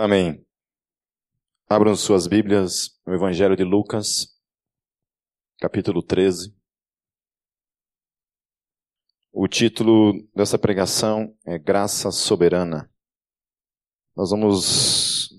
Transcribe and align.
Amém. 0.00 0.46
Abram 1.68 1.96
suas 1.96 2.28
Bíblias 2.28 2.96
no 3.04 3.14
Evangelho 3.14 3.56
de 3.56 3.64
Lucas, 3.64 4.28
capítulo 5.60 6.04
13. 6.04 6.56
O 9.32 9.48
título 9.48 10.12
dessa 10.32 10.56
pregação 10.56 11.36
é 11.44 11.58
Graça 11.58 12.12
Soberana. 12.12 12.88
Nós 14.14 14.30
vamos 14.30 15.30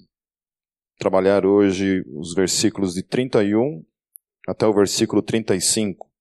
trabalhar 0.98 1.46
hoje 1.46 2.04
os 2.10 2.34
versículos 2.34 2.96
de 2.96 3.02
31 3.02 3.86
até 4.46 4.68
o 4.68 4.74
versículo 4.74 5.22
35. 5.22 6.12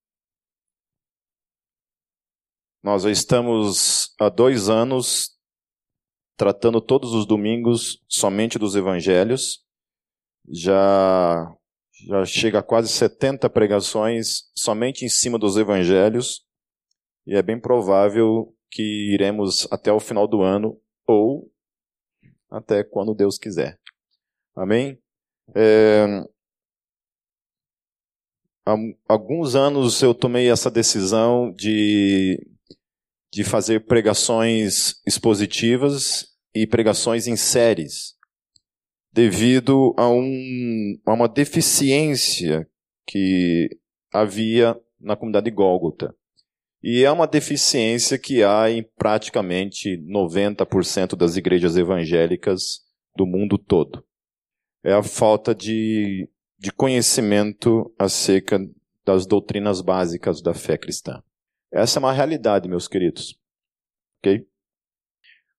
Nós 2.84 3.02
já 3.02 3.10
estamos 3.10 4.14
há 4.20 4.28
dois 4.28 4.68
anos 4.68 5.36
tratando 6.38 6.80
todos 6.80 7.12
os 7.12 7.26
domingos 7.26 8.00
somente 8.08 8.58
dos 8.58 8.76
evangelhos. 8.76 9.64
Já, 10.48 11.52
já 12.06 12.24
chega 12.24 12.60
a 12.60 12.62
quase 12.62 12.88
70 12.88 13.50
pregações 13.50 14.48
somente 14.54 15.04
em 15.04 15.08
cima 15.08 15.36
dos 15.36 15.56
evangelhos. 15.56 16.46
E 17.26 17.34
é 17.34 17.42
bem 17.42 17.60
provável 17.60 18.54
que 18.70 19.12
iremos 19.12 19.66
até 19.70 19.92
o 19.92 19.98
final 19.98 20.28
do 20.28 20.40
ano 20.40 20.80
ou 21.06 21.50
até 22.48 22.84
quando 22.84 23.14
Deus 23.14 23.36
quiser. 23.36 23.78
Amém? 24.54 24.98
É, 25.54 26.24
há 28.64 28.76
alguns 29.08 29.56
anos 29.56 30.00
eu 30.02 30.14
tomei 30.14 30.48
essa 30.48 30.70
decisão 30.70 31.52
de 31.52 32.38
de 33.30 33.44
fazer 33.44 33.84
pregações 33.86 35.00
expositivas 35.06 36.28
e 36.54 36.66
pregações 36.66 37.26
em 37.26 37.36
séries, 37.36 38.14
devido 39.12 39.94
a, 39.96 40.08
um, 40.08 40.98
a 41.06 41.12
uma 41.12 41.28
deficiência 41.28 42.68
que 43.06 43.68
havia 44.12 44.78
na 45.00 45.16
comunidade 45.16 45.50
Gólgota. 45.50 46.14
E 46.82 47.04
é 47.04 47.10
uma 47.10 47.26
deficiência 47.26 48.18
que 48.18 48.42
há 48.42 48.70
em 48.70 48.82
praticamente 48.96 49.98
90% 49.98 51.16
das 51.16 51.36
igrejas 51.36 51.76
evangélicas 51.76 52.80
do 53.16 53.26
mundo 53.26 53.58
todo. 53.58 54.04
É 54.84 54.92
a 54.92 55.02
falta 55.02 55.54
de, 55.54 56.28
de 56.56 56.70
conhecimento 56.72 57.92
acerca 57.98 58.60
das 59.04 59.26
doutrinas 59.26 59.80
básicas 59.80 60.40
da 60.40 60.54
fé 60.54 60.78
cristã. 60.78 61.22
Essa 61.72 61.98
é 61.98 62.00
uma 62.00 62.12
realidade, 62.12 62.68
meus 62.68 62.88
queridos. 62.88 63.38
Ok? 64.18 64.46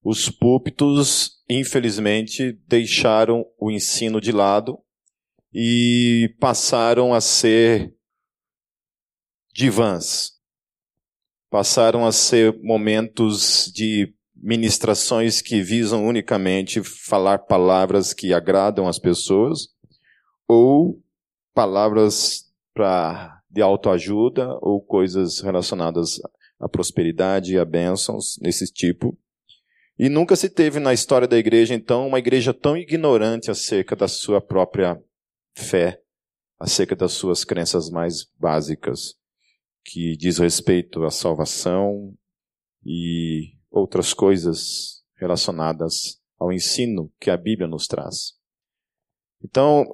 Os 0.04 0.30
púlpitos, 0.30 1.44
infelizmente, 1.50 2.54
deixaram 2.68 3.46
o 3.60 3.70
ensino 3.70 4.20
de 4.20 4.32
lado 4.32 4.80
e 5.54 6.36
passaram 6.40 7.14
a 7.14 7.22
ser 7.22 7.94
divãs. 9.54 10.40
Passaram 11.50 12.06
a 12.06 12.12
ser 12.12 12.58
momentos 12.62 13.72
de 13.74 14.14
ministrações 14.36 15.42
que 15.42 15.62
visam 15.62 16.08
unicamente 16.08 16.82
falar 16.82 17.40
palavras 17.40 18.14
que 18.14 18.34
agradam 18.34 18.88
as 18.88 18.98
pessoas 18.98 19.68
ou 20.48 21.04
palavras 21.54 22.54
para 22.74 23.39
de 23.50 23.62
autoajuda 23.62 24.58
ou 24.62 24.82
coisas 24.82 25.40
relacionadas 25.42 26.20
à 26.60 26.70
prosperidade 26.70 27.54
e 27.54 27.58
a 27.58 27.66
bênçãos 27.66 28.38
nesse 28.42 28.72
tipo. 28.72 29.18
E 29.98 30.08
nunca 30.08 30.36
se 30.36 30.50
teve 30.50 30.80
na 30.80 30.94
história 30.94 31.28
da 31.28 31.38
igreja, 31.38 31.74
então, 31.74 32.08
uma 32.08 32.20
igreja 32.20 32.54
tão 32.54 32.78
ignorante 32.78 33.52
acerca 33.52 33.96
da 33.96 34.08
sua 34.08 34.40
própria 34.40 35.02
fé, 35.54 36.02
acerca 36.58 36.96
das 36.96 37.12
suas 37.14 37.44
crenças 37.44 37.90
mais 37.90 38.26
básicas, 38.40 39.16
que 39.84 40.16
diz 40.16 40.38
respeito 40.38 41.04
à 41.04 41.10
salvação 41.10 42.14
e 42.86 43.56
outras 43.70 44.14
coisas 44.14 45.04
relacionadas 45.16 46.20
ao 46.38 46.52
ensino 46.52 47.12
que 47.20 47.30
a 47.30 47.36
Bíblia 47.36 47.68
nos 47.68 47.86
traz. 47.86 48.34
Então, 49.44 49.86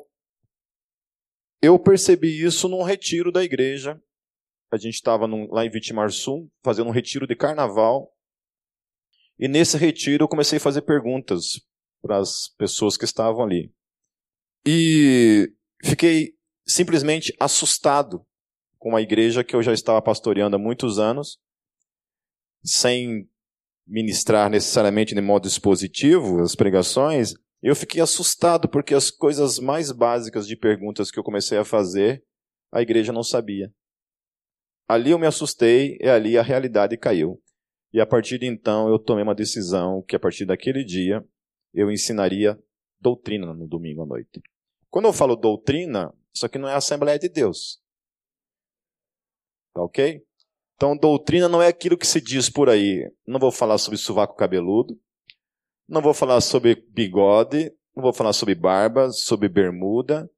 eu 1.66 1.80
percebi 1.80 2.44
isso 2.44 2.70
num 2.70 2.84
retiro 2.84 3.32
da 3.32 3.44
igreja. 3.44 4.02
A 4.72 4.78
gente 4.78 4.96
estava 4.96 5.26
lá 5.26 5.66
em 5.66 5.70
Vitimarsum, 5.70 6.50
fazendo 6.64 6.88
um 6.88 6.94
retiro 6.94 7.26
de 7.26 7.36
carnaval. 7.36 8.12
E 9.40 9.48
nesse 9.48 9.78
retiro 9.78 10.24
eu 10.24 10.28
comecei 10.28 10.58
a 10.58 10.62
fazer 10.62 10.82
perguntas 10.82 11.62
para 12.02 12.18
as 12.18 12.50
pessoas 12.58 12.98
que 12.98 13.06
estavam 13.06 13.44
ali. 13.44 13.74
E 14.66 15.52
fiquei 15.84 16.34
simplesmente 16.66 17.36
assustado 17.40 18.26
com 18.78 18.96
a 18.96 19.02
igreja 19.02 19.44
que 19.44 19.56
eu 19.56 19.64
já 19.64 19.74
estava 19.74 20.02
pastoreando 20.02 20.56
há 20.56 20.60
muitos 20.60 21.00
anos, 21.00 21.40
sem 22.64 23.30
ministrar 23.88 24.50
necessariamente 24.50 25.14
de 25.14 25.22
modo 25.22 25.48
expositivo 25.48 26.42
as 26.42 26.56
pregações, 26.56 27.34
eu 27.62 27.76
fiquei 27.76 28.02
assustado 28.02 28.70
porque 28.70 28.94
as 28.94 29.10
coisas 29.10 29.60
mais 29.60 29.92
básicas 29.92 30.48
de 30.48 30.56
perguntas 30.56 31.10
que 31.10 31.20
eu 31.20 31.24
comecei 31.24 31.58
a 31.58 31.66
fazer, 31.66 32.24
a 32.72 32.82
igreja 32.82 33.12
não 33.12 33.24
sabia. 33.24 33.74
Ali 34.88 35.12
eu 35.12 35.20
me 35.20 35.26
assustei 35.26 35.98
e 36.00 36.08
ali 36.08 36.38
a 36.38 36.44
realidade 36.44 36.98
caiu. 36.98 37.42
E 37.92 38.00
a 38.00 38.06
partir 38.06 38.38
de 38.38 38.46
então 38.46 38.90
eu 38.90 39.00
tomei 39.00 39.24
uma 39.24 39.34
decisão 39.34 40.04
que 40.04 40.16
a 40.16 40.20
partir 40.20 40.46
daquele 40.46 40.84
dia 40.84 41.26
eu 41.74 41.92
ensinaria 41.92 42.60
doutrina 43.00 43.54
no 43.54 43.68
domingo 43.68 44.04
à 44.04 44.06
noite. 44.06 44.42
Quando 44.90 45.06
eu 45.06 45.14
falo 45.14 45.36
doutrina, 45.36 46.14
isso 46.34 46.46
aqui 46.46 46.58
não 46.58 46.70
é 46.70 46.74
a 46.74 46.78
Assembleia 46.78 47.20
de 47.20 47.30
Deus. 47.30 47.82
Tá 49.74 49.82
ok? 49.82 50.24
Então, 50.76 50.96
doutrina 50.96 51.48
não 51.48 51.62
é 51.62 51.68
aquilo 51.68 51.98
que 51.98 52.08
se 52.08 52.20
diz 52.20 52.50
por 52.50 52.70
aí. 52.70 53.10
Não 53.26 53.40
vou 53.40 53.52
falar 53.52 53.78
sobre 53.78 53.98
sovaco 53.98 54.36
cabeludo. 54.36 55.00
Não 55.88 56.02
vou 56.02 56.14
falar 56.14 56.42
sobre 56.42 56.76
bigode, 56.90 57.72
não 57.96 58.04
vou 58.04 58.14
falar 58.14 58.34
sobre 58.34 58.56
barba, 58.56 59.12
sobre 59.12 59.48
bermuda, 59.48 60.30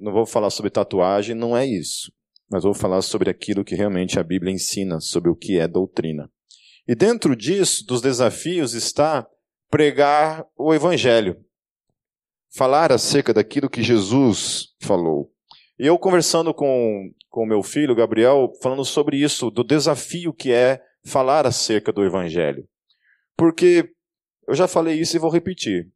não 0.00 0.12
vou 0.12 0.26
falar 0.26 0.50
sobre 0.50 0.70
tatuagem, 0.70 1.34
não 1.34 1.56
é 1.56 1.66
isso. 1.66 2.12
Mas 2.50 2.64
vou 2.64 2.74
falar 2.74 3.02
sobre 3.02 3.28
aquilo 3.30 3.64
que 3.64 3.74
realmente 3.74 4.18
a 4.18 4.22
Bíblia 4.22 4.52
ensina, 4.52 5.00
sobre 5.00 5.30
o 5.30 5.36
que 5.36 5.58
é 5.58 5.68
doutrina. 5.68 6.30
E 6.86 6.94
dentro 6.94 7.36
disso, 7.36 7.84
dos 7.86 8.00
desafios, 8.00 8.72
está 8.72 9.26
pregar 9.70 10.46
o 10.56 10.72
Evangelho. 10.72 11.36
Falar 12.56 12.90
acerca 12.90 13.34
daquilo 13.34 13.68
que 13.68 13.82
Jesus 13.82 14.68
falou. 14.80 15.30
E 15.78 15.86
eu 15.86 15.98
conversando 15.98 16.54
com 16.54 17.12
o 17.30 17.46
meu 17.46 17.62
filho, 17.62 17.94
Gabriel, 17.94 18.50
falando 18.62 18.84
sobre 18.84 19.18
isso, 19.18 19.50
do 19.50 19.62
desafio 19.62 20.32
que 20.32 20.50
é 20.50 20.82
falar 21.04 21.46
acerca 21.46 21.92
do 21.92 22.02
Evangelho. 22.02 22.66
Porque 23.36 23.90
eu 24.48 24.54
já 24.54 24.66
falei 24.66 24.98
isso 24.98 25.14
e 25.14 25.20
vou 25.20 25.30
repetir. 25.30 25.92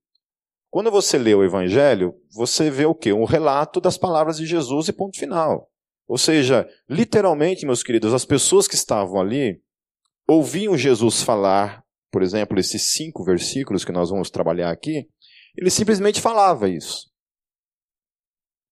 Quando 0.70 0.90
você 0.90 1.16
lê 1.16 1.34
o 1.34 1.42
Evangelho, 1.42 2.14
você 2.30 2.70
vê 2.70 2.84
o 2.84 2.94
quê? 2.94 3.10
Um 3.10 3.24
relato 3.24 3.80
das 3.80 3.96
palavras 3.96 4.36
de 4.36 4.44
Jesus 4.44 4.88
e 4.88 4.92
ponto 4.92 5.18
final. 5.18 5.70
Ou 6.06 6.18
seja, 6.18 6.68
literalmente, 6.86 7.64
meus 7.64 7.82
queridos, 7.82 8.12
as 8.12 8.26
pessoas 8.26 8.68
que 8.68 8.74
estavam 8.74 9.18
ali 9.18 9.62
ouviam 10.28 10.76
Jesus 10.76 11.22
falar, 11.22 11.82
por 12.10 12.22
exemplo, 12.22 12.60
esses 12.60 12.90
cinco 12.90 13.24
versículos 13.24 13.86
que 13.86 13.92
nós 13.92 14.10
vamos 14.10 14.30
trabalhar 14.30 14.70
aqui, 14.70 15.08
ele 15.56 15.70
simplesmente 15.70 16.20
falava 16.20 16.68
isso. 16.68 17.10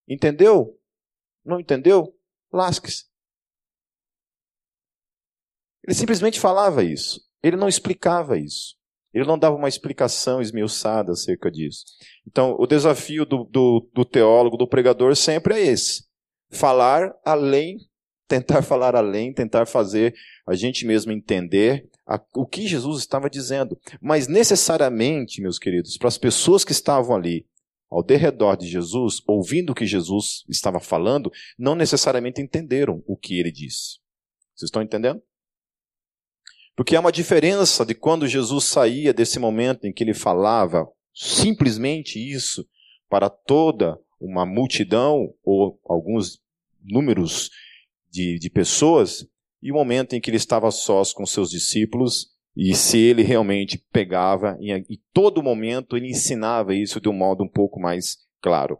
Entendeu? 0.06 0.78
Não 1.42 1.58
entendeu? 1.58 2.14
Lasque-se. 2.52 3.06
Ele 5.82 5.94
simplesmente 5.94 6.38
falava 6.38 6.84
isso. 6.84 7.26
Ele 7.42 7.56
não 7.56 7.68
explicava 7.68 8.38
isso. 8.38 8.79
Ele 9.12 9.26
não 9.26 9.38
dava 9.38 9.56
uma 9.56 9.68
explicação 9.68 10.40
esmiuçada 10.40 11.12
acerca 11.12 11.50
disso. 11.50 11.84
Então, 12.26 12.56
o 12.58 12.66
desafio 12.66 13.24
do, 13.24 13.44
do, 13.44 13.88
do 13.92 14.04
teólogo, 14.04 14.56
do 14.56 14.68
pregador, 14.68 15.16
sempre 15.16 15.54
é 15.54 15.66
esse: 15.66 16.04
falar 16.50 17.12
além, 17.24 17.78
tentar 18.28 18.62
falar 18.62 18.94
além, 18.94 19.32
tentar 19.32 19.66
fazer 19.66 20.14
a 20.46 20.54
gente 20.54 20.86
mesmo 20.86 21.12
entender 21.12 21.88
a, 22.06 22.20
o 22.34 22.46
que 22.46 22.66
Jesus 22.66 23.00
estava 23.00 23.28
dizendo. 23.28 23.78
Mas 24.00 24.28
necessariamente, 24.28 25.40
meus 25.40 25.58
queridos, 25.58 25.96
para 25.98 26.08
as 26.08 26.18
pessoas 26.18 26.64
que 26.64 26.72
estavam 26.72 27.14
ali, 27.14 27.46
ao 27.90 28.04
derredor 28.04 28.56
de 28.56 28.68
Jesus, 28.68 29.20
ouvindo 29.26 29.70
o 29.70 29.74
que 29.74 29.84
Jesus 29.84 30.44
estava 30.48 30.78
falando, 30.78 31.30
não 31.58 31.74
necessariamente 31.74 32.40
entenderam 32.40 33.02
o 33.04 33.16
que 33.16 33.38
ele 33.38 33.50
disse. 33.50 33.98
Vocês 34.54 34.68
estão 34.68 34.80
entendendo? 34.80 35.20
Porque 36.76 36.96
há 36.96 37.00
uma 37.00 37.12
diferença 37.12 37.84
de 37.84 37.94
quando 37.94 38.26
Jesus 38.26 38.64
saía 38.64 39.12
desse 39.12 39.38
momento 39.38 39.86
em 39.86 39.92
que 39.92 40.02
ele 40.02 40.14
falava 40.14 40.86
simplesmente 41.14 42.18
isso 42.18 42.66
para 43.08 43.28
toda 43.28 43.98
uma 44.20 44.46
multidão 44.46 45.32
ou 45.44 45.80
alguns 45.84 46.40
números 46.82 47.50
de, 48.10 48.38
de 48.38 48.50
pessoas, 48.50 49.26
e 49.62 49.70
o 49.70 49.74
momento 49.74 50.14
em 50.14 50.20
que 50.20 50.30
ele 50.30 50.36
estava 50.36 50.70
sós 50.70 51.12
com 51.12 51.26
seus 51.26 51.50
discípulos 51.50 52.28
e 52.56 52.74
se 52.74 52.98
ele 52.98 53.22
realmente 53.22 53.78
pegava 53.92 54.56
e 54.60 54.72
em 54.72 55.00
todo 55.12 55.42
momento 55.42 55.96
ele 55.96 56.08
ensinava 56.08 56.74
isso 56.74 57.00
de 57.00 57.08
um 57.08 57.12
modo 57.12 57.44
um 57.44 57.48
pouco 57.48 57.78
mais 57.78 58.16
claro. 58.40 58.78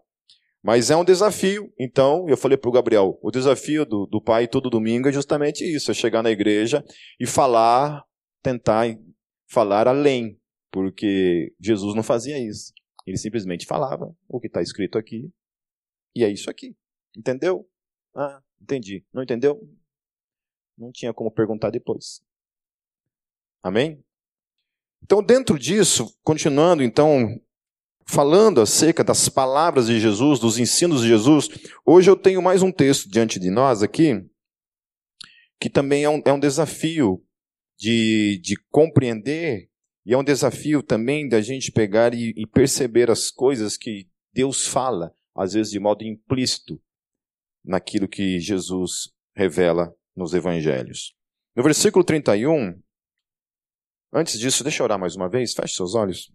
Mas 0.62 0.90
é 0.90 0.96
um 0.96 1.04
desafio, 1.04 1.72
então, 1.78 2.28
eu 2.28 2.36
falei 2.36 2.58
para 2.58 2.68
o 2.68 2.72
Gabriel, 2.72 3.18
o 3.22 3.30
desafio 3.30 3.86
do, 3.86 4.06
do 4.06 4.20
pai 4.20 4.46
todo 4.46 4.68
domingo 4.68 5.08
é 5.08 5.12
justamente 5.12 5.64
isso, 5.64 5.90
é 5.90 5.94
chegar 5.94 6.22
na 6.22 6.30
igreja 6.30 6.84
e 7.18 7.26
falar, 7.26 8.04
tentar 8.42 8.86
falar 9.48 9.88
além, 9.88 10.38
porque 10.70 11.54
Jesus 11.58 11.94
não 11.94 12.02
fazia 12.02 12.38
isso. 12.38 12.74
Ele 13.06 13.16
simplesmente 13.16 13.64
falava 13.64 14.14
o 14.28 14.38
que 14.38 14.48
está 14.48 14.60
escrito 14.60 14.98
aqui, 14.98 15.32
e 16.14 16.24
é 16.24 16.28
isso 16.28 16.50
aqui. 16.50 16.76
Entendeu? 17.16 17.66
Ah, 18.14 18.42
entendi. 18.60 19.04
Não 19.12 19.22
entendeu? 19.22 19.58
Não 20.76 20.92
tinha 20.92 21.12
como 21.14 21.30
perguntar 21.30 21.70
depois. 21.70 22.22
Amém? 23.62 24.02
Então, 25.02 25.22
dentro 25.22 25.58
disso, 25.58 26.14
continuando 26.22 26.82
então 26.82 27.40
falando 28.10 28.60
acerca 28.60 29.04
das 29.04 29.28
palavras 29.28 29.86
de 29.86 30.00
Jesus, 30.00 30.40
dos 30.40 30.58
ensinos 30.58 31.02
de 31.02 31.08
Jesus, 31.08 31.48
hoje 31.86 32.10
eu 32.10 32.16
tenho 32.16 32.42
mais 32.42 32.60
um 32.60 32.72
texto 32.72 33.08
diante 33.08 33.38
de 33.38 33.50
nós 33.50 33.84
aqui, 33.84 34.26
que 35.60 35.70
também 35.70 36.02
é 36.02 36.10
um, 36.10 36.20
é 36.26 36.32
um 36.32 36.40
desafio 36.40 37.24
de, 37.78 38.40
de 38.42 38.56
compreender, 38.68 39.70
e 40.04 40.12
é 40.12 40.18
um 40.18 40.24
desafio 40.24 40.82
também 40.82 41.28
da 41.28 41.40
gente 41.40 41.70
pegar 41.70 42.12
e, 42.12 42.34
e 42.36 42.46
perceber 42.46 43.10
as 43.10 43.30
coisas 43.30 43.76
que 43.76 44.08
Deus 44.32 44.66
fala, 44.66 45.14
às 45.36 45.52
vezes 45.52 45.70
de 45.70 45.78
modo 45.78 46.02
implícito, 46.02 46.82
naquilo 47.64 48.08
que 48.08 48.40
Jesus 48.40 49.12
revela 49.36 49.94
nos 50.16 50.34
evangelhos. 50.34 51.14
No 51.54 51.62
versículo 51.62 52.04
31, 52.04 52.76
antes 54.12 54.38
disso, 54.38 54.64
deixa 54.64 54.82
eu 54.82 54.84
orar 54.84 54.98
mais 54.98 55.14
uma 55.14 55.28
vez, 55.28 55.52
feche 55.54 55.74
seus 55.74 55.94
olhos. 55.94 56.32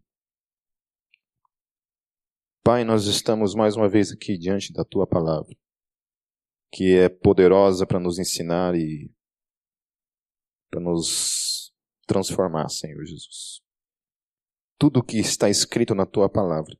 Pai, 2.67 2.83
nós 2.83 3.05
estamos 3.05 3.53
mais 3.53 3.75
uma 3.75 3.87
vez 3.87 4.11
aqui 4.11 4.39
diante 4.39 4.73
da 4.73 4.83
tua 4.83 5.05
palavra, 5.05 5.55
que 6.73 6.97
é 6.97 7.07
poderosa 7.07 7.85
para 7.85 7.99
nos 7.99 8.17
ensinar 8.17 8.73
e 8.73 9.13
para 10.71 10.81
nos 10.81 11.71
transformar, 12.07 12.67
Senhor 12.69 13.05
Jesus. 13.05 13.61
Tudo 14.79 14.99
o 14.99 15.03
que 15.03 15.19
está 15.19 15.47
escrito 15.47 15.93
na 15.93 16.07
tua 16.07 16.27
palavra 16.27 16.75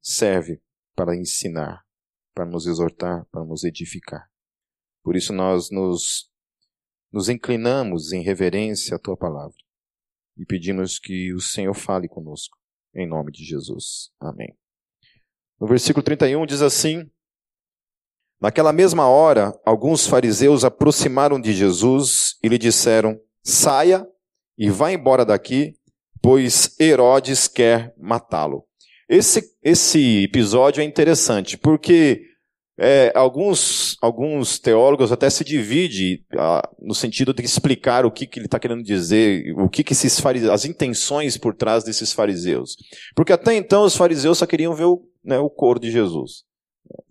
serve 0.00 0.62
para 0.94 1.16
ensinar, 1.16 1.84
para 2.32 2.46
nos 2.46 2.64
exortar, 2.64 3.26
para 3.32 3.44
nos 3.44 3.64
edificar. 3.64 4.30
Por 5.02 5.16
isso 5.16 5.32
nós 5.32 5.72
nos, 5.72 6.30
nos 7.10 7.28
inclinamos 7.28 8.12
em 8.12 8.22
reverência 8.22 8.94
à 8.94 9.00
tua 9.00 9.16
palavra 9.16 9.58
e 10.36 10.46
pedimos 10.46 11.00
que 11.00 11.34
o 11.34 11.40
Senhor 11.40 11.74
fale 11.74 12.06
conosco 12.06 12.61
em 12.94 13.06
nome 13.06 13.32
de 13.32 13.44
Jesus. 13.44 14.10
Amém. 14.20 14.54
No 15.60 15.66
versículo 15.66 16.02
31 16.02 16.44
diz 16.46 16.62
assim: 16.62 17.08
Naquela 18.40 18.72
mesma 18.72 19.08
hora, 19.08 19.52
alguns 19.64 20.06
fariseus 20.06 20.64
aproximaram 20.64 21.40
de 21.40 21.52
Jesus 21.52 22.36
e 22.42 22.48
lhe 22.48 22.58
disseram: 22.58 23.18
Saia 23.42 24.06
e 24.58 24.68
vá 24.70 24.92
embora 24.92 25.24
daqui, 25.24 25.74
pois 26.20 26.78
Herodes 26.80 27.48
quer 27.48 27.94
matá-lo. 27.96 28.64
Esse, 29.08 29.42
esse 29.62 30.24
episódio 30.24 30.80
é 30.80 30.84
interessante, 30.84 31.56
porque 31.56 32.31
é, 32.84 33.12
alguns, 33.14 33.96
alguns 34.02 34.58
teólogos 34.58 35.12
até 35.12 35.30
se 35.30 35.44
dividem 35.44 36.20
ah, 36.36 36.68
no 36.80 36.96
sentido 36.96 37.32
de 37.32 37.44
explicar 37.44 38.04
o 38.04 38.10
que, 38.10 38.26
que 38.26 38.40
ele 38.40 38.46
está 38.46 38.58
querendo 38.58 38.82
dizer, 38.82 39.54
o 39.56 39.68
que, 39.68 39.84
que 39.84 39.92
esses 39.92 40.18
fariseus, 40.18 40.52
as 40.52 40.64
intenções 40.64 41.36
por 41.36 41.54
trás 41.54 41.84
desses 41.84 42.12
fariseus. 42.12 42.74
Porque 43.14 43.32
até 43.32 43.54
então 43.54 43.84
os 43.84 43.94
fariseus 43.94 44.38
só 44.38 44.46
queriam 44.46 44.74
ver 44.74 44.86
o, 44.86 45.00
né, 45.24 45.38
o 45.38 45.48
corpo 45.48 45.80
de 45.80 45.92
Jesus. 45.92 46.42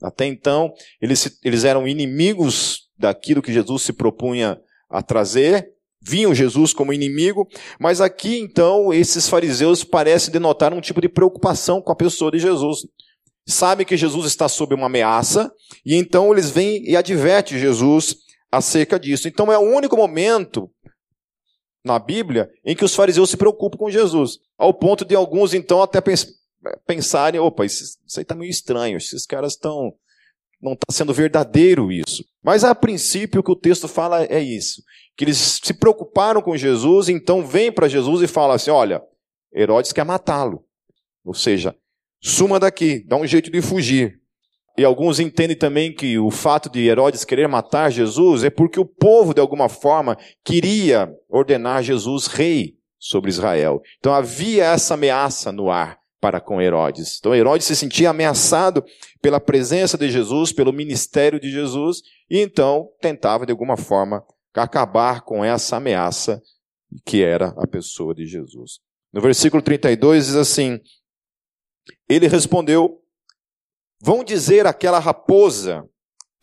Até 0.03 0.25
então 0.25 0.73
eles, 1.01 1.39
eles 1.41 1.63
eram 1.63 1.87
inimigos 1.87 2.89
daquilo 2.97 3.41
que 3.41 3.53
Jesus 3.53 3.83
se 3.83 3.93
propunha 3.93 4.59
a 4.89 5.01
trazer, 5.01 5.69
viam 6.01 6.35
Jesus 6.35 6.73
como 6.73 6.91
inimigo, 6.91 7.47
mas 7.79 8.01
aqui 8.01 8.37
então 8.39 8.93
esses 8.93 9.29
fariseus 9.29 9.85
parecem 9.85 10.33
denotar 10.33 10.73
um 10.73 10.81
tipo 10.81 10.99
de 10.99 11.07
preocupação 11.07 11.81
com 11.81 11.93
a 11.93 11.95
pessoa 11.95 12.29
de 12.29 12.39
Jesus 12.39 12.81
sabem 13.47 13.85
que 13.85 13.97
Jesus 13.97 14.25
está 14.25 14.47
sob 14.47 14.73
uma 14.75 14.85
ameaça, 14.85 15.51
e 15.85 15.95
então 15.95 16.31
eles 16.31 16.49
vêm 16.49 16.83
e 16.83 16.95
advertem 16.95 17.59
Jesus 17.59 18.17
acerca 18.51 18.99
disso. 18.99 19.27
Então 19.27 19.51
é 19.51 19.57
o 19.57 19.61
único 19.61 19.95
momento 19.95 20.69
na 21.83 21.97
Bíblia 21.97 22.49
em 22.63 22.75
que 22.75 22.85
os 22.85 22.93
fariseus 22.93 23.29
se 23.29 23.37
preocupam 23.37 23.77
com 23.77 23.89
Jesus, 23.89 24.39
ao 24.57 24.73
ponto 24.73 25.03
de 25.03 25.15
alguns 25.15 25.53
então 25.53 25.81
até 25.81 26.01
pensarem, 26.85 27.39
opa, 27.39 27.65
isso, 27.65 27.97
isso 28.05 28.19
aí 28.19 28.23
está 28.23 28.35
meio 28.35 28.49
estranho, 28.49 28.97
esses 28.97 29.25
caras 29.25 29.53
estão 29.53 29.93
não 30.61 30.73
está 30.73 30.85
sendo 30.91 31.11
verdadeiro 31.11 31.91
isso. 31.91 32.23
Mas 32.43 32.63
a 32.63 32.75
princípio 32.75 33.41
o 33.41 33.43
que 33.43 33.51
o 33.51 33.55
texto 33.55 33.87
fala 33.87 34.23
é 34.25 34.39
isso, 34.39 34.83
que 35.17 35.23
eles 35.23 35.59
se 35.63 35.73
preocuparam 35.73 36.39
com 36.39 36.55
Jesus, 36.55 37.09
então 37.09 37.43
vêm 37.43 37.71
para 37.71 37.87
Jesus 37.87 38.21
e 38.21 38.27
falam 38.27 38.55
assim, 38.55 38.69
olha, 38.69 39.01
Herodes 39.53 39.91
quer 39.91 40.05
matá-lo. 40.05 40.63
Ou 41.25 41.33
seja, 41.33 41.75
suma 42.21 42.59
daqui, 42.59 43.03
dá 43.07 43.15
um 43.15 43.25
jeito 43.25 43.51
de 43.51 43.61
fugir. 43.61 44.19
E 44.77 44.85
alguns 44.85 45.19
entendem 45.19 45.57
também 45.57 45.93
que 45.93 46.17
o 46.17 46.31
fato 46.31 46.69
de 46.69 46.87
Herodes 46.87 47.25
querer 47.25 47.47
matar 47.47 47.91
Jesus 47.91 48.43
é 48.43 48.49
porque 48.49 48.79
o 48.79 48.85
povo, 48.85 49.33
de 49.33 49.41
alguma 49.41 49.67
forma, 49.67 50.17
queria 50.43 51.11
ordenar 51.29 51.83
Jesus 51.83 52.27
rei 52.27 52.75
sobre 52.97 53.29
Israel. 53.29 53.81
Então 53.99 54.13
havia 54.13 54.65
essa 54.65 54.93
ameaça 54.93 55.51
no 55.51 55.69
ar 55.69 55.97
para 56.21 56.39
com 56.39 56.61
Herodes. 56.61 57.17
Então 57.19 57.35
Herodes 57.35 57.65
se 57.65 57.75
sentia 57.75 58.11
ameaçado 58.11 58.83
pela 59.21 59.39
presença 59.39 59.97
de 59.97 60.09
Jesus, 60.09 60.53
pelo 60.53 60.71
ministério 60.71 61.39
de 61.39 61.51
Jesus, 61.51 62.01
e 62.29 62.39
então 62.39 62.87
tentava, 63.01 63.45
de 63.45 63.51
alguma 63.51 63.75
forma, 63.75 64.23
acabar 64.53 65.21
com 65.21 65.43
essa 65.43 65.77
ameaça 65.77 66.41
que 67.05 67.23
era 67.23 67.53
a 67.57 67.67
pessoa 67.67 68.13
de 68.13 68.25
Jesus. 68.25 68.79
No 69.11 69.19
versículo 69.19 69.61
32 69.61 70.27
diz 70.27 70.35
assim: 70.35 70.79
ele 72.13 72.27
respondeu: 72.27 72.99
Vão 74.01 74.23
dizer 74.23 74.65
àquela 74.65 74.99
raposa: 74.99 75.83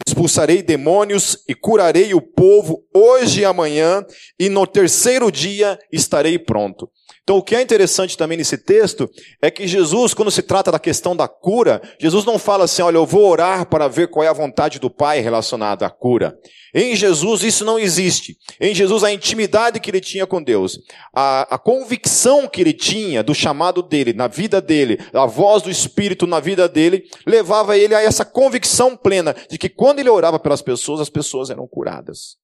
Expulsarei 0.06 0.62
demônios 0.62 1.44
e 1.48 1.54
curarei 1.54 2.14
o 2.14 2.20
povo 2.20 2.84
hoje 2.94 3.42
e 3.42 3.44
amanhã, 3.44 4.04
e 4.38 4.48
no 4.48 4.66
terceiro 4.66 5.30
dia 5.30 5.78
estarei 5.92 6.38
pronto. 6.38 6.90
Então, 7.28 7.36
o 7.36 7.42
que 7.42 7.54
é 7.54 7.60
interessante 7.60 8.16
também 8.16 8.38
nesse 8.38 8.56
texto 8.56 9.06
é 9.42 9.50
que 9.50 9.68
Jesus, 9.68 10.14
quando 10.14 10.30
se 10.30 10.40
trata 10.40 10.72
da 10.72 10.78
questão 10.78 11.14
da 11.14 11.28
cura, 11.28 11.82
Jesus 12.00 12.24
não 12.24 12.38
fala 12.38 12.64
assim, 12.64 12.80
olha, 12.80 12.96
eu 12.96 13.04
vou 13.04 13.28
orar 13.28 13.66
para 13.66 13.86
ver 13.86 14.08
qual 14.08 14.24
é 14.24 14.28
a 14.28 14.32
vontade 14.32 14.78
do 14.78 14.88
Pai 14.88 15.20
relacionada 15.20 15.84
à 15.84 15.90
cura. 15.90 16.38
Em 16.74 16.96
Jesus 16.96 17.42
isso 17.42 17.66
não 17.66 17.78
existe. 17.78 18.38
Em 18.58 18.74
Jesus 18.74 19.04
a 19.04 19.12
intimidade 19.12 19.78
que 19.78 19.90
ele 19.90 20.00
tinha 20.00 20.26
com 20.26 20.42
Deus, 20.42 20.78
a, 21.14 21.56
a 21.56 21.58
convicção 21.58 22.48
que 22.48 22.62
ele 22.62 22.72
tinha 22.72 23.22
do 23.22 23.34
chamado 23.34 23.82
dele, 23.82 24.14
na 24.14 24.26
vida 24.26 24.58
dele, 24.58 24.98
a 25.12 25.26
voz 25.26 25.62
do 25.62 25.70
Espírito 25.70 26.26
na 26.26 26.40
vida 26.40 26.66
dele, 26.66 27.04
levava 27.26 27.76
ele 27.76 27.94
a 27.94 28.00
essa 28.00 28.24
convicção 28.24 28.96
plena 28.96 29.36
de 29.50 29.58
que 29.58 29.68
quando 29.68 29.98
ele 29.98 30.08
orava 30.08 30.38
pelas 30.38 30.62
pessoas, 30.62 30.98
as 30.98 31.10
pessoas 31.10 31.50
eram 31.50 31.68
curadas. 31.68 32.38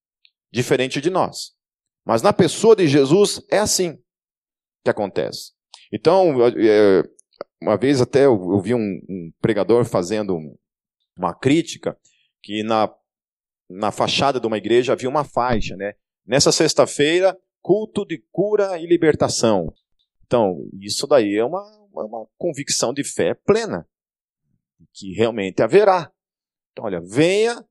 Diferente 0.53 1.01
de 1.01 1.09
nós. 1.09 1.53
Mas 2.05 2.21
na 2.21 2.35
pessoa 2.35 2.77
de 2.77 2.87
Jesus 2.87 3.41
é 3.51 3.61
assim 3.61 3.99
que 4.85 4.91
acontece. 4.91 5.53
Então, 5.91 6.35
é, 6.47 7.03
uma 7.61 7.77
vez 7.77 8.01
até 8.01 8.27
eu 8.27 8.61
vi 8.61 8.75
um, 8.75 9.33
pregador 9.41 9.85
fazendo 9.85 10.39
uma 11.17 11.35
crítica 11.35 11.99
que 12.43 12.63
na, 12.63 12.93
na 13.69 13.91
fachada 13.91 14.39
de 14.39 14.47
uma 14.47 14.59
igreja 14.59 14.93
havia 14.93 15.09
uma 15.09 15.25
faixa, 15.25 15.75
né? 15.77 15.95
Nessa 16.27 16.53
sexta-feira, 16.53 17.37
culto 17.63 18.05
de 18.05 18.23
cura 18.31 18.79
e 18.79 18.87
libertação. 18.87 19.73
Então, 20.27 20.69
isso 20.81 21.07
daí 21.07 21.37
é 21.37 21.45
uma, 21.45 21.63
uma 21.93 22.27
convicção 22.37 22.93
de 22.93 23.05
fé 23.05 23.35
plena, 23.35 23.87
que 24.93 25.13
realmente 25.13 25.63
haverá. 25.63 26.11
Então, 26.73 26.85
olha, 26.85 27.01
venha, 27.01 27.65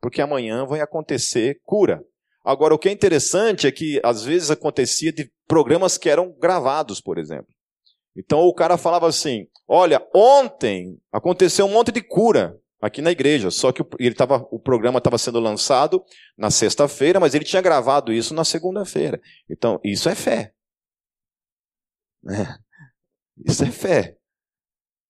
porque 0.00 0.20
amanhã 0.20 0.66
vai 0.66 0.80
acontecer 0.80 1.60
cura. 1.64 2.04
Agora, 2.48 2.74
o 2.74 2.78
que 2.78 2.88
é 2.88 2.92
interessante 2.92 3.66
é 3.66 3.70
que 3.70 4.00
às 4.02 4.24
vezes 4.24 4.50
acontecia 4.50 5.12
de 5.12 5.30
programas 5.46 5.98
que 5.98 6.08
eram 6.08 6.32
gravados, 6.32 6.98
por 6.98 7.18
exemplo. 7.18 7.52
Então 8.16 8.40
o 8.40 8.54
cara 8.54 8.78
falava 8.78 9.06
assim: 9.06 9.46
Olha, 9.68 10.00
ontem 10.14 10.98
aconteceu 11.12 11.66
um 11.66 11.70
monte 11.70 11.92
de 11.92 12.00
cura 12.00 12.58
aqui 12.80 13.02
na 13.02 13.10
igreja, 13.10 13.50
só 13.50 13.70
que 13.70 13.84
ele 13.98 14.14
tava, 14.14 14.48
o 14.50 14.58
programa 14.58 14.96
estava 14.96 15.18
sendo 15.18 15.38
lançado 15.38 16.02
na 16.38 16.50
sexta-feira, 16.50 17.20
mas 17.20 17.34
ele 17.34 17.44
tinha 17.44 17.60
gravado 17.60 18.14
isso 18.14 18.32
na 18.32 18.46
segunda-feira. 18.46 19.20
Então, 19.50 19.78
isso 19.84 20.08
é 20.08 20.14
fé. 20.14 20.54
Isso 23.46 23.62
é 23.62 23.70
fé. 23.70 24.17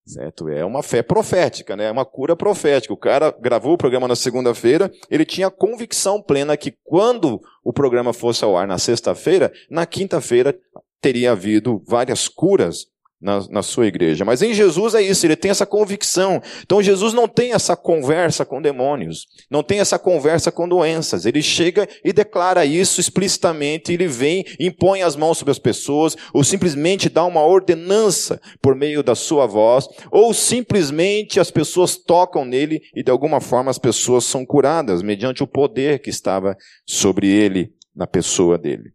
Certo? 0.08 0.48
É 0.48 0.64
uma 0.64 0.82
fé 0.82 1.02
profética, 1.02 1.76
né? 1.76 1.84
É 1.84 1.90
uma 1.90 2.04
cura 2.04 2.34
profética. 2.34 2.94
O 2.94 2.96
cara 2.96 3.30
gravou 3.38 3.74
o 3.74 3.78
programa 3.78 4.08
na 4.08 4.16
segunda-feira, 4.16 4.90
ele 5.10 5.24
tinha 5.24 5.50
convicção 5.50 6.22
plena 6.22 6.56
que 6.56 6.72
quando 6.82 7.40
o 7.62 7.74
programa 7.74 8.14
fosse 8.14 8.42
ao 8.42 8.56
ar 8.56 8.66
na 8.66 8.78
sexta-feira, 8.78 9.52
na 9.70 9.84
quinta-feira 9.84 10.58
teria 10.98 11.32
havido 11.32 11.82
várias 11.86 12.26
curas 12.26 12.86
na, 13.20 13.40
na 13.50 13.62
sua 13.62 13.86
igreja. 13.86 14.24
Mas 14.24 14.42
em 14.42 14.54
Jesus 14.54 14.94
é 14.94 15.02
isso, 15.02 15.26
ele 15.26 15.36
tem 15.36 15.50
essa 15.50 15.66
convicção. 15.66 16.40
Então 16.62 16.82
Jesus 16.82 17.12
não 17.12 17.26
tem 17.26 17.52
essa 17.52 17.76
conversa 17.76 18.44
com 18.44 18.62
demônios, 18.62 19.26
não 19.50 19.62
tem 19.62 19.80
essa 19.80 19.98
conversa 19.98 20.52
com 20.52 20.68
doenças. 20.68 21.26
Ele 21.26 21.42
chega 21.42 21.88
e 22.04 22.12
declara 22.12 22.64
isso 22.64 23.00
explicitamente, 23.00 23.92
ele 23.92 24.06
vem, 24.06 24.44
impõe 24.60 25.02
as 25.02 25.16
mãos 25.16 25.38
sobre 25.38 25.52
as 25.52 25.58
pessoas, 25.58 26.16
ou 26.32 26.44
simplesmente 26.44 27.08
dá 27.08 27.24
uma 27.24 27.44
ordenança 27.44 28.40
por 28.62 28.74
meio 28.74 29.02
da 29.02 29.14
sua 29.14 29.46
voz, 29.46 29.88
ou 30.10 30.32
simplesmente 30.32 31.40
as 31.40 31.50
pessoas 31.50 31.96
tocam 31.96 32.44
nele 32.44 32.80
e 32.94 33.02
de 33.02 33.10
alguma 33.10 33.40
forma 33.40 33.70
as 33.70 33.78
pessoas 33.78 34.24
são 34.24 34.46
curadas 34.46 35.02
mediante 35.02 35.42
o 35.42 35.46
poder 35.46 36.00
que 36.00 36.10
estava 36.10 36.56
sobre 36.86 37.28
ele, 37.28 37.72
na 37.94 38.06
pessoa 38.06 38.56
dele. 38.56 38.92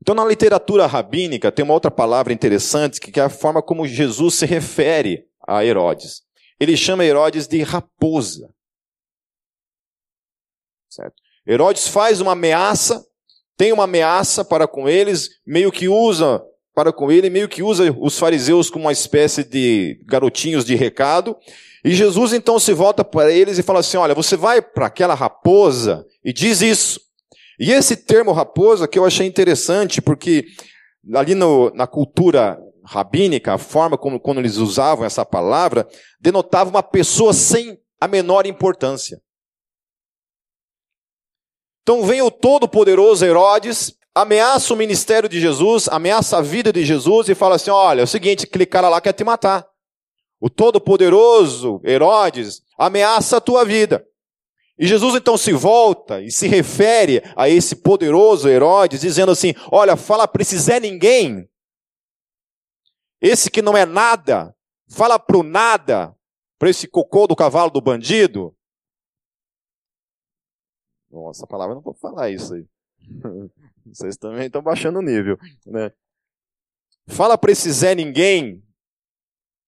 Então, 0.00 0.14
na 0.14 0.24
literatura 0.24 0.86
rabínica, 0.86 1.50
tem 1.50 1.64
uma 1.64 1.74
outra 1.74 1.90
palavra 1.90 2.32
interessante, 2.32 3.00
que 3.00 3.18
é 3.18 3.22
a 3.22 3.28
forma 3.28 3.62
como 3.62 3.86
Jesus 3.86 4.34
se 4.34 4.46
refere 4.46 5.26
a 5.46 5.64
Herodes. 5.64 6.22
Ele 6.60 6.76
chama 6.76 7.04
Herodes 7.04 7.46
de 7.46 7.62
raposa. 7.62 8.48
Certo? 10.88 11.14
Herodes 11.46 11.88
faz 11.88 12.20
uma 12.20 12.32
ameaça, 12.32 13.04
tem 13.56 13.72
uma 13.72 13.84
ameaça 13.84 14.44
para 14.44 14.68
com 14.68 14.88
eles, 14.88 15.30
meio 15.46 15.72
que 15.72 15.88
usa 15.88 16.42
para 16.74 16.92
com 16.92 17.10
ele, 17.10 17.28
meio 17.28 17.48
que 17.48 17.62
usa 17.62 17.92
os 17.98 18.18
fariseus 18.18 18.70
como 18.70 18.84
uma 18.84 18.92
espécie 18.92 19.42
de 19.42 20.00
garotinhos 20.06 20.64
de 20.64 20.76
recado. 20.76 21.36
E 21.84 21.92
Jesus 21.92 22.32
então 22.32 22.58
se 22.60 22.72
volta 22.72 23.04
para 23.04 23.32
eles 23.32 23.58
e 23.58 23.62
fala 23.62 23.80
assim: 23.80 23.96
Olha, 23.96 24.14
você 24.14 24.36
vai 24.36 24.62
para 24.62 24.86
aquela 24.86 25.14
raposa 25.14 26.06
e 26.24 26.32
diz 26.32 26.60
isso. 26.60 27.00
E 27.58 27.72
esse 27.72 27.96
termo 27.96 28.32
raposa 28.32 28.86
que 28.86 28.98
eu 28.98 29.04
achei 29.04 29.26
interessante, 29.26 30.00
porque 30.00 30.44
ali 31.14 31.34
no, 31.34 31.70
na 31.74 31.86
cultura 31.86 32.58
rabínica, 32.84 33.54
a 33.54 33.58
forma 33.58 33.98
como 33.98 34.20
quando 34.20 34.38
eles 34.38 34.56
usavam 34.56 35.04
essa 35.04 35.24
palavra, 35.24 35.86
denotava 36.20 36.70
uma 36.70 36.82
pessoa 36.82 37.32
sem 37.32 37.78
a 38.00 38.06
menor 38.06 38.46
importância. 38.46 39.20
Então 41.82 42.04
vem 42.04 42.22
o 42.22 42.30
todo-poderoso 42.30 43.24
Herodes, 43.24 43.94
ameaça 44.14 44.72
o 44.72 44.76
ministério 44.76 45.28
de 45.28 45.40
Jesus, 45.40 45.88
ameaça 45.88 46.38
a 46.38 46.42
vida 46.42 46.72
de 46.72 46.84
Jesus 46.84 47.28
e 47.28 47.34
fala 47.34 47.56
assim: 47.56 47.70
olha, 47.70 48.02
é 48.02 48.04
o 48.04 48.06
seguinte, 48.06 48.44
aquele 48.44 48.66
cara 48.66 48.88
lá 48.88 49.00
quer 49.00 49.12
te 49.12 49.24
matar. 49.24 49.66
O 50.40 50.48
todo-poderoso 50.48 51.80
Herodes 51.84 52.62
ameaça 52.78 53.38
a 53.38 53.40
tua 53.40 53.64
vida. 53.64 54.06
E 54.78 54.86
Jesus 54.86 55.16
então 55.16 55.36
se 55.36 55.52
volta 55.52 56.22
e 56.22 56.30
se 56.30 56.46
refere 56.46 57.20
a 57.34 57.48
esse 57.48 57.74
poderoso 57.74 58.48
Herodes, 58.48 59.00
dizendo 59.00 59.32
assim: 59.32 59.52
Olha, 59.72 59.96
fala 59.96 60.28
para 60.28 60.42
esse 60.42 60.56
Zé 60.56 60.78
Ninguém, 60.78 61.50
esse 63.20 63.50
que 63.50 63.60
não 63.60 63.76
é 63.76 63.84
nada, 63.84 64.54
fala 64.88 65.18
para 65.18 65.36
o 65.36 65.42
nada, 65.42 66.16
para 66.58 66.70
esse 66.70 66.86
cocô 66.86 67.26
do 67.26 67.34
cavalo 67.34 67.70
do 67.70 67.80
bandido. 67.80 68.54
Nossa, 71.10 71.46
palavra 71.46 71.74
não 71.74 71.82
vou 71.82 71.94
falar 71.94 72.30
isso 72.30 72.54
aí. 72.54 72.66
Vocês 73.86 74.16
também 74.16 74.46
estão 74.46 74.62
baixando 74.62 75.00
o 75.00 75.02
nível, 75.02 75.38
né? 75.66 75.90
Fala 77.08 77.36
para 77.36 77.50
esse 77.50 77.72
Zé 77.72 77.94
Ninguém, 77.94 78.62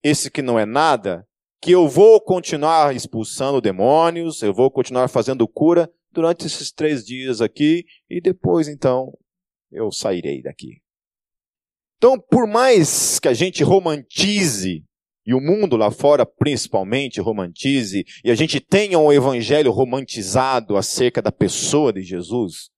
esse 0.05 0.31
que 0.31 0.43
não 0.43 0.59
é 0.59 0.67
nada, 0.67 1.26
que 1.61 1.73
eu 1.73 1.87
vou 1.87 2.21
continuar 2.21 2.95
expulsando 2.97 3.61
demônios, 3.61 4.43
eu 4.43 4.55
vou 4.55 4.71
continuar 4.71 5.09
fazendo 5.09 5.47
cura 5.47 5.90
durante 6.11 6.47
esses 6.47 6.73
três 6.73 7.05
dias 7.05 7.40
aqui 7.40 7.85
e 8.09 8.21
depois 8.21 8.67
então 8.67 9.12
eu 9.71 9.93
sairei 9.93 10.43
daqui. 10.43 10.81
Então, 11.99 12.19
por 12.19 12.47
mais 12.47 13.19
que 13.21 13.29
a 13.29 13.35
gente 13.35 13.62
romantize, 13.62 14.83
e 15.26 15.35
o 15.35 15.40
mundo 15.40 15.76
lá 15.76 15.90
fora 15.90 16.25
principalmente 16.25 17.21
romantize, 17.21 18.07
e 18.25 18.31
a 18.31 18.35
gente 18.35 18.59
tenha 18.59 18.99
um 18.99 19.12
evangelho 19.12 19.71
romantizado 19.71 20.79
acerca 20.79 21.21
da 21.21 21.31
pessoa 21.31 21.93
de 21.93 22.02
Jesus, 22.02 22.71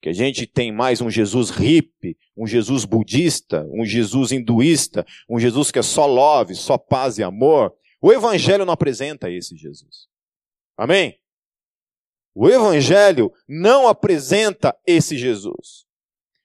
que 0.00 0.08
a 0.08 0.14
gente 0.14 0.46
tem 0.46 0.72
mais 0.72 1.02
um 1.02 1.10
Jesus 1.10 1.50
hippie, 1.50 2.16
um 2.34 2.46
Jesus 2.46 2.86
budista, 2.86 3.66
um 3.70 3.84
Jesus 3.84 4.32
hinduísta, 4.32 5.06
um 5.28 5.38
Jesus 5.38 5.70
que 5.70 5.78
é 5.78 5.82
só 5.82 6.06
love, 6.06 6.54
só 6.54 6.78
paz 6.78 7.18
e 7.18 7.22
amor, 7.22 7.70
o 8.04 8.12
Evangelho 8.12 8.66
não 8.66 8.74
apresenta 8.74 9.30
esse 9.30 9.56
Jesus. 9.56 10.10
Amém? 10.76 11.18
O 12.34 12.50
Evangelho 12.50 13.32
não 13.48 13.88
apresenta 13.88 14.78
esse 14.86 15.16
Jesus. 15.16 15.86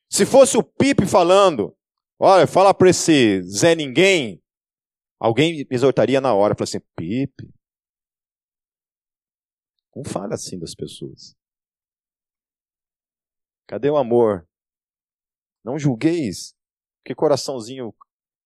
Se 0.10 0.26
fosse 0.26 0.58
o 0.58 0.64
Pipe 0.64 1.06
falando, 1.06 1.78
olha, 2.18 2.48
fala 2.48 2.74
para 2.74 2.90
esse 2.90 3.42
Zé 3.44 3.76
Ninguém, 3.76 4.42
alguém 5.20 5.58
me 5.58 5.68
exortaria 5.70 6.22
na 6.22 6.34
hora, 6.34 6.56
fala 6.56 6.64
assim, 6.64 6.80
Pipe, 6.96 7.54
não 9.94 10.06
fala 10.06 10.36
assim 10.36 10.58
das 10.58 10.74
pessoas. 10.74 11.36
Cadê 13.68 13.90
o 13.90 13.98
amor? 13.98 14.48
Não 15.62 15.78
julgueis. 15.78 16.56
Que 17.04 17.14
coraçãozinho 17.14 17.94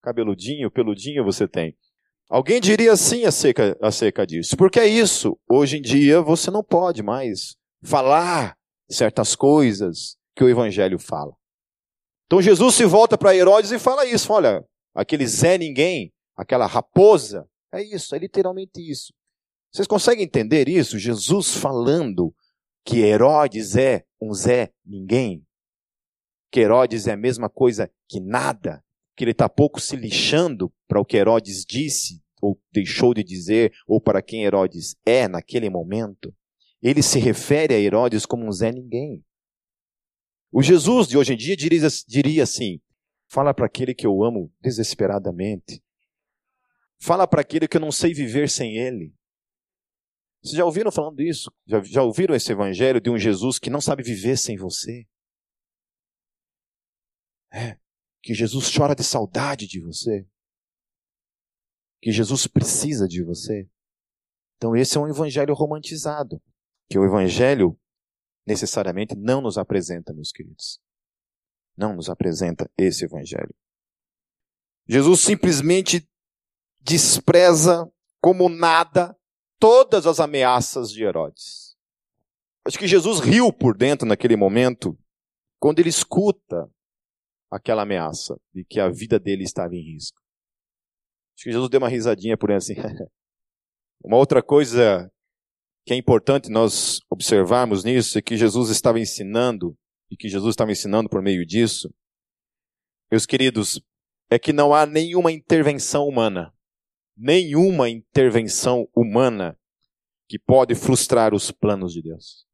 cabeludinho, 0.02 0.72
peludinho 0.72 1.24
você 1.24 1.48
tem. 1.48 1.78
Alguém 2.30 2.60
diria 2.60 2.96
sim 2.96 3.26
acerca, 3.26 3.78
acerca 3.82 4.26
disso. 4.26 4.58
Porque 4.58 4.80
é 4.80 4.88
isso. 4.88 5.38
Hoje 5.48 5.78
em 5.78 5.82
dia 5.82 6.22
você 6.22 6.50
não 6.50 6.64
pode 6.64 7.04
mais 7.04 7.56
falar 7.84 8.58
certas 8.90 9.36
coisas 9.36 10.18
que 10.36 10.44
o 10.44 10.50
Evangelho 10.50 10.98
fala. 10.98 11.34
Então 12.26 12.42
Jesus 12.42 12.76
se 12.76 12.86
volta 12.86 13.18
para 13.18 13.36
Herodes 13.36 13.72
e 13.72 13.80
fala 13.80 14.06
isso. 14.06 14.32
Olha, 14.32 14.66
aquele 14.96 15.28
Zé 15.28 15.58
Ninguém, 15.58 16.12
aquela 16.36 16.66
raposa, 16.66 17.48
é 17.72 17.84
isso, 17.84 18.16
é 18.16 18.20
literalmente 18.20 18.80
isso. 18.80 19.14
Vocês 19.72 19.88
conseguem 19.88 20.24
entender 20.26 20.70
isso? 20.70 21.00
Jesus 21.00 21.56
falando 21.56 22.34
que 22.86 23.00
Herodes 23.00 23.76
é 23.76 24.04
um 24.22 24.34
Zé 24.34 24.72
Ninguém. 24.86 25.44
Que 26.52 26.62
Herodes 26.62 27.08
é 27.08 27.14
a 27.14 27.18
mesma 27.18 27.50
coisa 27.50 27.92
que 28.08 28.20
nada 28.20 28.84
que 29.16 29.24
ele 29.24 29.32
está 29.32 29.48
pouco 29.48 29.80
se 29.80 29.96
lixando 29.96 30.74
para 30.88 31.00
o 31.00 31.06
que 31.06 31.18
Herodes 31.18 31.66
disse, 31.66 32.22
ou 32.42 32.60
deixou 32.72 33.14
de 33.14 33.24
dizer, 33.24 33.72
ou 33.88 34.02
para 34.02 34.22
quem 34.22 34.44
Herodes 34.44 34.96
é 35.06 35.28
naquele 35.28 35.70
momento. 35.70 36.36
Ele 36.82 37.02
se 37.02 37.20
refere 37.20 37.74
a 37.74 37.80
Herodes 37.80 38.26
como 38.26 38.46
um 38.46 38.52
Zé 38.52 38.72
Ninguém. 38.72 39.24
O 40.52 40.62
Jesus 40.62 41.08
de 41.08 41.18
hoje 41.18 41.34
em 41.34 41.38
dia 41.38 41.56
diria, 41.56 41.88
diria 42.08 42.44
assim: 42.44 42.82
fala 43.28 43.54
para 43.54 43.66
aquele 43.66 43.96
que 43.96 44.06
eu 44.06 44.24
amo 44.24 44.52
desesperadamente. 44.62 45.82
Fala 47.00 47.28
para 47.28 47.42
aquele 47.42 47.68
que 47.68 47.78
eu 47.78 47.82
não 47.82 47.92
sei 47.92 48.14
viver 48.14 48.50
sem 48.50 48.78
ele. 48.78 49.14
Vocês 50.42 50.58
já 50.58 50.66
ouviram 50.66 50.92
falando 50.92 51.22
isso? 51.22 51.52
Já, 51.66 51.82
já 51.82 52.04
ouviram 52.04 52.36
esse 52.36 52.52
evangelho 52.52 53.00
de 53.00 53.10
um 53.10 53.18
Jesus 53.18 53.58
que 53.58 53.70
não 53.70 53.80
sabe 53.80 54.04
viver 54.04 54.38
sem 54.38 54.58
você? 54.58 55.08
É 57.54 57.83
que 58.24 58.34
Jesus 58.34 58.74
chora 58.74 58.96
de 58.96 59.04
saudade 59.04 59.68
de 59.68 59.82
você, 59.82 60.26
que 62.02 62.12
Jesus 62.12 62.48
precisa 62.48 63.06
de 63.06 63.22
você. 63.22 63.70
Então, 64.56 64.76
esse 64.76 64.98
é 64.98 65.02
um 65.02 65.10
evangelho 65.10 65.54
romantizado, 65.54 66.42
que 66.90 66.98
o 66.98 67.06
evangelho 67.06 67.78
necessariamente 68.48 69.14
não 69.14 69.42
nos 69.42 69.58
apresenta, 69.58 70.14
meus 70.14 70.32
queridos. 70.32 70.80
Não 71.76 71.94
nos 71.94 72.10
apresenta 72.10 72.72
esse 72.78 73.04
evangelho. 73.04 73.54
Jesus 74.88 75.20
simplesmente 75.22 76.10
despreza 76.82 77.92
como 78.22 78.48
nada 78.48 79.18
todas 79.60 80.06
as 80.06 80.20
ameaças 80.20 80.92
de 80.92 81.04
Herodes. 81.04 81.76
Acho 82.66 82.80
que 82.80 82.88
Jesus 82.88 83.20
riu 83.20 83.52
por 83.52 83.76
dentro 83.76 84.08
naquele 84.08 84.38
momento, 84.38 84.98
quando 85.60 85.80
ele 85.80 85.90
escuta 85.90 86.70
aquela 87.54 87.84
ameaça 87.84 88.36
de 88.54 88.66
que 88.66 88.80
a 88.80 88.90
vida 88.90 89.20
dele 89.20 89.44
estava 89.44 89.76
em 89.76 89.94
risco. 89.94 90.20
Acho 91.36 91.44
que 91.44 91.52
Jesus 91.52 91.70
deu 91.70 91.80
uma 91.80 91.90
risadinha 91.90 92.38
por 92.38 92.50
aí 92.50 92.58
assim. 92.58 92.74
uma 94.04 94.18
outra 94.18 94.42
coisa 94.42 95.10
que 95.86 95.94
é 95.94 95.98
importante 95.98 96.50
nós 96.50 97.00
observarmos 97.10 97.84
nisso 97.84 98.18
é 98.18 98.22
que 98.22 98.38
Jesus 98.38 98.70
estava 98.70 99.00
ensinando, 99.00 99.78
e 100.10 100.18
que 100.18 100.30
Jesus 100.30 100.54
estava 100.54 100.72
ensinando 100.72 101.10
por 101.10 101.22
meio 101.22 101.46
disso, 101.46 101.94
meus 103.12 103.26
queridos, 103.26 103.82
é 104.30 104.40
que 104.40 104.54
não 104.54 104.74
há 104.74 104.86
nenhuma 104.86 105.32
intervenção 105.32 106.08
humana, 106.08 106.54
nenhuma 107.16 107.90
intervenção 107.90 108.88
humana 108.96 109.58
que 110.28 110.40
pode 110.40 110.74
frustrar 110.74 111.34
os 111.34 111.52
planos 111.52 111.94
de 111.94 112.02
Deus. 112.02 112.46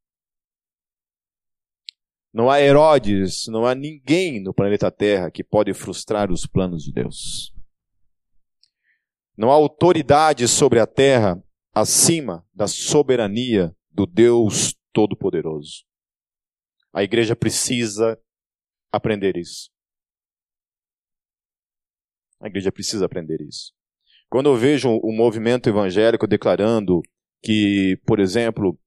Não 2.32 2.50
há 2.50 2.62
Herodes, 2.62 3.48
não 3.48 3.66
há 3.66 3.74
ninguém 3.74 4.42
no 4.42 4.54
planeta 4.54 4.92
Terra 4.92 5.32
que 5.32 5.44
pode 5.44 5.74
frustrar 5.74 6.32
os 6.32 6.46
planos 6.46 6.84
de 6.84 6.92
Deus. 6.92 7.54
Não 9.36 9.50
há 9.50 9.54
autoridade 9.54 10.48
sobre 10.48 10.80
a 10.80 10.86
terra 10.86 11.42
acima 11.74 12.46
da 12.54 12.68
soberania 12.68 13.74
do 13.90 14.06
Deus 14.06 14.76
Todo-Poderoso. 14.92 15.86
A 16.92 17.04
igreja 17.04 17.36
precisa 17.36 18.20
aprender 18.92 19.38
isso. 19.38 19.72
A 22.42 22.48
igreja 22.48 22.72
precisa 22.72 23.06
aprender 23.06 23.42
isso. 23.42 23.74
Quando 24.30 24.50
eu 24.50 24.58
vejo 24.58 24.90
o 24.90 25.12
movimento 25.12 25.70
evangélico 25.70 26.28
declarando 26.28 27.02
que, 27.42 27.98
por 28.06 28.20
exemplo, 28.20 28.78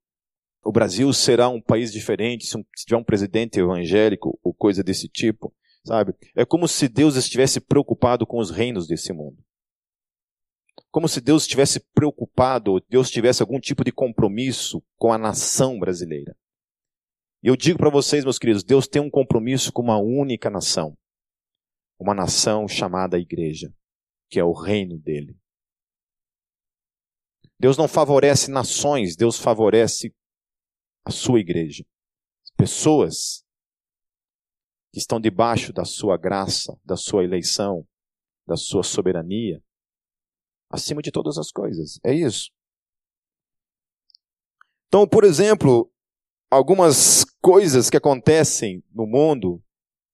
o 0.63 0.71
Brasil 0.71 1.11
será 1.13 1.49
um 1.49 1.61
país 1.61 1.91
diferente 1.91 2.45
se 2.45 2.57
tiver 2.85 2.97
um 2.97 3.03
presidente 3.03 3.59
evangélico 3.59 4.39
ou 4.43 4.53
coisa 4.53 4.83
desse 4.83 5.07
tipo, 5.07 5.53
sabe? 5.85 6.13
É 6.35 6.45
como 6.45 6.67
se 6.67 6.87
Deus 6.87 7.15
estivesse 7.15 7.59
preocupado 7.59 8.25
com 8.25 8.37
os 8.37 8.49
reinos 8.49 8.87
desse 8.87 9.11
mundo 9.11 9.43
como 10.93 11.07
se 11.07 11.19
Deus 11.19 11.41
estivesse 11.41 11.79
preocupado, 11.79 12.79
Deus 12.87 13.09
tivesse 13.09 13.41
algum 13.41 13.59
tipo 13.59 13.83
de 13.83 13.91
compromisso 13.91 14.79
com 14.95 15.11
a 15.11 15.17
nação 15.17 15.79
brasileira. 15.79 16.37
E 17.41 17.47
eu 17.47 17.55
digo 17.55 17.79
para 17.79 17.89
vocês, 17.89 18.23
meus 18.23 18.37
queridos, 18.37 18.63
Deus 18.63 18.87
tem 18.87 19.01
um 19.01 19.09
compromisso 19.09 19.73
com 19.73 19.81
uma 19.81 19.97
única 19.97 20.51
nação. 20.51 20.95
Uma 21.99 22.13
nação 22.13 22.67
chamada 22.67 23.17
igreja, 23.17 23.73
que 24.29 24.39
é 24.39 24.43
o 24.43 24.53
reino 24.53 24.99
dele. 24.99 25.35
Deus 27.59 27.75
não 27.75 27.87
favorece 27.87 28.51
nações, 28.51 29.15
Deus 29.15 29.39
favorece 29.39 30.13
a 31.05 31.11
sua 31.11 31.39
igreja. 31.39 31.85
Pessoas 32.55 33.43
que 34.91 34.99
estão 34.99 35.19
debaixo 35.19 35.73
da 35.73 35.85
sua 35.85 36.17
graça, 36.17 36.79
da 36.85 36.95
sua 36.95 37.23
eleição, 37.23 37.87
da 38.45 38.55
sua 38.55 38.83
soberania 38.83 39.61
acima 40.73 41.01
de 41.01 41.11
todas 41.11 41.37
as 41.37 41.51
coisas. 41.51 41.99
É 42.03 42.13
isso. 42.13 42.51
Então, 44.87 45.07
por 45.07 45.23
exemplo, 45.23 45.91
algumas 46.49 47.23
coisas 47.41 47.89
que 47.89 47.97
acontecem 47.97 48.83
no 48.91 49.05
mundo 49.05 49.63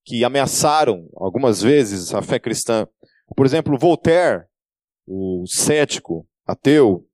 que 0.05 0.23
ameaçaram 0.23 1.09
algumas 1.15 1.61
vezes 1.61 2.13
a 2.13 2.21
fé 2.21 2.39
cristã. 2.39 2.87
Por 3.35 3.45
exemplo, 3.45 3.77
Voltaire, 3.77 4.47
o 5.05 5.45
cético, 5.47 6.27
ateu, 6.45 7.07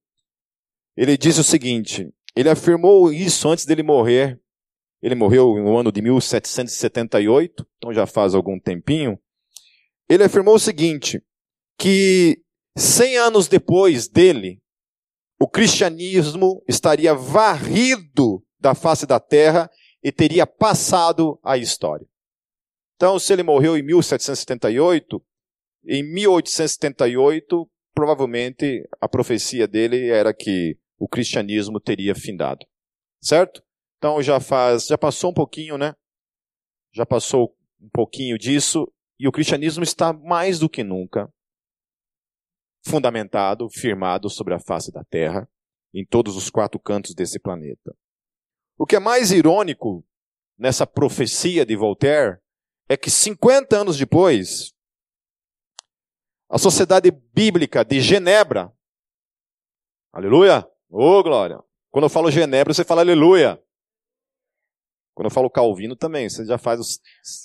ele 0.95 1.17
disse 1.17 1.41
o 1.41 1.43
seguinte: 1.43 2.11
ele 2.35 2.49
afirmou 2.49 3.11
isso 3.11 3.47
antes 3.49 3.65
dele 3.65 3.83
morrer. 3.83 4.39
Ele 5.01 5.15
morreu 5.15 5.55
no 5.55 5.77
ano 5.77 5.91
de 5.91 6.01
1778, 6.01 7.67
então 7.77 7.93
já 7.93 8.05
faz 8.05 8.33
algum 8.33 8.59
tempinho. 8.59 9.19
Ele 10.09 10.23
afirmou 10.23 10.55
o 10.55 10.59
seguinte: 10.59 11.21
que 11.77 12.41
Cem 12.77 13.15
anos 13.17 13.47
depois 13.47 14.09
dele, 14.09 14.61
o 15.39 15.47
cristianismo 15.47 16.61
estaria 16.67 17.15
varrido 17.15 18.43
da 18.59 18.75
face 18.75 19.05
da 19.05 19.17
terra 19.17 19.69
e 20.03 20.11
teria 20.11 20.45
passado 20.45 21.39
a 21.41 21.57
história. 21.57 22.05
Então, 22.95 23.17
se 23.17 23.31
ele 23.31 23.43
morreu 23.43 23.77
em 23.77 23.81
1778, 23.81 25.23
em 25.87 26.03
1878, 26.03 27.69
provavelmente 27.93 28.85
a 28.99 29.07
profecia 29.07 29.67
dele 29.67 30.09
era 30.09 30.33
que 30.33 30.77
o 30.97 31.07
cristianismo 31.07 31.79
teria 31.79 32.15
findado. 32.15 32.65
Certo? 33.21 33.63
Então 33.97 34.21
já 34.21 34.39
faz, 34.39 34.85
já 34.87 34.97
passou 34.97 35.31
um 35.31 35.33
pouquinho, 35.33 35.77
né? 35.77 35.93
Já 36.93 37.05
passou 37.05 37.55
um 37.81 37.89
pouquinho 37.89 38.37
disso 38.37 38.91
e 39.19 39.27
o 39.27 39.31
cristianismo 39.31 39.83
está 39.83 40.13
mais 40.13 40.59
do 40.59 40.69
que 40.69 40.83
nunca 40.83 41.31
fundamentado, 42.87 43.67
firmado 43.69 44.29
sobre 44.29 44.53
a 44.53 44.59
face 44.59 44.91
da 44.91 45.03
terra, 45.03 45.49
em 45.93 46.05
todos 46.05 46.35
os 46.35 46.49
quatro 46.49 46.79
cantos 46.79 47.15
desse 47.15 47.39
planeta. 47.39 47.95
O 48.77 48.85
que 48.85 48.95
é 48.95 48.99
mais 48.99 49.31
irônico 49.31 50.05
nessa 50.57 50.85
profecia 50.85 51.65
de 51.65 51.75
Voltaire 51.75 52.37
é 52.87 52.95
que 52.95 53.09
50 53.09 53.75
anos 53.75 53.97
depois, 53.97 54.73
a 56.49 56.57
Sociedade 56.57 57.09
Bíblica 57.09 57.83
de 57.83 57.99
Genebra, 57.99 58.71
aleluia, 60.13 60.69
ô 60.89 61.19
oh, 61.19 61.23
glória. 61.23 61.59
Quando 61.91 62.05
eu 62.05 62.09
falo 62.09 62.31
Genebra, 62.31 62.73
você 62.73 62.83
fala 62.83 63.01
aleluia. 63.01 63.61
Quando 65.13 65.27
eu 65.27 65.31
falo 65.31 65.49
Calvino 65.49 65.95
também, 65.95 66.27
você 66.27 66.45
já 66.45 66.57
faz 66.57 66.79
o, 66.79 66.83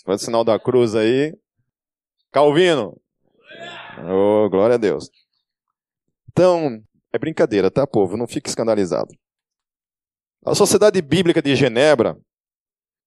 faz 0.04 0.22
o 0.22 0.24
sinal 0.24 0.42
da 0.42 0.58
cruz 0.58 0.94
aí. 0.94 1.36
Calvino. 2.32 3.00
Ô, 4.08 4.44
oh, 4.44 4.50
glória 4.50 4.74
a 4.74 4.78
Deus. 4.78 5.08
Então, 6.30 6.82
é 7.12 7.18
brincadeira, 7.18 7.70
tá, 7.70 7.86
povo? 7.86 8.16
Não 8.16 8.26
fique 8.26 8.48
escandalizado. 8.48 9.14
A 10.44 10.54
Sociedade 10.54 11.00
Bíblica 11.02 11.42
de 11.42 11.54
Genebra 11.54 12.18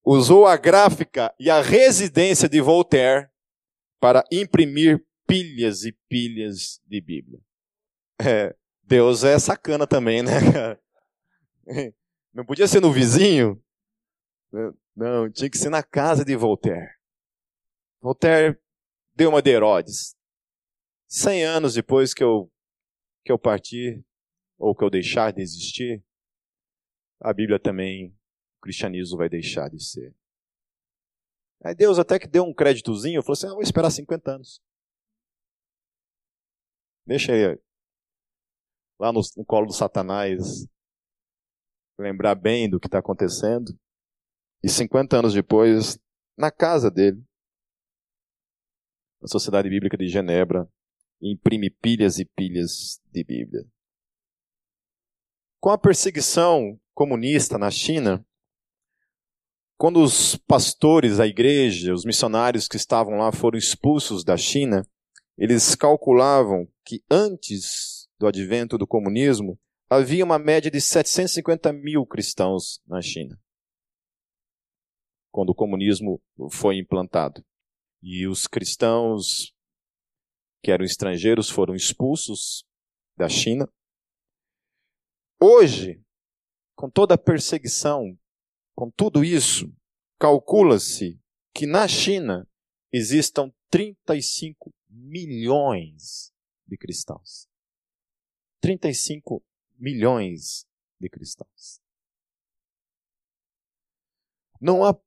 usou 0.06 0.46
a 0.46 0.56
gráfica 0.56 1.34
e 1.40 1.50
a 1.50 1.62
residência 1.62 2.48
de 2.48 2.62
Voltaire 2.62 3.28
para 4.00 4.24
imprimir 4.32 5.04
pilhas 5.26 5.84
e 5.84 5.94
pilhas 6.08 6.80
de 6.86 7.02
Bíblia. 7.02 7.40
É, 8.22 8.56
Deus 8.84 9.24
é 9.24 9.40
sacana 9.40 9.88
também, 9.88 10.22
né, 10.22 10.32
cara? 10.52 10.82
Não 12.34 12.46
podia 12.46 12.68
ser 12.68 12.82
no 12.82 12.92
vizinho? 12.92 13.64
Não, 14.96 15.30
tinha 15.32 15.50
que 15.50 15.58
ser 15.58 15.70
na 15.70 15.82
casa 15.82 16.24
de 16.24 16.36
Voltaire. 16.36 16.92
Voltaire 18.02 18.60
deu 19.16 19.30
uma 19.30 19.42
de 19.42 19.52
Herodes. 19.52 20.16
Cem 21.08 21.44
anos 21.44 21.74
depois 21.74 22.14
que 22.14 22.24
eu 22.24 22.52
que 23.24 23.32
eu 23.32 23.40
partir 23.40 24.04
ou 24.58 24.76
que 24.76 24.84
eu 24.84 24.90
deixar 24.90 25.32
de 25.32 25.42
existir, 25.42 26.04
a 27.22 27.34
Bíblia 27.34 27.58
também, 27.58 28.10
o 28.58 28.62
cristianismo 28.62 29.18
vai 29.18 29.30
deixar 29.30 29.70
de 29.70 29.82
ser. 29.82 30.14
Aí 31.64 31.74
Deus 31.74 31.98
até 31.98 32.20
que 32.20 32.28
deu 32.28 32.44
um 32.44 32.54
créditozinho, 32.54 33.24
falou 33.24 33.34
assim: 33.34 33.48
ah, 33.48 33.54
vou 33.54 33.62
esperar 33.62 33.90
50 33.90 34.32
anos. 34.32 34.62
Deixa 37.06 37.32
lá 39.00 39.12
no, 39.12 39.22
no 39.38 39.46
colo 39.46 39.68
do 39.68 39.74
Satanás 39.74 40.68
lembrar 41.98 42.36
bem 42.36 42.70
do 42.70 42.80
que 42.80 42.88
está 42.88 43.00
acontecendo. 43.00 43.78
E 44.64 44.70
50 44.70 45.18
anos 45.18 45.34
depois, 45.34 46.00
na 46.38 46.52
casa 46.52 46.90
dele, 46.90 47.22
na 49.22 49.28
Sociedade 49.28 49.70
Bíblica 49.70 49.98
de 49.98 50.08
Genebra, 50.08 50.68
imprime 51.22 51.70
pilhas 51.70 52.20
e 52.20 52.26
pilhas 52.26 53.02
de 53.12 53.24
Bíblia. 53.24 53.66
Com 55.60 55.70
a 55.70 55.78
perseguição 55.78 56.80
comunista 56.94 57.58
na 57.58 57.72
China, 57.72 58.26
quando 59.78 60.02
os 60.02 60.36
pastores, 60.36 61.20
a 61.20 61.28
igreja, 61.28 61.94
os 61.94 62.06
missionários 62.06 62.68
que 62.68 62.78
estavam 62.78 63.18
lá 63.18 63.32
foram 63.32 63.58
expulsos 63.58 64.24
da 64.24 64.38
China, 64.38 64.88
eles 65.38 65.76
calculavam 65.76 66.68
que 66.86 67.04
antes 67.10 68.03
do 68.24 68.28
advento 68.28 68.78
do 68.78 68.88
comunismo, 68.88 69.60
havia 69.90 70.24
uma 70.24 70.40
média 70.40 70.72
de 70.72 70.80
750 70.80 71.74
mil 71.74 72.06
cristãos 72.06 72.82
na 72.88 73.02
China, 73.02 73.38
quando 75.30 75.50
o 75.50 75.56
comunismo 75.56 76.22
foi 76.50 76.78
implantado. 76.78 77.44
E 78.02 78.26
os 78.26 78.48
cristãos 78.48 79.54
que 80.64 80.72
eram 80.72 80.86
estrangeiros, 80.86 81.50
foram 81.50 81.76
expulsos 81.76 82.66
da 83.18 83.28
China. 83.28 83.68
Hoje, 85.38 86.02
com 86.74 86.90
toda 86.90 87.16
a 87.16 87.18
perseguição, 87.18 88.18
com 88.74 88.90
tudo 88.90 89.26
isso, 89.26 89.70
calcula-se 90.18 91.20
que 91.54 91.68
na 91.68 91.86
China 91.90 92.48
existam 92.90 93.52
35 93.70 94.74
milhões 94.88 96.32
de 96.66 96.78
cristãos. 96.78 97.52
35 98.64 99.44
milhões 99.78 100.66
de 100.98 101.10
cristãos. 101.10 101.82
Não 104.62 104.86
há 104.86 104.98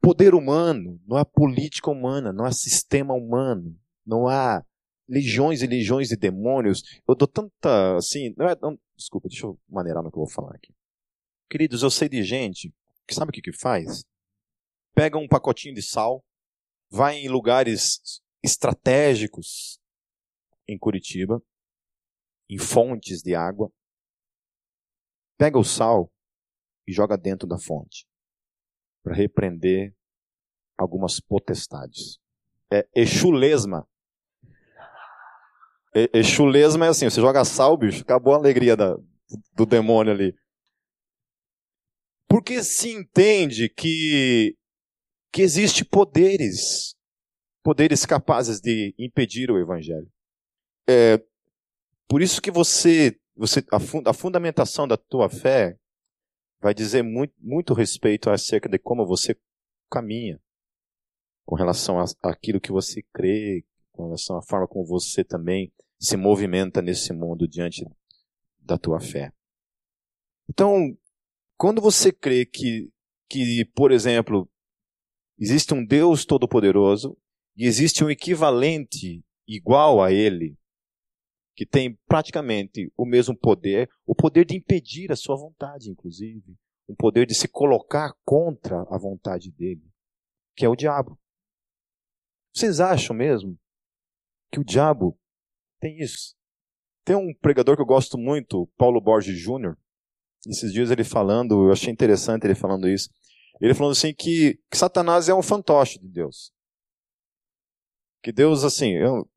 poder 0.00 0.32
humano, 0.32 1.02
não 1.04 1.16
há 1.16 1.24
política 1.24 1.90
humana, 1.90 2.32
não 2.32 2.44
há 2.44 2.52
sistema 2.52 3.12
humano, 3.12 3.76
não 4.06 4.28
há 4.28 4.64
legiões 5.08 5.60
e 5.60 5.66
legiões 5.66 6.08
de 6.08 6.16
demônios. 6.16 6.84
Eu 7.06 7.16
dou 7.16 7.26
tanta, 7.26 7.96
assim, 7.96 8.32
não 8.38 8.48
é, 8.48 8.56
não, 8.62 8.78
desculpa, 8.96 9.28
deixa 9.28 9.44
eu 9.44 9.58
maneirar 9.68 10.04
no 10.04 10.10
que 10.12 10.16
eu 10.16 10.22
vou 10.22 10.30
falar 10.30 10.54
aqui. 10.54 10.72
Queridos, 11.50 11.82
eu 11.82 11.90
sei 11.90 12.08
de 12.08 12.22
gente 12.22 12.72
que 13.08 13.14
sabe 13.14 13.30
o 13.30 13.32
que 13.32 13.42
que 13.42 13.52
faz? 13.52 14.04
Pega 14.94 15.18
um 15.18 15.26
pacotinho 15.26 15.74
de 15.74 15.82
sal, 15.82 16.24
vai 16.88 17.16
em 17.16 17.28
lugares 17.28 18.22
estratégicos 18.40 19.80
em 20.68 20.78
Curitiba, 20.78 21.42
em 22.50 22.58
fontes 22.58 23.22
de 23.22 23.34
água, 23.34 23.72
pega 25.38 25.58
o 25.58 25.64
sal 25.64 26.12
e 26.86 26.92
joga 26.92 27.16
dentro 27.16 27.48
da 27.48 27.58
fonte 27.58 28.06
para 29.02 29.14
repreender 29.14 29.94
algumas 30.76 31.20
potestades. 31.20 32.18
É 32.72 32.86
exulesma 32.94 33.88
Exu 35.92 36.46
lesma 36.46 36.86
é 36.86 36.88
assim, 36.88 37.10
você 37.10 37.20
joga 37.20 37.44
sal, 37.44 37.76
bicho, 37.76 38.02
acabou 38.02 38.34
a 38.34 38.36
alegria 38.36 38.76
da, 38.76 38.96
do 39.56 39.66
demônio 39.66 40.12
ali. 40.12 40.34
Porque 42.28 42.62
se 42.62 42.92
entende 42.92 43.68
que, 43.68 44.56
que 45.32 45.42
existe 45.42 45.84
poderes, 45.84 46.94
poderes 47.60 48.06
capazes 48.06 48.60
de 48.60 48.94
impedir 48.96 49.50
o 49.50 49.58
evangelho. 49.58 50.08
É, 50.88 51.20
por 52.10 52.20
isso 52.20 52.42
que 52.42 52.50
você, 52.50 53.16
você 53.36 53.64
a, 53.70 53.78
fund, 53.78 54.08
a 54.08 54.12
fundamentação 54.12 54.88
da 54.88 54.96
tua 54.96 55.30
fé 55.30 55.78
vai 56.60 56.74
dizer 56.74 57.04
muito, 57.04 57.32
muito 57.38 57.72
respeito 57.72 58.28
acerca 58.30 58.68
de 58.68 58.80
como 58.80 59.06
você 59.06 59.38
caminha 59.88 60.42
com 61.46 61.54
relação 61.54 61.98
àquilo 62.20 62.60
que 62.60 62.72
você 62.72 63.00
crê, 63.14 63.64
com 63.92 64.06
relação 64.06 64.36
à 64.36 64.42
forma 64.42 64.66
como 64.66 64.84
você 64.84 65.22
também 65.22 65.72
se 66.00 66.16
movimenta 66.16 66.82
nesse 66.82 67.12
mundo 67.12 67.46
diante 67.46 67.86
da 68.58 68.76
tua 68.76 68.98
fé. 68.98 69.32
Então, 70.48 70.98
quando 71.56 71.80
você 71.80 72.10
crê 72.10 72.44
que, 72.44 72.90
que 73.28 73.64
por 73.66 73.92
exemplo, 73.92 74.50
existe 75.38 75.72
um 75.74 75.84
Deus 75.84 76.24
todo-poderoso 76.24 77.16
e 77.56 77.66
existe 77.66 78.02
um 78.02 78.10
equivalente 78.10 79.24
igual 79.46 80.02
a 80.02 80.12
ele, 80.12 80.58
que 81.60 81.66
tem 81.66 81.94
praticamente 82.08 82.90
o 82.96 83.04
mesmo 83.04 83.36
poder, 83.36 83.90
o 84.06 84.14
poder 84.14 84.46
de 84.46 84.56
impedir 84.56 85.12
a 85.12 85.16
sua 85.16 85.36
vontade, 85.36 85.90
inclusive, 85.90 86.56
um 86.88 86.94
poder 86.94 87.26
de 87.26 87.34
se 87.34 87.46
colocar 87.46 88.14
contra 88.24 88.80
a 88.88 88.96
vontade 88.96 89.50
dele, 89.50 89.86
que 90.56 90.64
é 90.64 90.68
o 90.70 90.74
diabo. 90.74 91.20
Vocês 92.54 92.80
acham 92.80 93.14
mesmo 93.14 93.60
que 94.50 94.58
o 94.58 94.64
diabo 94.64 95.20
tem 95.78 95.98
isso? 95.98 96.34
Tem 97.04 97.14
um 97.14 97.34
pregador 97.34 97.76
que 97.76 97.82
eu 97.82 97.86
gosto 97.86 98.16
muito, 98.16 98.66
Paulo 98.78 98.98
Borges 98.98 99.38
Jr. 99.38 99.76
Esses 100.46 100.72
dias 100.72 100.90
ele 100.90 101.04
falando, 101.04 101.66
eu 101.66 101.72
achei 101.72 101.92
interessante 101.92 102.46
ele 102.46 102.54
falando 102.54 102.88
isso. 102.88 103.10
Ele 103.60 103.74
falando 103.74 103.92
assim 103.92 104.14
que, 104.14 104.58
que 104.70 104.78
Satanás 104.78 105.28
é 105.28 105.34
um 105.34 105.42
fantoche 105.42 105.98
de 105.98 106.08
Deus. 106.08 106.54
Que 108.22 108.32
Deus, 108.32 108.64
assim, 108.64 108.92
eu, 108.92 109.28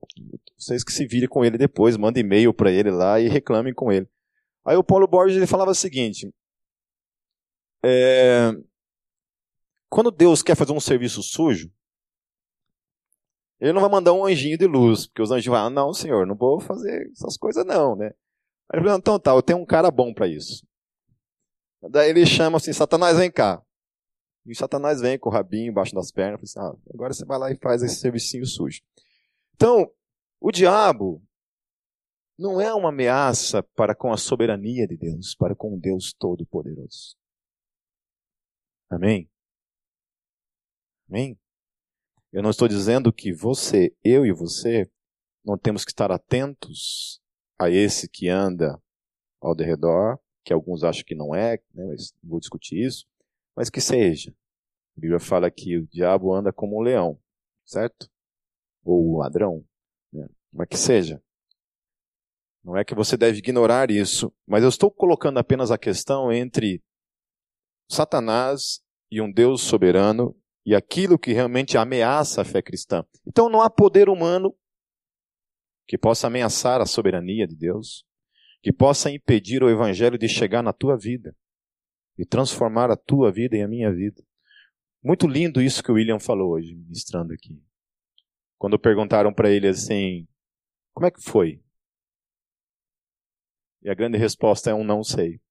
vocês 0.58 0.84
que 0.84 0.92
se 0.92 1.06
virem 1.06 1.30
com 1.30 1.44
ele 1.44 1.58
depois, 1.58 1.98
mandem 1.98 2.24
e-mail 2.24 2.54
para 2.54 2.72
ele 2.72 2.92
lá 2.92 3.20
e 3.20 3.28
reclamem 3.28 3.74
com 3.74 3.92
ele. 3.92 4.08
Aí 4.66 4.76
o 4.76 4.84
Paulo 4.84 5.08
Borges 5.08 5.38
ele 5.38 5.48
falava 5.48 5.72
o 5.72 5.76
seguinte: 5.76 6.34
é, 7.84 8.52
quando 9.90 10.12
Deus 10.12 10.42
quer 10.42 10.56
fazer 10.56 10.72
um 10.72 10.80
serviço 10.80 11.22
sujo, 11.22 11.72
ele 13.60 13.74
não 13.74 13.82
vai 13.82 13.90
mandar 13.90 14.14
um 14.14 14.26
anjinho 14.26 14.58
de 14.58 14.68
luz, 14.68 15.08
porque 15.08 15.22
os 15.22 15.32
anjos 15.32 15.46
vão, 15.46 15.56
ah, 15.56 15.70
não, 15.70 15.94
senhor, 15.94 16.26
não 16.26 16.36
vou 16.36 16.60
fazer 16.60 17.10
essas 17.12 17.38
coisas 17.38 17.66
não, 17.66 17.96
né? 17.96 18.08
Aí 18.70 18.80
ele 18.80 18.84
falou, 18.84 18.98
então 18.98 19.20
tá, 19.20 19.32
eu 19.32 19.42
tenho 19.42 19.60
um 19.60 19.66
cara 19.66 19.92
bom 19.92 20.14
para 20.14 20.28
isso. 20.28 20.66
Daí 21.90 22.10
ele 22.10 22.26
chama 22.26 22.58
assim, 22.58 22.74
Satanás, 22.74 23.18
vem 23.18 23.32
cá. 23.32 23.62
E 24.46 24.56
Satanás 24.56 25.00
vem 25.00 25.18
com 25.18 25.30
o 25.30 25.32
rabinho 25.32 25.72
embaixo 25.72 25.96
das 25.96 26.12
pernas, 26.12 26.42
assim, 26.42 26.60
ah, 26.60 26.76
agora 26.94 27.14
você 27.14 27.26
vai 27.26 27.40
lá 27.40 27.52
e 27.52 27.58
faz 27.58 27.82
esse 27.82 27.96
servicinho 27.96 28.46
sujo. 28.46 28.82
Então, 29.56 29.90
o 30.40 30.52
diabo 30.52 31.24
não 32.38 32.60
é 32.60 32.74
uma 32.74 32.90
ameaça 32.90 33.64
para 33.64 33.96
com 33.96 34.12
a 34.12 34.18
soberania 34.18 34.86
de 34.88 34.98
Deus, 34.98 35.36
para 35.36 35.56
com 35.56 35.76
o 35.76 35.80
Deus 35.80 36.14
Todo-Poderoso. 36.14 37.16
Amém? 38.90 39.30
Amém? 41.08 41.40
Eu 42.32 42.42
não 42.42 42.50
estou 42.50 42.68
dizendo 42.68 43.14
que 43.14 43.32
você, 43.32 43.96
eu 44.04 44.26
e 44.26 44.34
você, 44.34 44.90
não 45.46 45.58
temos 45.58 45.86
que 45.86 45.92
estar 45.92 46.12
atentos 46.12 47.22
a 47.60 47.70
esse 47.70 48.10
que 48.10 48.28
anda 48.28 48.82
ao 49.40 49.56
derredor, 49.56 50.20
que 50.44 50.52
alguns 50.52 50.84
acham 50.84 51.04
que 51.06 51.16
não 51.16 51.34
é, 51.34 51.58
né, 51.74 51.86
mas 51.86 52.14
vou 52.24 52.40
discutir 52.40 52.84
isso, 52.86 53.06
mas 53.56 53.70
que 53.70 53.82
seja. 53.82 54.34
A 54.96 55.02
Bíblia 55.02 55.20
fala 55.20 55.50
que 55.50 55.78
o 55.78 55.88
diabo 55.88 56.34
anda 56.34 56.54
como 56.54 56.78
um 56.78 56.82
leão, 56.82 57.20
certo? 57.66 58.10
Ou 58.84 59.14
um 59.14 59.18
ladrão, 59.18 59.66
né? 60.12 60.28
mas 60.52 60.68
que 60.68 60.78
seja. 60.78 61.22
Não 62.64 62.78
é 62.78 62.86
que 62.86 62.96
você 62.96 63.18
deve 63.18 63.40
ignorar 63.40 63.92
isso, 63.92 64.34
mas 64.48 64.64
eu 64.64 64.70
estou 64.70 64.90
colocando 64.90 65.38
apenas 65.38 65.72
a 65.72 65.78
questão 65.78 66.32
entre 66.32 66.82
Satanás 67.90 68.82
e 69.12 69.20
um 69.20 69.32
Deus 69.32 69.62
soberano 69.62 70.36
e 70.66 70.74
aquilo 70.74 71.20
que 71.20 71.34
realmente 71.34 71.78
ameaça 71.78 72.42
a 72.42 72.46
fé 72.46 72.62
cristã. 72.62 73.06
Então 73.28 73.50
não 73.50 73.62
há 73.62 73.70
poder 73.70 74.08
humano 74.08 74.56
que 75.86 75.98
possa 75.98 76.28
ameaçar 76.28 76.80
a 76.80 76.86
soberania 76.86 77.46
de 77.46 77.56
Deus, 77.56 78.06
que 78.62 78.72
possa 78.72 79.12
impedir 79.12 79.62
o 79.62 79.70
evangelho 79.70 80.18
de 80.18 80.30
chegar 80.30 80.64
na 80.64 80.72
tua 80.72 80.98
vida 80.98 81.36
e 82.18 82.26
transformar 82.26 82.92
a 82.92 82.98
tua 82.98 83.32
vida 83.32 83.58
e 83.58 83.62
a 83.62 83.68
minha 83.68 83.92
vida. 83.92 84.24
Muito 85.04 85.28
lindo 85.28 85.62
isso 85.62 85.84
que 85.84 85.92
o 85.92 85.96
William 85.96 86.20
falou 86.20 86.52
hoje, 86.52 86.76
ministrando 86.76 87.34
aqui. 87.34 87.62
Quando 88.58 88.80
perguntaram 88.80 89.34
para 89.34 89.52
ele 89.52 89.68
assim: 89.68 90.28
como 90.94 91.06
é 91.06 91.12
que 91.12 91.22
foi? 91.22 91.62
E 93.82 93.90
a 93.90 93.94
grande 93.94 94.18
resposta 94.18 94.70
é 94.70 94.74
um 94.74 94.84
não 94.84 95.04
sei. 95.04 95.42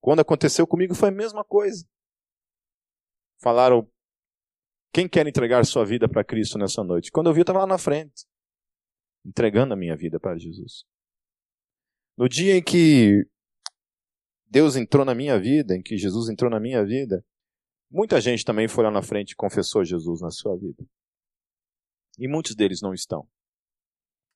Quando 0.00 0.20
aconteceu 0.20 0.66
comigo 0.66 0.94
foi 0.94 1.08
a 1.08 1.12
mesma 1.12 1.44
coisa. 1.44 1.84
Falaram 3.40 3.88
quem 4.92 5.08
quer 5.08 5.26
entregar 5.26 5.64
sua 5.64 5.84
vida 5.84 6.08
para 6.08 6.22
Cristo 6.22 6.58
nessa 6.58 6.84
noite? 6.84 7.10
Quando 7.10 7.28
eu 7.28 7.32
vi, 7.32 7.40
eu 7.40 7.42
estava 7.42 7.60
lá 7.60 7.66
na 7.66 7.78
frente, 7.78 8.26
entregando 9.24 9.72
a 9.72 9.76
minha 9.76 9.96
vida 9.96 10.20
para 10.20 10.38
Jesus. 10.38 10.84
No 12.16 12.28
dia 12.28 12.56
em 12.56 12.62
que 12.62 13.26
Deus 14.52 14.76
entrou 14.76 15.02
na 15.02 15.14
minha 15.14 15.40
vida, 15.40 15.74
em 15.74 15.80
que 15.80 15.96
Jesus 15.96 16.28
entrou 16.28 16.50
na 16.50 16.60
minha 16.60 16.84
vida, 16.84 17.24
muita 17.90 18.20
gente 18.20 18.44
também 18.44 18.68
foi 18.68 18.84
lá 18.84 18.90
na 18.90 19.00
frente 19.00 19.30
e 19.30 19.34
confessou 19.34 19.82
Jesus 19.82 20.20
na 20.20 20.30
sua 20.30 20.54
vida. 20.58 20.84
E 22.18 22.28
muitos 22.28 22.54
deles 22.54 22.82
não 22.82 22.92
estão. 22.92 23.26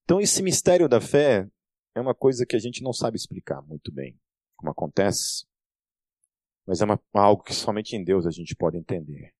Então, 0.04 0.18
esse 0.18 0.42
mistério 0.42 0.88
da 0.88 1.02
fé 1.02 1.46
é 1.94 2.00
uma 2.00 2.14
coisa 2.14 2.46
que 2.46 2.56
a 2.56 2.58
gente 2.58 2.82
não 2.82 2.94
sabe 2.94 3.18
explicar 3.18 3.60
muito 3.60 3.92
bem 3.92 4.18
como 4.56 4.72
acontece, 4.72 5.46
mas 6.66 6.80
é 6.80 6.86
uma, 6.86 6.98
algo 7.12 7.42
que 7.42 7.52
somente 7.52 7.94
em 7.94 8.02
Deus 8.02 8.24
a 8.24 8.30
gente 8.30 8.56
pode 8.56 8.78
entender. 8.78 9.34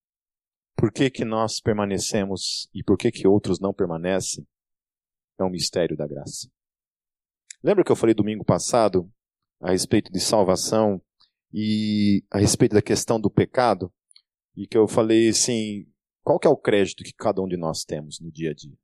Por 0.77 0.93
que, 0.93 1.09
que 1.09 1.25
nós 1.25 1.59
permanecemos 1.59 2.69
e 2.75 2.85
por 2.85 2.99
que, 2.99 3.11
que 3.11 3.27
outros 3.27 3.59
não 3.59 3.73
permanecem? 3.73 4.47
É 5.41 5.43
um 5.43 5.49
mistério 5.49 5.97
da 5.97 6.07
graça. 6.07 6.51
Lembra 7.62 7.83
que 7.83 7.91
eu 7.91 7.97
falei 7.97 8.15
domingo 8.15 8.45
passado 8.45 9.11
a 9.61 9.71
respeito 9.71 10.12
de 10.12 10.21
salvação 10.21 11.01
e 11.53 12.25
a 12.31 12.38
respeito 12.38 12.75
da 12.75 12.83
questão 12.83 13.21
do 13.21 13.31
pecado? 13.31 13.92
E 14.55 14.66
que 14.66 14.77
eu 14.77 14.88
falei 14.88 15.29
assim, 15.29 15.87
qual 16.23 16.38
que 16.38 16.47
é 16.47 16.51
o 16.51 16.57
crédito 16.57 17.05
que 17.05 17.12
cada 17.12 17.42
um 17.42 17.49
de 17.49 17.57
nós 17.57 17.85
temos 17.85 18.21
no 18.21 18.31
dia 18.31 18.51
a 18.51 18.55
dia? 18.55 18.77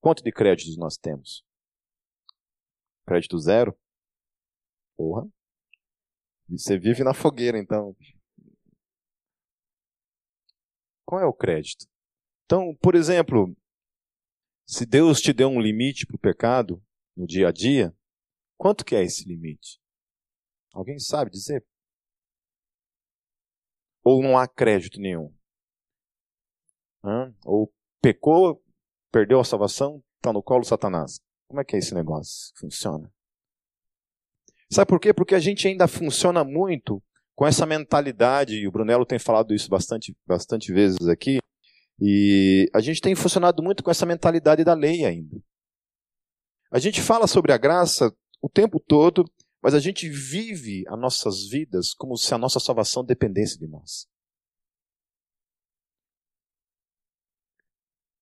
Quanto 0.00 0.22
de 0.22 0.32
créditos 0.32 0.76
nós 0.76 0.96
temos? 0.96 1.44
Crédito 3.06 3.38
zero? 3.38 3.78
Porra. 4.96 5.28
Você 6.48 6.78
vive 6.78 7.04
na 7.04 7.14
fogueira, 7.14 7.58
então. 7.58 7.94
Qual 11.04 11.20
é 11.20 11.26
o 11.26 11.32
crédito? 11.32 11.86
Então, 12.44 12.74
por 12.82 12.94
exemplo, 12.94 13.56
se 14.66 14.86
Deus 14.86 15.20
te 15.20 15.32
deu 15.32 15.48
um 15.48 15.60
limite 15.60 16.06
para 16.06 16.16
o 16.16 16.18
pecado 16.18 16.82
no 17.16 17.26
dia 17.26 17.48
a 17.48 17.52
dia, 17.52 17.94
quanto 18.56 18.84
que 18.84 18.94
é 18.94 19.02
esse 19.02 19.24
limite? 19.24 19.79
Alguém 20.72 20.98
sabe 20.98 21.30
dizer? 21.30 21.64
Ou 24.02 24.22
não 24.22 24.38
há 24.38 24.48
crédito 24.48 25.00
nenhum? 25.00 25.34
Hã? 27.04 27.34
Ou 27.44 27.72
pecou, 28.00 28.62
perdeu 29.10 29.40
a 29.40 29.44
salvação, 29.44 30.02
está 30.16 30.32
no 30.32 30.42
colo 30.42 30.64
Satanás. 30.64 31.20
Como 31.48 31.60
é 31.60 31.64
que 31.64 31.76
é 31.76 31.78
esse 31.78 31.94
negócio? 31.94 32.52
Funciona? 32.56 33.12
Sabe 34.70 34.88
por 34.88 35.00
quê? 35.00 35.12
Porque 35.12 35.34
a 35.34 35.40
gente 35.40 35.66
ainda 35.66 35.88
funciona 35.88 36.44
muito 36.44 37.02
com 37.34 37.46
essa 37.46 37.66
mentalidade, 37.66 38.54
e 38.56 38.68
o 38.68 38.70
Brunello 38.70 39.06
tem 39.06 39.18
falado 39.18 39.54
isso 39.54 39.68
bastante, 39.68 40.16
bastante 40.26 40.72
vezes 40.72 41.08
aqui, 41.08 41.38
e 41.98 42.70
a 42.72 42.80
gente 42.80 43.00
tem 43.00 43.14
funcionado 43.14 43.62
muito 43.62 43.82
com 43.82 43.90
essa 43.90 44.06
mentalidade 44.06 44.62
da 44.62 44.74
lei 44.74 45.04
ainda. 45.04 45.42
A 46.70 46.78
gente 46.78 47.00
fala 47.00 47.26
sobre 47.26 47.52
a 47.52 47.58
graça 47.58 48.14
o 48.40 48.48
tempo 48.48 48.78
todo, 48.78 49.24
mas 49.62 49.74
a 49.74 49.78
gente 49.80 50.08
vive 50.08 50.84
as 50.88 50.98
nossas 50.98 51.48
vidas 51.48 51.92
como 51.92 52.16
se 52.16 52.32
a 52.32 52.38
nossa 52.38 52.58
salvação 52.58 53.04
dependesse 53.04 53.58
de 53.58 53.66
nós. 53.66 54.08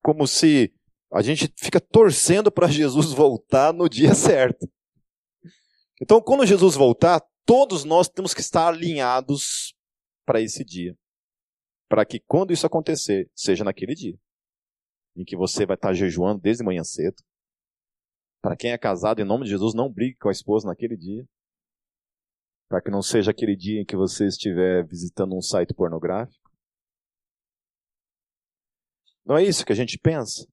Como 0.03 0.27
se 0.27 0.75
a 1.13 1.23
gente 1.23 1.53
fica 1.57 1.81
torcendo 1.81 2.51
para 2.51 2.69
Jesus 2.69 3.13
voltar 3.13 3.73
no 3.73 3.89
dia 3.89 4.15
certo. 4.17 4.69
Então, 6.01 6.21
quando 6.21 6.47
Jesus 6.47 6.75
voltar, 6.75 7.21
todos 7.45 7.85
nós 7.85 8.09
temos 8.09 8.35
que 8.35 8.41
estar 8.41 8.69
alinhados 8.69 9.75
para 10.25 10.41
esse 10.41 10.65
dia. 10.65 10.97
Para 11.89 12.05
que 12.05 12.21
quando 12.21 12.53
isso 12.53 12.67
acontecer, 12.67 13.31
seja 13.35 13.65
naquele 13.65 13.95
dia. 13.95 14.19
Em 15.17 15.25
que 15.25 15.37
você 15.37 15.65
vai 15.65 15.75
estar 15.75 15.95
jejuando 15.95 16.41
desde 16.41 16.63
manhã 16.63 16.85
cedo. 16.85 17.17
Para 18.49 18.57
quem 18.57 18.73
é 18.73 18.79
casado, 18.79 19.21
em 19.21 19.27
nome 19.27 19.45
de 19.45 19.51
Jesus, 19.51 19.75
não 19.75 19.93
brigue 19.93 20.17
com 20.17 20.31
a 20.31 20.33
esposa 20.33 20.67
naquele 20.67 20.97
dia. 20.97 21.23
Para 22.67 22.81
que 22.81 22.91
não 22.91 23.03
seja 23.03 23.31
aquele 23.31 23.55
dia 23.55 23.83
em 23.83 23.85
que 23.85 23.95
você 23.95 24.27
estiver 24.27 24.87
visitando 24.87 25.37
um 25.37 25.43
site 25.43 25.75
pornográfico. 25.75 26.51
Não 29.23 29.37
é 29.37 29.45
isso 29.45 29.67
que 29.67 29.73
a 29.73 29.77
gente 29.77 29.99
pensa? 29.99 30.49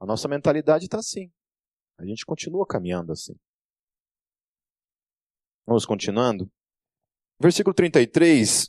A 0.00 0.06
nossa 0.06 0.26
mentalidade 0.26 0.86
está 0.86 0.98
assim. 0.98 1.30
A 1.98 2.04
gente 2.04 2.26
continua 2.26 2.66
caminhando 2.66 3.12
assim. 3.12 3.36
Vamos 5.64 5.86
continuando. 5.86 6.50
Versículo 7.40 7.72
33. 7.72 8.68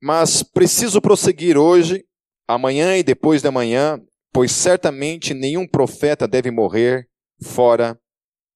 Mas 0.00 0.44
preciso 0.44 1.02
prosseguir 1.02 1.58
hoje, 1.58 2.06
amanhã 2.46 2.96
e 2.96 3.02
depois 3.02 3.42
de 3.42 3.48
amanhã, 3.48 3.98
pois 4.32 4.52
certamente 4.52 5.34
nenhum 5.34 5.66
profeta 5.66 6.26
deve 6.26 6.50
morrer 6.50 7.08
fora 7.42 8.00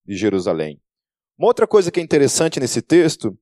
de 0.06 0.16
Jerusalém. 0.16 0.80
Uma 1.38 1.48
outra 1.48 1.66
coisa 1.66 1.90
que 1.90 1.98
é 1.98 2.02
interessante 2.02 2.60
nesse 2.60 2.80
texto 2.80 3.36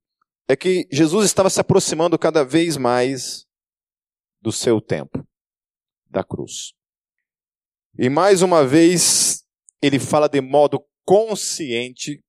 é 0.49 0.57
que 0.57 0.87
Jesus 0.91 1.27
estava 1.27 1.51
se 1.51 1.61
aproximando 1.61 2.19
cada 2.19 2.45
vez 2.45 2.77
mais 2.77 3.47
do 4.41 4.51
seu 4.51 4.81
tempo, 4.81 5.27
da 6.09 6.25
cruz. 6.25 6.73
E 7.99 8.09
mais 8.09 8.43
uma 8.43 8.67
vez, 8.67 9.45
ele 9.83 9.99
fala 9.99 10.29
de 10.29 10.41
modo 10.41 10.85
consciente 11.05 12.21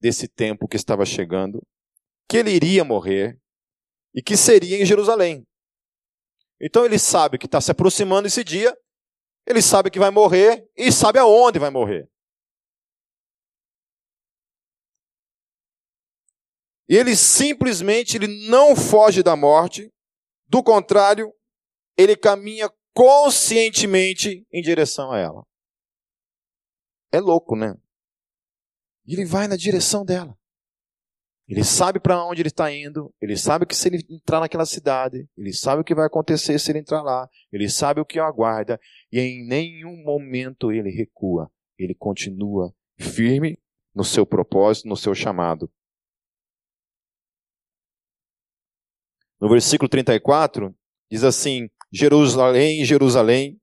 desse 0.00 0.28
tempo 0.28 0.66
que 0.66 0.76
estava 0.76 1.04
chegando, 1.04 1.62
que 2.28 2.36
ele 2.36 2.50
iria 2.50 2.84
morrer 2.84 3.38
e 4.14 4.22
que 4.22 4.36
seria 4.36 4.80
em 4.80 4.84
Jerusalém. 4.84 5.44
Então 6.60 6.84
ele 6.84 6.98
sabe 6.98 7.38
que 7.38 7.46
está 7.46 7.60
se 7.60 7.70
aproximando 7.70 8.26
esse 8.26 8.42
dia, 8.42 8.76
ele 9.48 9.62
sabe 9.62 9.90
que 9.90 9.98
vai 9.98 10.10
morrer 10.10 10.68
e 10.76 10.92
sabe 10.92 11.18
aonde 11.18 11.58
vai 11.58 11.70
morrer. 11.70 12.06
E 16.86 16.94
ele 16.94 17.16
simplesmente 17.16 18.16
ele 18.16 18.48
não 18.48 18.76
foge 18.76 19.22
da 19.22 19.34
morte, 19.34 19.90
do 20.46 20.62
contrário, 20.62 21.32
ele 21.96 22.14
caminha 22.14 22.70
conscientemente 22.94 24.46
em 24.52 24.60
direção 24.60 25.12
a 25.12 25.18
ela. 25.18 25.46
É 27.10 27.18
louco, 27.18 27.56
né? 27.56 27.74
Ele 29.06 29.24
vai 29.24 29.48
na 29.48 29.56
direção 29.56 30.04
dela. 30.04 30.37
Ele 31.48 31.64
sabe 31.64 31.98
para 31.98 32.22
onde 32.22 32.42
ele 32.42 32.48
está 32.48 32.70
indo, 32.70 33.12
ele 33.22 33.34
sabe 33.34 33.64
que 33.64 33.74
se 33.74 33.88
ele 33.88 34.04
entrar 34.10 34.38
naquela 34.38 34.66
cidade, 34.66 35.26
ele 35.34 35.54
sabe 35.54 35.80
o 35.80 35.84
que 35.84 35.94
vai 35.94 36.06
acontecer 36.06 36.58
se 36.58 36.70
ele 36.70 36.80
entrar 36.80 37.00
lá, 37.00 37.26
ele 37.50 37.70
sabe 37.70 38.02
o 38.02 38.04
que 38.04 38.20
o 38.20 38.24
aguarda, 38.24 38.78
e 39.10 39.18
em 39.18 39.48
nenhum 39.48 40.04
momento 40.04 40.70
ele 40.70 40.90
recua, 40.90 41.50
ele 41.78 41.94
continua 41.94 42.74
firme 42.98 43.58
no 43.94 44.04
seu 44.04 44.26
propósito, 44.26 44.88
no 44.88 44.96
seu 44.96 45.14
chamado. 45.14 45.72
No 49.40 49.48
versículo 49.48 49.88
34, 49.88 50.74
diz 51.10 51.24
assim: 51.24 51.70
Jerusalém, 51.90 52.84
Jerusalém, 52.84 53.58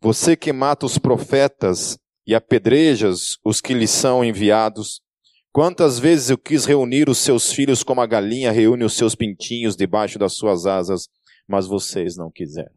você 0.00 0.36
que 0.36 0.52
mata 0.52 0.86
os 0.86 0.96
profetas 0.96 1.98
e 2.26 2.34
apedrejas 2.34 3.36
os 3.44 3.60
que 3.60 3.74
lhes 3.74 3.90
são 3.90 4.24
enviados, 4.24 5.02
quantas 5.56 5.98
vezes 5.98 6.28
eu 6.28 6.36
quis 6.36 6.66
reunir 6.66 7.08
os 7.08 7.16
seus 7.16 7.50
filhos 7.50 7.82
como 7.82 8.02
a 8.02 8.06
galinha 8.06 8.52
reúne 8.52 8.84
os 8.84 8.92
seus 8.92 9.14
pintinhos 9.14 9.74
debaixo 9.74 10.18
das 10.18 10.34
suas 10.34 10.66
asas, 10.66 11.08
mas 11.48 11.66
vocês 11.66 12.14
não 12.14 12.30
quiseram. 12.30 12.74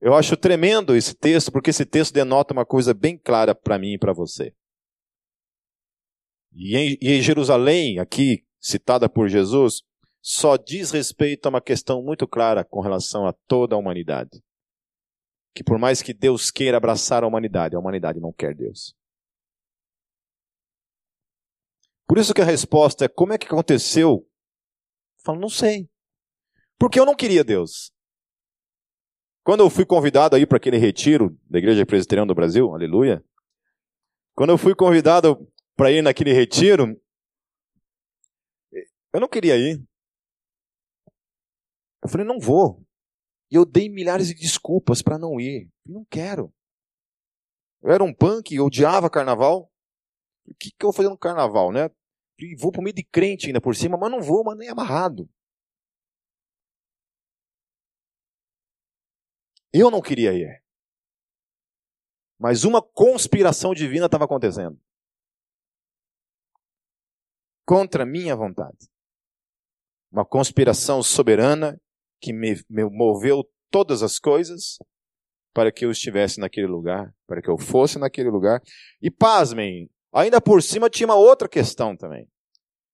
Eu 0.00 0.12
acho 0.14 0.36
tremendo 0.36 0.96
esse 0.96 1.14
texto, 1.14 1.52
porque 1.52 1.70
esse 1.70 1.86
texto 1.86 2.12
denota 2.12 2.52
uma 2.52 2.66
coisa 2.66 2.92
bem 2.92 3.16
clara 3.16 3.54
para 3.54 3.78
mim 3.78 3.92
e 3.92 3.98
para 3.98 4.12
você. 4.12 4.52
E 6.52 6.76
em, 6.76 6.98
e 7.00 7.12
em 7.12 7.22
Jerusalém, 7.22 8.00
aqui 8.00 8.44
citada 8.60 9.08
por 9.08 9.28
Jesus, 9.28 9.82
só 10.20 10.56
diz 10.56 10.90
respeito 10.90 11.46
a 11.46 11.48
uma 11.48 11.60
questão 11.60 12.02
muito 12.02 12.26
clara 12.26 12.64
com 12.64 12.80
relação 12.80 13.24
a 13.24 13.32
toda 13.46 13.76
a 13.76 13.78
humanidade. 13.78 14.42
Que 15.54 15.62
por 15.62 15.78
mais 15.78 16.02
que 16.02 16.12
Deus 16.12 16.50
queira 16.50 16.76
abraçar 16.76 17.22
a 17.22 17.26
humanidade, 17.28 17.76
a 17.76 17.78
humanidade 17.78 18.18
não 18.18 18.32
quer 18.32 18.52
Deus. 18.52 18.97
Por 22.08 22.16
isso 22.16 22.32
que 22.32 22.40
a 22.40 22.44
resposta 22.44 23.04
é 23.04 23.08
como 23.08 23.34
é 23.34 23.38
que 23.38 23.46
aconteceu? 23.46 24.26
Eu 24.26 25.22
falo, 25.24 25.38
não 25.38 25.50
sei. 25.50 25.90
Porque 26.78 26.98
eu 26.98 27.04
não 27.04 27.14
queria 27.14 27.44
Deus. 27.44 27.92
Quando 29.44 29.60
eu 29.60 29.68
fui 29.68 29.84
convidado 29.84 30.34
aí 30.34 30.46
para 30.46 30.56
aquele 30.56 30.78
retiro 30.78 31.38
da 31.48 31.58
Igreja 31.58 31.84
Presbiteriana 31.84 32.26
do 32.26 32.34
Brasil, 32.34 32.72
aleluia. 32.72 33.22
Quando 34.34 34.50
eu 34.50 34.58
fui 34.58 34.74
convidado 34.74 35.46
para 35.76 35.92
ir 35.92 36.02
naquele 36.02 36.32
retiro, 36.32 36.98
eu 39.12 39.20
não 39.20 39.28
queria 39.28 39.56
ir. 39.56 39.86
Eu 42.02 42.08
falei, 42.08 42.26
não 42.26 42.40
vou. 42.40 42.82
E 43.50 43.56
eu 43.56 43.66
dei 43.66 43.88
milhares 43.88 44.28
de 44.28 44.34
desculpas 44.34 45.02
para 45.02 45.18
não 45.18 45.38
ir. 45.38 45.70
Eu 45.86 45.92
não 45.92 46.06
quero. 46.06 46.54
Eu 47.82 47.90
era 47.90 48.04
um 48.04 48.14
punk, 48.14 48.54
eu 48.54 48.64
odiava 48.64 49.10
carnaval. 49.10 49.70
O 50.46 50.54
que, 50.54 50.70
que 50.70 50.84
eu 50.84 50.88
vou 50.88 50.92
fazer 50.92 51.08
no 51.08 51.18
carnaval, 51.18 51.70
né? 51.70 51.90
E 52.38 52.54
vou 52.56 52.70
pro 52.70 52.82
meio 52.82 52.94
de 52.94 53.04
crente 53.04 53.46
ainda 53.46 53.60
por 53.60 53.74
cima, 53.74 53.96
mas 53.96 54.10
não 54.10 54.20
vou, 54.20 54.44
mas 54.44 54.56
nem 54.56 54.68
amarrado. 54.68 55.28
Eu 59.72 59.90
não 59.90 60.00
queria 60.00 60.32
ir. 60.32 60.62
Mas 62.38 62.64
uma 62.64 62.80
conspiração 62.80 63.74
divina 63.74 64.06
estava 64.06 64.24
acontecendo. 64.24 64.80
Contra 67.66 68.06
minha 68.06 68.34
vontade. 68.36 68.88
Uma 70.10 70.24
conspiração 70.24 71.02
soberana 71.02 71.78
que 72.20 72.32
me, 72.32 72.54
me 72.68 72.84
moveu 72.84 73.44
todas 73.70 74.02
as 74.02 74.18
coisas 74.18 74.78
para 75.52 75.72
que 75.72 75.84
eu 75.84 75.90
estivesse 75.90 76.40
naquele 76.40 76.66
lugar, 76.66 77.12
para 77.26 77.42
que 77.42 77.50
eu 77.50 77.58
fosse 77.58 77.98
naquele 77.98 78.30
lugar. 78.30 78.62
E 79.02 79.10
pasmem, 79.10 79.90
ainda 80.12 80.40
por 80.40 80.62
cima 80.62 80.90
tinha 80.90 81.06
uma 81.06 81.16
outra 81.16 81.48
questão 81.48 81.96
também. 81.96 82.28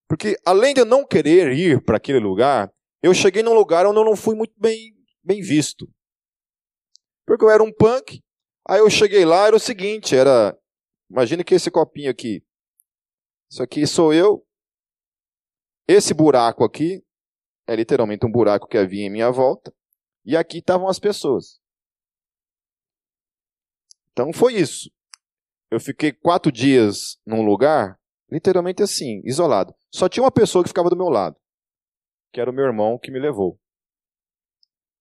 Porque 0.09 0.37
além 0.45 0.75
de 0.75 0.81
eu 0.81 0.85
não 0.85 1.07
querer 1.07 1.53
ir 1.53 1.83
para 1.83 1.97
aquele 1.97 2.19
lugar, 2.19 2.73
eu 3.03 3.15
cheguei 3.15 3.43
num 3.43 3.55
lugar 3.55 3.87
onde 3.87 3.99
eu 3.99 4.05
não 4.05 4.17
fui 4.17 4.35
muito 4.35 4.55
bem, 4.59 4.95
bem 5.23 5.41
visto. 5.41 5.89
Porque 7.27 7.45
eu 7.45 7.51
era 7.51 7.63
um 7.63 7.73
punk, 7.73 8.23
aí 8.69 8.81
eu 8.81 8.91
cheguei 8.91 9.25
lá, 9.25 9.47
era 9.47 9.57
o 9.57 9.61
seguinte, 9.61 10.15
era, 10.15 10.57
imagine 11.11 11.43
que 11.43 11.55
esse 11.55 11.71
copinho 11.71 12.11
aqui, 12.11 12.45
isso 13.51 13.63
aqui 13.63 13.87
sou 13.87 14.13
eu, 14.13 14.47
esse 15.87 16.15
buraco 16.15 16.65
aqui 16.65 17.03
é 17.67 17.77
literalmente 17.77 18.25
um 18.27 18.31
buraco 18.31 18.67
que 18.67 18.79
havia 18.79 19.05
em 19.05 19.11
minha 19.11 19.31
volta. 19.31 19.75
E 20.25 20.37
aqui 20.37 20.59
estavam 20.59 20.89
as 20.89 20.99
pessoas. 20.99 21.61
Então 24.13 24.33
foi 24.33 24.55
isso. 24.55 24.91
Eu 25.71 25.81
fiquei 25.81 26.13
quatro 26.13 26.53
dias 26.53 27.19
num 27.27 27.45
lugar, 27.45 27.99
literalmente 28.31 28.83
assim, 28.83 29.21
isolado. 29.25 29.75
Só 29.91 30.09
tinha 30.09 30.23
uma 30.23 30.31
pessoa 30.31 30.63
que 30.63 30.69
ficava 30.69 30.91
do 30.91 30.97
meu 30.97 31.09
lado, 31.09 31.37
que 32.33 32.41
era 32.41 32.51
o 32.51 32.55
meu 32.55 32.65
irmão 32.65 32.99
que 32.99 33.11
me 33.11 33.19
levou. 33.19 33.59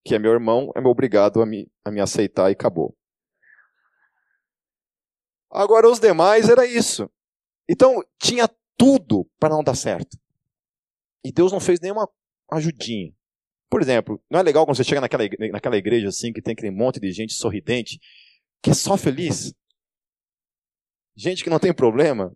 Que 0.06 0.15
é 0.15 0.19
meu 0.19 0.32
irmão, 0.32 0.71
é 0.76 0.82
me 0.82 0.88
obrigado 0.88 1.41
a 1.41 1.45
me, 1.45 1.71
a 1.84 1.91
me 1.91 2.02
aceitar 2.02 2.49
e 2.49 2.54
acabou. 2.54 2.95
Agora 5.49 5.89
os 5.89 5.99
demais 5.99 6.49
era 6.49 6.65
isso. 6.65 7.10
Então 7.69 8.04
tinha 8.19 8.49
tudo 8.78 9.30
para 9.39 9.54
não 9.54 9.63
dar 9.63 9.76
certo. 9.76 10.17
E 11.23 11.32
Deus 11.32 11.52
não 11.52 11.60
fez 11.60 11.80
nenhuma 11.80 12.10
ajudinha. 12.52 13.13
Por 13.69 13.82
exemplo, 13.82 14.21
não 14.30 14.39
é 14.39 14.43
legal 14.43 14.65
quando 14.65 14.78
você 14.78 14.84
chega 14.84 15.02
naquela, 15.02 15.23
naquela 15.52 15.78
igreja 15.78 16.10
assim, 16.10 16.34
que 16.34 16.41
tem 16.41 16.54
aquele 16.54 16.71
monte 16.71 16.99
de 16.99 17.12
gente 17.12 17.34
sorridente, 17.34 17.99
que 18.62 18.69
é 18.69 18.73
só 18.73 18.97
feliz? 18.97 19.54
Gente 21.15 21.43
que 21.43 21.49
não 21.49 21.60
tem 21.60 21.73
problema, 21.73 22.36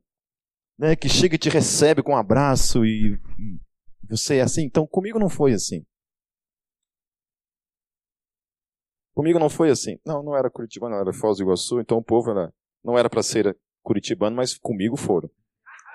né, 0.77 0.95
que 0.95 1.09
chega 1.09 1.35
e 1.35 1.39
te 1.39 1.49
recebe 1.49 2.03
com 2.03 2.11
um 2.11 2.17
abraço 2.17 2.85
e, 2.85 3.13
e 3.39 3.59
você 4.07 4.37
é 4.37 4.41
assim. 4.41 4.63
Então, 4.63 4.85
comigo 4.85 5.17
não 5.17 5.29
foi 5.29 5.53
assim. 5.53 5.85
Comigo 9.15 9.39
não 9.39 9.49
foi 9.49 9.71
assim. 9.71 9.99
Não, 10.05 10.21
não 10.21 10.37
era 10.37 10.49
curitibano, 10.49 10.95
era 10.95 11.11
Foz 11.11 11.37
do 11.37 11.43
Iguaçu, 11.43 11.79
então 11.79 11.97
o 11.97 12.03
povo 12.03 12.29
era, 12.29 12.53
não 12.83 12.97
era 12.97 13.09
para 13.09 13.23
ser 13.23 13.57
curitibano, 13.81 14.35
mas 14.35 14.57
comigo 14.57 14.95
foram. 14.95 15.29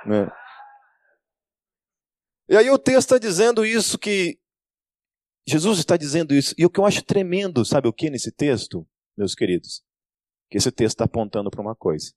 Né? 0.05 0.29
E 2.49 2.57
aí 2.57 2.69
o 2.69 2.79
texto 2.79 3.15
está 3.15 3.19
dizendo 3.19 3.65
isso 3.65 3.97
que 3.97 4.39
Jesus 5.47 5.79
está 5.79 5.97
dizendo 5.97 6.35
isso. 6.35 6.55
E 6.59 6.67
o 6.67 6.71
que 6.71 6.81
eu 6.81 6.87
acho 6.87 7.05
tremendo, 7.05 7.65
sabe 7.65 7.89
o 7.89 7.93
que 7.93 8.11
nesse 8.11 8.33
texto, 8.33 8.87
meus 9.17 9.35
queridos? 9.35 9.85
Que 10.51 10.59
esse 10.59 10.71
texto 10.71 10.97
está 10.97 11.05
apontando 11.05 11.51
para 11.51 11.61
uma 11.63 11.77
coisa. 11.77 12.13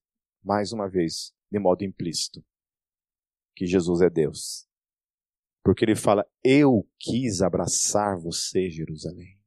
Mais 0.46 0.72
uma 0.72 0.88
vez, 0.88 1.34
de 1.52 1.58
modo 1.58 1.84
implícito. 1.84 2.46
Que 3.56 3.66
Jesus 3.66 4.02
é 4.02 4.10
Deus. 4.12 4.70
Porque 5.64 5.84
ele 5.84 5.96
fala: 5.96 6.24
Eu 6.44 6.88
quis 7.00 7.42
abraçar 7.42 8.16
você, 8.16 8.70
Jerusalém. 8.70 9.42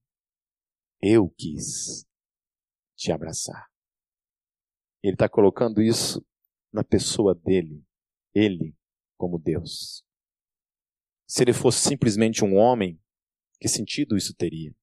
Eu 1.01 1.31
quis 1.31 2.05
te 2.97 3.13
abraçar. 3.13 3.71
Ele 5.01 5.15
está 5.15 5.29
colocando 5.29 5.81
isso 5.81 6.27
na 6.73 6.83
pessoa 6.83 7.33
dele. 7.33 7.87
Ele 8.35 8.77
como 9.17 9.39
Deus. 9.39 10.05
Se 11.29 11.45
ele 11.45 11.53
fosse 11.53 11.89
simplesmente 11.89 12.45
um 12.45 12.57
homem, 12.57 13.01
que 13.61 13.69
sentido 13.69 14.17
isso 14.17 14.35
teria? 14.35 14.75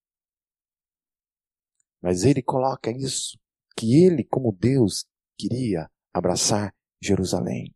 Mas 2.02 2.24
ele 2.24 2.42
coloca 2.42 2.90
isso, 2.90 3.38
que 3.76 4.02
ele, 4.06 4.24
como 4.24 4.54
Deus, 4.54 5.06
queria 5.38 5.92
abraçar 6.18 6.74
Jerusalém. 7.02 7.74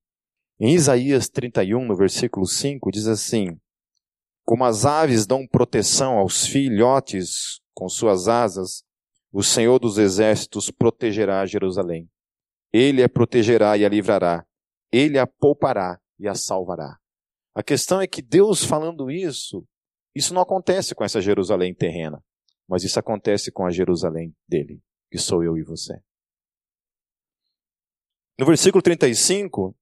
Em 0.57 0.73
Isaías 0.73 1.27
31, 1.27 1.85
no 1.85 1.95
versículo 1.95 2.45
5, 2.45 2.89
diz 2.89 3.05
assim: 3.05 3.59
Como 4.45 4.63
as 4.63 4.85
aves 4.85 5.25
dão 5.25 5.45
proteção 5.45 6.17
aos 6.17 6.45
filhotes 6.45 7.59
com 7.73 7.89
suas 7.89 8.29
asas, 8.29 8.83
o 9.31 9.43
Senhor 9.43 9.77
dos 9.77 9.97
exércitos 9.97 10.71
protegerá 10.71 11.45
Jerusalém. 11.45 12.09
Ele 12.71 13.03
a 13.03 13.09
protegerá 13.09 13.77
e 13.77 13.85
a 13.85 13.89
livrará. 13.89 14.45
Ele 14.91 15.19
a 15.19 15.27
poupará 15.27 15.99
e 16.17 16.27
a 16.27 16.33
salvará. 16.33 16.97
A 17.53 17.61
questão 17.61 17.99
é 17.99 18.07
que 18.07 18.21
Deus 18.21 18.63
falando 18.63 19.11
isso, 19.11 19.65
isso 20.15 20.33
não 20.33 20.41
acontece 20.41 20.95
com 20.95 21.03
essa 21.03 21.21
Jerusalém 21.21 21.73
terrena, 21.73 22.23
mas 22.67 22.83
isso 22.83 22.99
acontece 22.99 23.51
com 23.51 23.65
a 23.65 23.71
Jerusalém 23.71 24.33
dele, 24.47 24.81
que 25.11 25.17
sou 25.17 25.43
eu 25.43 25.57
e 25.57 25.63
você. 25.63 26.01
No 28.39 28.45
versículo 28.45 28.81
35, 28.81 29.75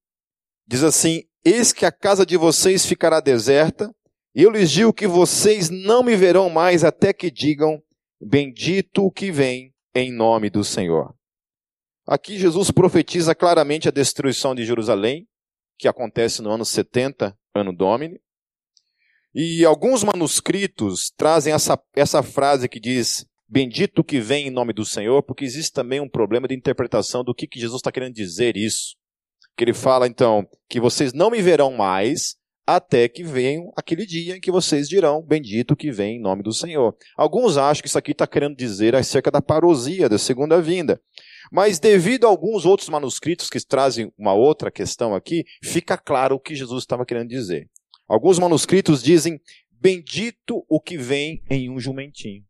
diz 0.66 0.82
assim: 0.82 1.22
Eis 1.44 1.72
que 1.72 1.86
a 1.86 1.92
casa 1.92 2.26
de 2.26 2.36
vocês 2.36 2.84
ficará 2.84 3.20
deserta, 3.20 3.88
e 4.34 4.42
eu 4.42 4.50
lhes 4.50 4.68
digo 4.68 4.92
que 4.92 5.06
vocês 5.06 5.70
não 5.70 6.02
me 6.02 6.16
verão 6.16 6.50
mais 6.50 6.82
até 6.82 7.12
que 7.12 7.30
digam: 7.30 7.80
Bendito 8.20 9.04
o 9.04 9.12
que 9.12 9.30
vem 9.30 9.72
em 9.94 10.12
nome 10.12 10.50
do 10.50 10.64
Senhor. 10.64 11.14
Aqui 12.04 12.36
Jesus 12.36 12.72
profetiza 12.72 13.32
claramente 13.32 13.86
a 13.86 13.92
destruição 13.92 14.56
de 14.56 14.66
Jerusalém, 14.66 15.28
que 15.78 15.86
acontece 15.86 16.42
no 16.42 16.50
ano 16.50 16.64
70, 16.64 17.38
ano 17.54 17.72
Domini. 17.72 18.20
E 19.32 19.64
alguns 19.64 20.02
manuscritos 20.02 21.12
trazem 21.16 21.52
essa, 21.52 21.80
essa 21.94 22.24
frase 22.24 22.68
que 22.68 22.80
diz: 22.80 23.24
Bendito 23.48 24.04
que 24.04 24.20
vem 24.20 24.48
em 24.48 24.50
nome 24.50 24.74
do 24.74 24.84
Senhor, 24.84 25.22
porque 25.22 25.44
existe 25.44 25.72
também 25.72 26.00
um 26.00 26.08
problema 26.08 26.46
de 26.46 26.54
interpretação 26.54 27.24
do 27.24 27.34
que, 27.34 27.46
que 27.46 27.58
Jesus 27.58 27.78
está 27.78 27.90
querendo 27.90 28.14
dizer 28.14 28.56
isso. 28.56 28.96
Que 29.56 29.64
ele 29.64 29.72
fala, 29.72 30.06
então, 30.06 30.46
que 30.68 30.78
vocês 30.78 31.12
não 31.12 31.30
me 31.30 31.40
verão 31.40 31.72
mais 31.72 32.36
até 32.66 33.08
que 33.08 33.24
venha 33.24 33.62
aquele 33.74 34.04
dia 34.04 34.36
em 34.36 34.40
que 34.40 34.50
vocês 34.50 34.86
dirão, 34.86 35.22
bendito 35.22 35.74
que 35.74 35.90
vem 35.90 36.16
em 36.16 36.20
nome 36.20 36.42
do 36.42 36.52
Senhor. 36.52 36.94
Alguns 37.16 37.56
acham 37.56 37.80
que 37.80 37.88
isso 37.88 37.96
aqui 37.96 38.12
está 38.12 38.26
querendo 38.26 38.54
dizer 38.54 38.94
acerca 38.94 39.30
da 39.30 39.40
parousia, 39.40 40.06
da 40.06 40.18
segunda 40.18 40.60
vinda. 40.60 41.00
Mas 41.50 41.78
devido 41.78 42.26
a 42.26 42.28
alguns 42.28 42.66
outros 42.66 42.90
manuscritos 42.90 43.48
que 43.48 43.58
trazem 43.66 44.12
uma 44.18 44.34
outra 44.34 44.70
questão 44.70 45.14
aqui, 45.14 45.44
fica 45.64 45.96
claro 45.96 46.36
o 46.36 46.40
que 46.40 46.54
Jesus 46.54 46.82
estava 46.82 47.06
querendo 47.06 47.28
dizer. 47.28 47.70
Alguns 48.06 48.38
manuscritos 48.38 49.02
dizem: 49.02 49.40
Bendito 49.70 50.62
o 50.68 50.78
que 50.78 50.98
vem 50.98 51.42
em 51.48 51.70
um 51.70 51.80
jumentinho. 51.80 52.44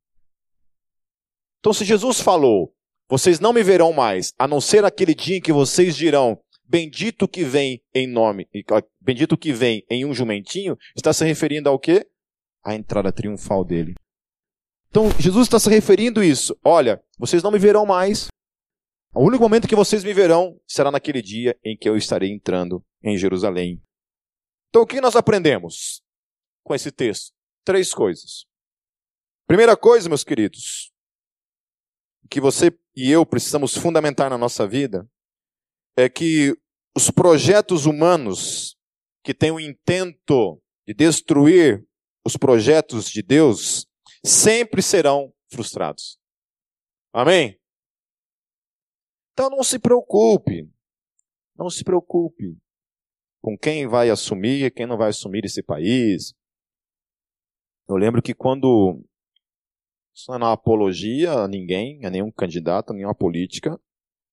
Então, 1.61 1.73
se 1.73 1.85
Jesus 1.85 2.21
falou: 2.21 2.75
Vocês 3.09 3.41
não 3.41 3.53
me 3.53 3.63
verão 3.63 3.93
mais, 3.93 4.33
a 4.39 4.47
não 4.47 4.61
ser 4.61 4.85
aquele 4.85 5.15
dia 5.15 5.37
em 5.37 5.41
que 5.41 5.53
vocês 5.53 5.97
dirão: 5.97 6.41
Bendito 6.65 7.27
que 7.27 7.45
vem 7.45 7.83
em 7.95 8.07
nome, 8.07 8.49
bendito 9.01 9.37
que 9.37 9.53
vem 9.53 9.85
em 9.89 10.05
um 10.05 10.15
jumentinho, 10.15 10.77
está 10.95 11.13
se 11.13 11.25
referindo 11.25 11.69
ao 11.69 11.79
quê? 11.79 12.07
À 12.65 12.75
entrada 12.75 13.13
triunfal 13.13 13.65
dele. 13.65 13.95
Então, 14.91 15.11
Jesus 15.19 15.47
está 15.47 15.59
se 15.59 15.69
referindo 15.69 16.21
a 16.21 16.25
isso. 16.25 16.59
Olha, 16.65 17.03
vocês 17.19 17.43
não 17.43 17.51
me 17.51 17.59
verão 17.59 17.85
mais, 17.85 18.29
o 19.15 19.23
único 19.25 19.43
momento 19.43 19.67
que 19.67 19.75
vocês 19.75 20.05
me 20.05 20.13
verão 20.13 20.61
será 20.67 20.91
naquele 20.91 21.23
dia 21.23 21.59
em 21.65 21.77
que 21.77 21.89
eu 21.89 21.97
estarei 21.97 22.31
entrando 22.31 22.85
em 23.03 23.17
Jerusalém. 23.17 23.83
Então, 24.69 24.83
o 24.83 24.87
que 24.87 25.01
nós 25.01 25.17
aprendemos 25.17 26.03
com 26.63 26.75
esse 26.75 26.93
texto? 26.93 27.33
Três 27.65 27.93
coisas. 27.93 28.45
Primeira 29.47 29.77
coisa, 29.77 30.09
meus 30.09 30.23
queridos, 30.23 30.93
que 32.29 32.41
você 32.41 32.77
e 32.97 33.11
eu 33.11 33.25
precisamos 33.25 33.77
fundamentar 33.77 34.29
na 34.31 34.39
nossa 34.39 34.67
vida 34.67 35.09
é 35.97 36.09
que 36.09 36.57
os 36.97 37.11
projetos 37.11 37.87
humanos 37.87 38.77
que 39.25 39.35
têm 39.35 39.51
o 39.51 39.61
intento 39.61 40.61
de 40.87 40.95
destruir 40.95 41.87
os 42.25 42.37
projetos 42.37 43.09
de 43.09 43.23
Deus 43.23 43.87
sempre 44.25 44.83
serão 44.83 45.33
frustrados. 45.51 46.19
Amém? 47.13 47.59
Então 49.33 49.49
não 49.51 49.63
se 49.63 49.79
preocupe, 49.79 50.69
não 51.57 51.71
se 51.71 51.85
preocupe 51.85 52.59
com 53.41 53.57
quem 53.57 53.87
vai 53.87 54.11
assumir, 54.11 54.73
quem 54.73 54.87
não 54.87 54.97
vai 54.97 55.11
assumir 55.11 55.45
esse 55.45 55.63
país. 55.63 56.35
Eu 57.89 57.97
lembro 57.97 58.21
que 58.21 58.35
quando 58.35 59.03
isso 60.19 60.31
não 60.31 60.35
é 60.35 60.39
uma 60.39 60.53
apologia 60.53 61.33
a 61.33 61.49
ninguém, 61.49 62.05
a 62.05 62.11
nenhum 62.11 62.31
candidato, 62.31 62.91
a 62.91 62.95
nenhuma 62.95 63.15
política, 63.15 63.81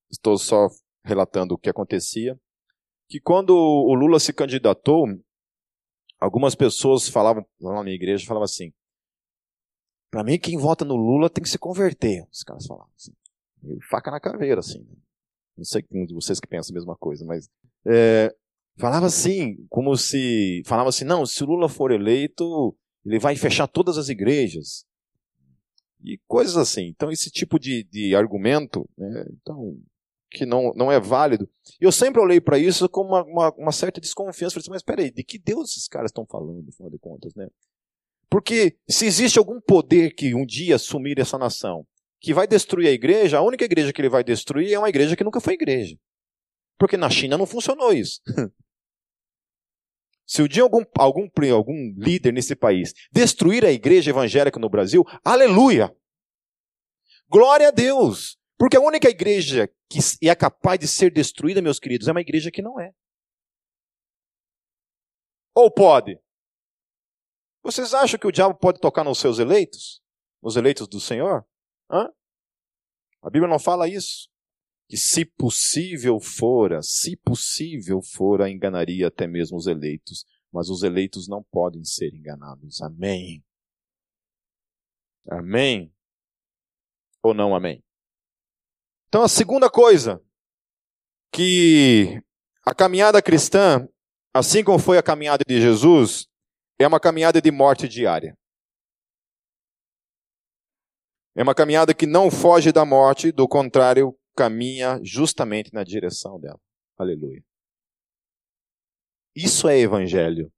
estou 0.09 0.35
só 0.37 0.67
relatando 1.03 1.53
o 1.53 1.57
que 1.57 1.69
acontecia, 1.69 2.39
que 3.07 3.19
quando 3.19 3.55
o 3.55 3.93
Lula 3.93 4.19
se 4.19 4.33
candidatou, 4.33 5.05
algumas 6.19 6.55
pessoas 6.55 7.07
falavam, 7.07 7.45
lá 7.61 7.75
na 7.75 7.83
minha 7.83 7.95
igreja, 7.95 8.25
falavam 8.25 8.45
assim, 8.45 8.73
para 10.09 10.23
mim 10.23 10.39
quem 10.39 10.57
vota 10.57 10.83
no 10.83 10.95
Lula 10.95 11.29
tem 11.29 11.43
que 11.43 11.49
se 11.49 11.59
converter, 11.59 12.27
os 12.31 12.43
caras 12.43 12.65
falavam 12.65 12.91
assim 12.95 13.13
faca 13.89 14.11
na 14.11 14.19
caveira, 14.19 14.59
assim. 14.59 14.79
Né? 14.79 14.95
Não 15.57 15.63
sei 15.63 15.83
de 15.83 16.13
vocês 16.13 16.39
que 16.39 16.47
pensam 16.47 16.73
a 16.73 16.77
mesma 16.77 16.95
coisa, 16.95 17.25
mas 17.25 17.47
é, 17.85 18.33
falava 18.77 19.05
assim, 19.05 19.65
como 19.69 19.95
se 19.95 20.61
falava 20.65 20.89
assim, 20.89 21.05
não, 21.05 21.25
se 21.25 21.43
o 21.43 21.47
Lula 21.47 21.69
for 21.69 21.91
eleito, 21.91 22.75
ele 23.05 23.19
vai 23.19 23.35
fechar 23.35 23.67
todas 23.67 23.97
as 23.97 24.09
igrejas 24.09 24.85
e 26.05 26.19
coisas 26.27 26.57
assim. 26.57 26.87
Então 26.87 27.11
esse 27.11 27.29
tipo 27.29 27.59
de, 27.59 27.83
de 27.83 28.15
argumento, 28.15 28.87
né, 28.97 29.25
então 29.41 29.77
que 30.29 30.45
não, 30.45 30.73
não 30.75 30.91
é 30.91 30.99
válido. 30.99 31.49
Eu 31.79 31.91
sempre 31.91 32.21
olhei 32.21 32.41
para 32.41 32.59
isso 32.59 32.89
com 32.89 33.01
uma, 33.01 33.23
uma, 33.23 33.53
uma, 33.53 33.71
certa 33.71 34.01
desconfiança. 34.01 34.53
Falei 34.53 34.63
assim, 34.63 34.69
mas 34.69 34.83
peraí, 34.83 35.09
de 35.09 35.23
que 35.23 35.39
Deus 35.39 35.71
esses 35.71 35.87
caras 35.87 36.09
estão 36.09 36.25
falando, 36.25 36.67
afinal 36.67 36.91
de 36.91 36.99
contas, 36.99 37.33
né? 37.35 37.47
Porque 38.29 38.75
se 38.87 39.05
existe 39.05 39.39
algum 39.39 39.61
poder 39.61 40.13
que 40.13 40.35
um 40.35 40.45
dia 40.45 40.75
assumir 40.75 41.19
essa 41.19 41.37
nação 41.37 41.85
que 42.19 42.33
vai 42.33 42.47
destruir 42.47 42.87
a 42.87 42.91
igreja, 42.91 43.37
a 43.37 43.41
única 43.41 43.63
igreja 43.63 43.93
que 43.93 44.01
ele 44.01 44.09
vai 44.09 44.23
destruir 44.23 44.73
é 44.73 44.79
uma 44.79 44.89
igreja 44.89 45.15
que 45.15 45.23
nunca 45.23 45.39
foi 45.39 45.53
igreja. 45.53 45.95
Porque 46.77 46.97
na 46.97 47.09
China 47.09 47.37
não 47.37 47.45
funcionou 47.45 47.93
isso. 47.93 48.19
Se 50.25 50.41
o 50.41 50.47
dia 50.47 50.63
algum, 50.63 50.83
algum, 50.97 51.27
algum 51.53 51.93
líder 51.97 52.31
nesse 52.31 52.55
país 52.55 52.93
destruir 53.11 53.63
a 53.63 53.71
igreja 53.71 54.09
evangélica 54.09 54.59
no 54.59 54.69
Brasil, 54.69 55.03
aleluia! 55.23 55.95
Glória 57.29 57.67
a 57.67 57.71
Deus! 57.71 58.37
Porque 58.57 58.77
a 58.77 58.81
única 58.81 59.09
igreja 59.09 59.69
que 59.89 59.99
é 60.27 60.35
capaz 60.35 60.79
de 60.79 60.87
ser 60.87 61.11
destruída, 61.11 61.61
meus 61.61 61.79
queridos, 61.79 62.07
é 62.07 62.11
uma 62.11 62.21
igreja 62.21 62.49
que 62.49 62.61
não 62.61 62.79
é. 62.79 62.91
Ou 65.53 65.71
pode? 65.71 66.19
Vocês 67.63 67.93
acham 67.93 68.19
que 68.19 68.27
o 68.27 68.31
diabo 68.31 68.55
pode 68.55 68.79
tocar 68.79 69.03
nos 69.03 69.19
seus 69.19 69.39
eleitos? 69.39 70.01
Nos 70.41 70.55
eleitos 70.55 70.87
do 70.87 70.99
Senhor? 70.99 71.45
Hã? 71.89 72.09
A 73.21 73.29
Bíblia 73.29 73.49
não 73.49 73.59
fala 73.59 73.87
isso. 73.87 74.29
Que 74.87 74.97
se 74.97 75.25
possível 75.25 76.19
fora, 76.19 76.81
se 76.81 77.17
possível 77.17 78.01
fora, 78.01 78.49
enganaria 78.49 79.07
até 79.07 79.25
mesmo 79.27 79.57
os 79.57 79.67
eleitos. 79.67 80.25
Mas 80.51 80.69
os 80.69 80.83
eleitos 80.83 81.27
não 81.27 81.43
podem 81.43 81.83
ser 81.83 82.13
enganados. 82.13 82.81
Amém. 82.81 83.43
Amém. 85.27 85.91
Ou 87.23 87.33
não 87.33 87.55
amém? 87.55 87.83
Então 89.07 89.23
a 89.23 89.27
segunda 89.27 89.69
coisa, 89.69 90.21
que 91.31 92.21
a 92.65 92.73
caminhada 92.73 93.21
cristã, 93.21 93.87
assim 94.33 94.63
como 94.63 94.79
foi 94.79 94.97
a 94.97 95.03
caminhada 95.03 95.43
de 95.45 95.59
Jesus, 95.59 96.27
é 96.79 96.87
uma 96.87 96.99
caminhada 96.99 97.41
de 97.41 97.51
morte 97.51 97.87
diária. 97.87 98.37
É 101.35 101.43
uma 101.43 101.53
caminhada 101.55 101.93
que 101.93 102.05
não 102.05 102.31
foge 102.31 102.71
da 102.71 102.85
morte, 102.85 103.31
do 103.31 103.47
contrário, 103.47 104.17
caminha 104.35 104.99
justamente 105.03 105.73
na 105.73 105.83
direção 105.83 106.39
dela. 106.39 106.59
Aleluia. 106.97 107.43
Isso 109.35 109.67
é 109.67 109.79
evangelho. 109.79 110.51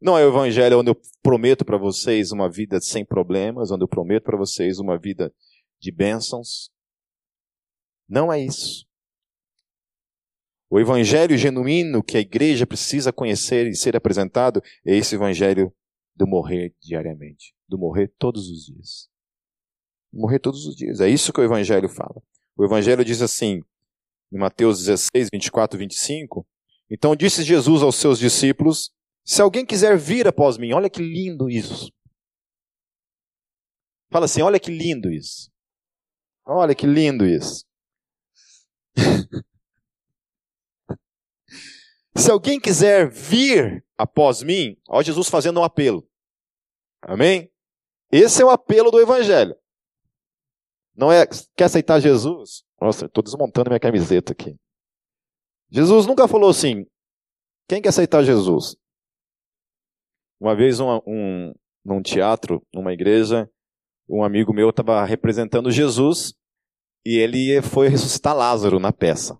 Não 0.00 0.18
é 0.18 0.24
o 0.24 0.28
evangelho 0.28 0.80
onde 0.80 0.90
eu 0.90 1.00
prometo 1.22 1.64
para 1.64 1.78
vocês 1.78 2.30
uma 2.30 2.50
vida 2.50 2.80
sem 2.80 3.04
problemas, 3.04 3.70
onde 3.70 3.84
eu 3.84 3.88
prometo 3.88 4.24
para 4.24 4.36
vocês 4.36 4.78
uma 4.78 4.98
vida 4.98 5.34
de 5.80 5.90
bênçãos. 5.90 6.70
Não 8.08 8.32
é 8.32 8.40
isso. 8.40 8.86
O 10.68 10.80
evangelho 10.80 11.38
genuíno 11.38 12.02
que 12.02 12.16
a 12.16 12.20
igreja 12.20 12.66
precisa 12.66 13.12
conhecer 13.12 13.66
e 13.66 13.76
ser 13.76 13.96
apresentado 13.96 14.62
é 14.84 14.96
esse 14.96 15.14
evangelho 15.14 15.74
do 16.14 16.26
morrer 16.26 16.74
diariamente, 16.80 17.54
do 17.68 17.78
morrer 17.78 18.12
todos 18.18 18.48
os 18.50 18.66
dias 18.66 19.08
morrer 20.14 20.38
todos 20.38 20.64
os 20.66 20.76
dias. 20.76 21.00
É 21.00 21.08
isso 21.08 21.32
que 21.32 21.40
o 21.40 21.44
Evangelho 21.44 21.88
fala. 21.88 22.22
O 22.56 22.64
Evangelho 22.64 23.04
diz 23.04 23.20
assim: 23.20 23.62
em 24.34 24.38
Mateus 24.38 24.78
16, 24.84 25.28
24 25.32 25.78
e 25.78 25.80
25. 25.80 26.46
Então 26.90 27.14
disse 27.14 27.44
Jesus 27.44 27.82
aos 27.82 27.94
seus 27.96 28.18
discípulos: 28.18 28.92
Se 29.24 29.40
alguém 29.40 29.64
quiser 29.64 29.96
vir 29.96 30.26
após 30.26 30.58
mim, 30.58 30.72
olha 30.72 30.90
que 30.90 31.00
lindo 31.00 31.48
isso. 31.48 31.92
Fala 34.10 34.24
assim: 34.24 34.42
olha 34.42 34.58
que 34.58 34.72
lindo 34.72 35.10
isso. 35.10 35.52
Olha 36.44 36.74
que 36.74 36.86
lindo 36.86 37.24
isso. 37.24 37.64
Se 42.16 42.30
alguém 42.30 42.60
quiser 42.60 43.10
vir 43.10 43.84
após 43.98 44.42
mim, 44.42 44.76
olha 44.88 45.04
Jesus 45.04 45.28
fazendo 45.28 45.58
um 45.60 45.64
apelo. 45.64 46.08
Amém? 47.02 47.50
Esse 48.10 48.42
é 48.42 48.44
o 48.44 48.50
apelo 48.50 48.90
do 48.90 49.00
Evangelho. 49.00 49.56
Não 50.96 51.10
é, 51.10 51.26
quer 51.56 51.64
aceitar 51.64 52.00
Jesus? 52.00 52.64
Nossa, 52.80 53.06
estou 53.06 53.22
desmontando 53.22 53.70
minha 53.70 53.80
camiseta 53.80 54.32
aqui. 54.32 54.56
Jesus 55.70 56.06
nunca 56.06 56.28
falou 56.28 56.50
assim, 56.50 56.86
quem 57.68 57.82
quer 57.82 57.88
aceitar 57.88 58.22
Jesus? 58.22 58.76
Uma 60.40 60.54
vez, 60.54 60.78
um, 60.78 61.00
um, 61.06 61.52
num 61.84 62.02
teatro, 62.02 62.64
numa 62.72 62.92
igreja, 62.92 63.48
um 64.08 64.22
amigo 64.22 64.52
meu 64.52 64.70
estava 64.70 65.04
representando 65.04 65.70
Jesus 65.70 66.34
e 67.04 67.18
ele 67.18 67.60
foi 67.62 67.88
ressuscitar 67.88 68.36
Lázaro 68.36 68.78
na 68.78 68.92
peça. 68.92 69.38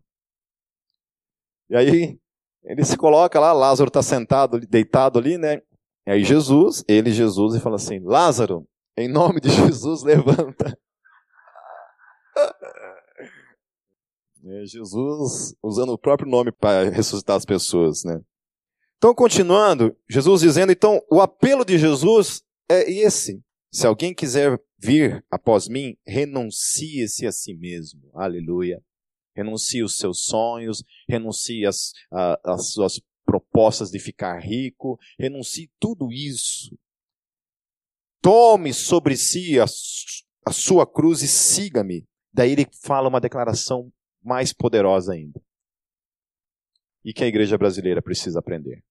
E 1.71 1.77
aí 1.77 2.19
ele 2.65 2.85
se 2.85 2.97
coloca 2.97 3.39
lá, 3.39 3.53
Lázaro 3.53 3.89
está 3.89 4.03
sentado, 4.03 4.59
deitado 4.61 5.19
ali, 5.19 5.37
né? 5.37 5.61
E 6.07 6.11
aí 6.11 6.25
Jesus, 6.25 6.85
ele 6.89 7.11
Jesus, 7.11 7.55
e 7.55 7.61
fala 7.61 7.77
assim: 7.77 8.01
Lázaro, 8.01 8.67
em 8.97 9.09
nome 9.09 9.41
de 9.41 9.49
Jesus, 9.53 10.03
levanta. 10.03 10.79
É 14.47 14.67
Jesus 14.67 15.55
usando 15.63 15.91
o 15.91 15.99
próprio 15.99 16.29
nome 16.29 16.53
para 16.53 16.91
ressuscitar 16.91 17.37
as 17.37 17.45
pessoas, 17.45 18.05
né? 18.05 18.21
Então, 18.99 19.15
continuando, 19.15 19.97
Jesus 20.09 20.41
dizendo, 20.41 20.73
então, 20.73 21.01
o 21.11 21.21
apelo 21.21 21.65
de 21.65 21.79
Jesus 21.79 22.43
é 22.69 22.91
esse. 22.91 23.43
Se 23.73 23.87
alguém 23.87 24.15
quiser 24.15 24.59
vir 24.79 25.25
após 25.31 25.69
mim, 25.69 25.97
renuncie-se 26.07 27.27
a 27.27 27.33
si 27.33 27.55
mesmo. 27.55 28.11
Aleluia. 28.15 28.83
Renuncie 29.37 29.83
os 29.83 29.97
seus 29.97 30.25
sonhos, 30.25 30.85
renuncie 31.09 31.67
as, 31.67 31.93
a, 32.13 32.39
as 32.45 32.71
suas 32.71 33.01
propostas 33.25 33.91
de 33.91 33.99
ficar 33.99 34.39
rico, 34.39 34.99
renuncie 35.19 35.71
tudo 35.81 36.13
isso. 36.13 36.77
Tome 38.23 38.73
sobre 38.73 39.17
si 39.17 39.59
a, 39.59 39.65
a 40.47 40.53
sua 40.53 40.87
cruz 40.87 41.23
e 41.23 41.29
siga-me. 41.29 42.07
Daí 42.35 42.51
ele 42.51 42.67
fala 42.83 43.09
uma 43.09 43.21
declaração 43.21 43.93
mais 44.21 44.53
poderosa 44.53 45.13
ainda. 45.13 45.41
E 47.05 47.13
que 47.13 47.23
a 47.23 47.29
igreja 47.29 47.57
brasileira 47.57 48.03
precisa 48.03 48.41
aprender. 48.41 48.83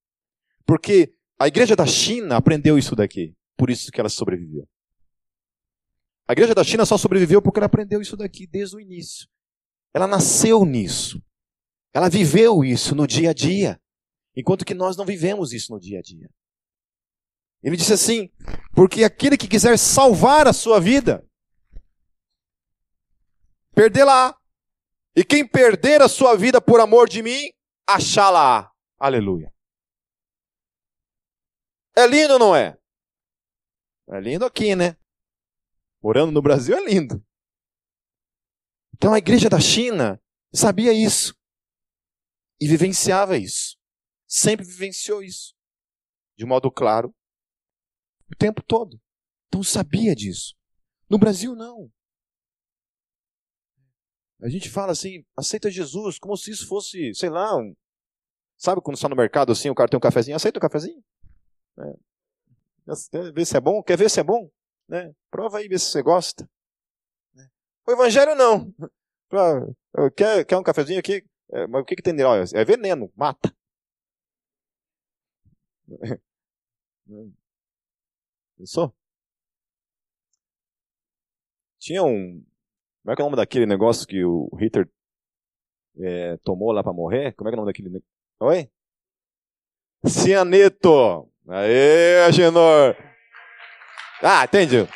Porque 0.65 1.13
a 1.37 1.47
igreja 1.47 1.75
da 1.75 1.85
China 1.85 2.37
aprendeu 2.37 2.77
isso 2.77 2.95
daqui. 2.95 3.35
Por 3.57 3.69
isso 3.69 3.91
que 3.91 3.99
ela 3.99 4.07
sobreviveu. 4.07 4.65
A 6.25 6.31
igreja 6.31 6.55
da 6.55 6.63
China 6.63 6.85
só 6.85 6.97
sobreviveu 6.97 7.41
porque 7.41 7.59
ela 7.59 7.65
aprendeu 7.65 8.01
isso 8.01 8.15
daqui 8.15 8.47
desde 8.47 8.77
o 8.77 8.79
início. 8.79 9.27
Ela 9.93 10.07
nasceu 10.07 10.63
nisso. 10.63 11.21
Ela 11.93 12.09
viveu 12.09 12.63
isso 12.63 12.95
no 12.95 13.05
dia 13.05 13.31
a 13.31 13.33
dia. 13.33 13.79
Enquanto 14.35 14.63
que 14.63 14.73
nós 14.73 14.95
não 14.95 15.05
vivemos 15.05 15.51
isso 15.51 15.73
no 15.73 15.79
dia 15.79 15.99
a 15.99 16.01
dia. 16.01 16.29
Ele 17.61 17.75
disse 17.75 17.93
assim: 17.93 18.31
porque 18.73 19.03
aquele 19.03 19.37
que 19.37 19.49
quiser 19.49 19.77
salvar 19.77 20.47
a 20.47 20.53
sua 20.53 20.79
vida, 20.79 21.27
perdê-la. 23.73 24.37
E 25.15 25.23
quem 25.23 25.47
perder 25.47 26.01
a 26.01 26.09
sua 26.09 26.35
vida 26.35 26.59
por 26.59 26.79
amor 26.79 27.07
de 27.07 27.21
mim, 27.21 27.51
achá-la. 27.87 28.71
Aleluia. 28.97 29.53
É 31.95 32.07
lindo 32.07 32.39
não 32.39 32.55
é? 32.55 32.77
É 34.09 34.19
lindo 34.19 34.45
aqui, 34.45 34.75
né? 34.75 34.97
Morando 36.01 36.31
no 36.31 36.41
Brasil 36.41 36.75
é 36.75 36.83
lindo. 36.83 37.23
Então 38.95 39.13
a 39.13 39.17
igreja 39.17 39.49
da 39.49 39.59
China 39.59 40.21
sabia 40.53 40.91
isso. 40.93 41.35
E 42.59 42.67
vivenciava 42.67 43.37
isso. 43.37 43.77
Sempre 44.27 44.65
vivenciou 44.65 45.21
isso. 45.21 45.55
De 46.37 46.45
modo 46.45 46.71
claro. 46.71 47.13
O 48.31 48.35
tempo 48.35 48.63
todo. 48.63 48.99
Então 49.47 49.61
sabia 49.61 50.15
disso. 50.15 50.55
No 51.09 51.19
Brasil, 51.19 51.55
não. 51.55 51.91
A 54.43 54.49
gente 54.49 54.69
fala 54.69 54.91
assim, 54.91 55.23
aceita 55.37 55.71
Jesus, 55.71 56.19
como 56.19 56.35
se 56.35 56.51
isso 56.51 56.67
fosse, 56.67 57.13
sei 57.15 57.29
lá, 57.29 57.55
um... 57.55 57.73
sabe 58.57 58.81
quando 58.81 58.97
está 58.97 59.07
no 59.07 59.15
mercado 59.15 59.53
assim, 59.53 59.69
o 59.69 59.75
cara 59.75 59.89
tem 59.89 59.97
um 59.97 60.01
cafezinho, 60.01 60.35
aceita 60.35 60.57
o 60.57 60.59
um 60.59 60.61
cafezinho? 60.61 61.01
É. 61.79 61.93
Quer 63.09 63.31
ver 63.31 63.45
se 63.45 63.55
é 63.55 63.61
bom? 63.61 63.81
Quer 63.81 63.97
ver 63.97 64.09
se 64.09 64.19
é 64.19 64.23
bom? 64.23 64.51
Né? 64.85 65.15
Prova 65.31 65.59
aí, 65.59 65.69
vê 65.69 65.79
se 65.79 65.85
você 65.85 66.01
gosta. 66.01 66.45
Né? 67.33 67.49
O 67.87 67.91
evangelho 67.93 68.35
não. 68.35 68.73
Quer, 70.15 70.45
quer 70.45 70.57
um 70.57 70.63
cafezinho 70.63 70.99
aqui? 70.99 71.25
É, 71.51 71.65
mas 71.65 71.81
o 71.81 71.85
que, 71.85 71.95
que 71.95 72.03
tem 72.03 72.13
nele? 72.13 72.27
É 72.53 72.65
veneno, 72.65 73.11
mata. 73.15 73.55
Pensou? 78.57 78.93
Tinha 81.79 82.03
um, 82.03 82.43
como 83.03 83.11
é 83.11 83.15
que 83.15 83.21
é 83.21 83.25
o 83.25 83.27
nome 83.27 83.35
daquele 83.35 83.65
negócio 83.65 84.07
que 84.07 84.23
o 84.23 84.49
Hitler 84.57 84.87
é, 85.99 86.37
tomou 86.37 86.71
lá 86.71 86.81
para 86.81 86.93
morrer? 86.93 87.33
Como 87.33 87.49
é 87.49 87.51
que 87.51 87.55
é 87.55 87.57
o 87.57 87.61
nome 87.61 87.69
daquele 87.69 87.89
negócio? 87.89 88.09
Oi? 88.39 88.69
Cianeto! 90.07 91.29
Aê, 91.49 92.23
Agenor! 92.25 92.95
Ah, 94.21 94.45
entendi. 94.45 94.87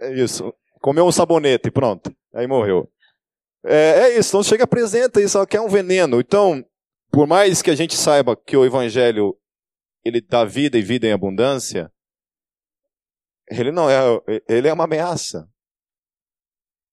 É 0.00 0.14
isso. 0.14 0.54
Comeu 0.80 1.04
um 1.04 1.12
sabonete, 1.12 1.70
pronto. 1.70 2.10
Aí 2.34 2.46
morreu. 2.46 2.90
É, 3.62 4.06
é 4.06 4.18
isso. 4.18 4.30
Então 4.30 4.42
chega 4.42 4.64
apresenta 4.64 5.20
isso, 5.20 5.38
é 5.38 5.60
um 5.60 5.68
veneno. 5.68 6.18
Então, 6.18 6.64
por 7.10 7.26
mais 7.26 7.60
que 7.60 7.70
a 7.70 7.74
gente 7.74 7.94
saiba 7.94 8.34
que 8.34 8.56
o 8.56 8.64
evangelho 8.64 9.36
ele 10.02 10.22
dá 10.22 10.46
vida 10.46 10.78
e 10.78 10.82
vida 10.82 11.06
em 11.06 11.12
abundância, 11.12 11.92
ele 13.50 13.70
não 13.70 13.88
é, 13.88 14.20
ele 14.48 14.68
é 14.68 14.72
uma 14.72 14.84
ameaça. 14.84 15.48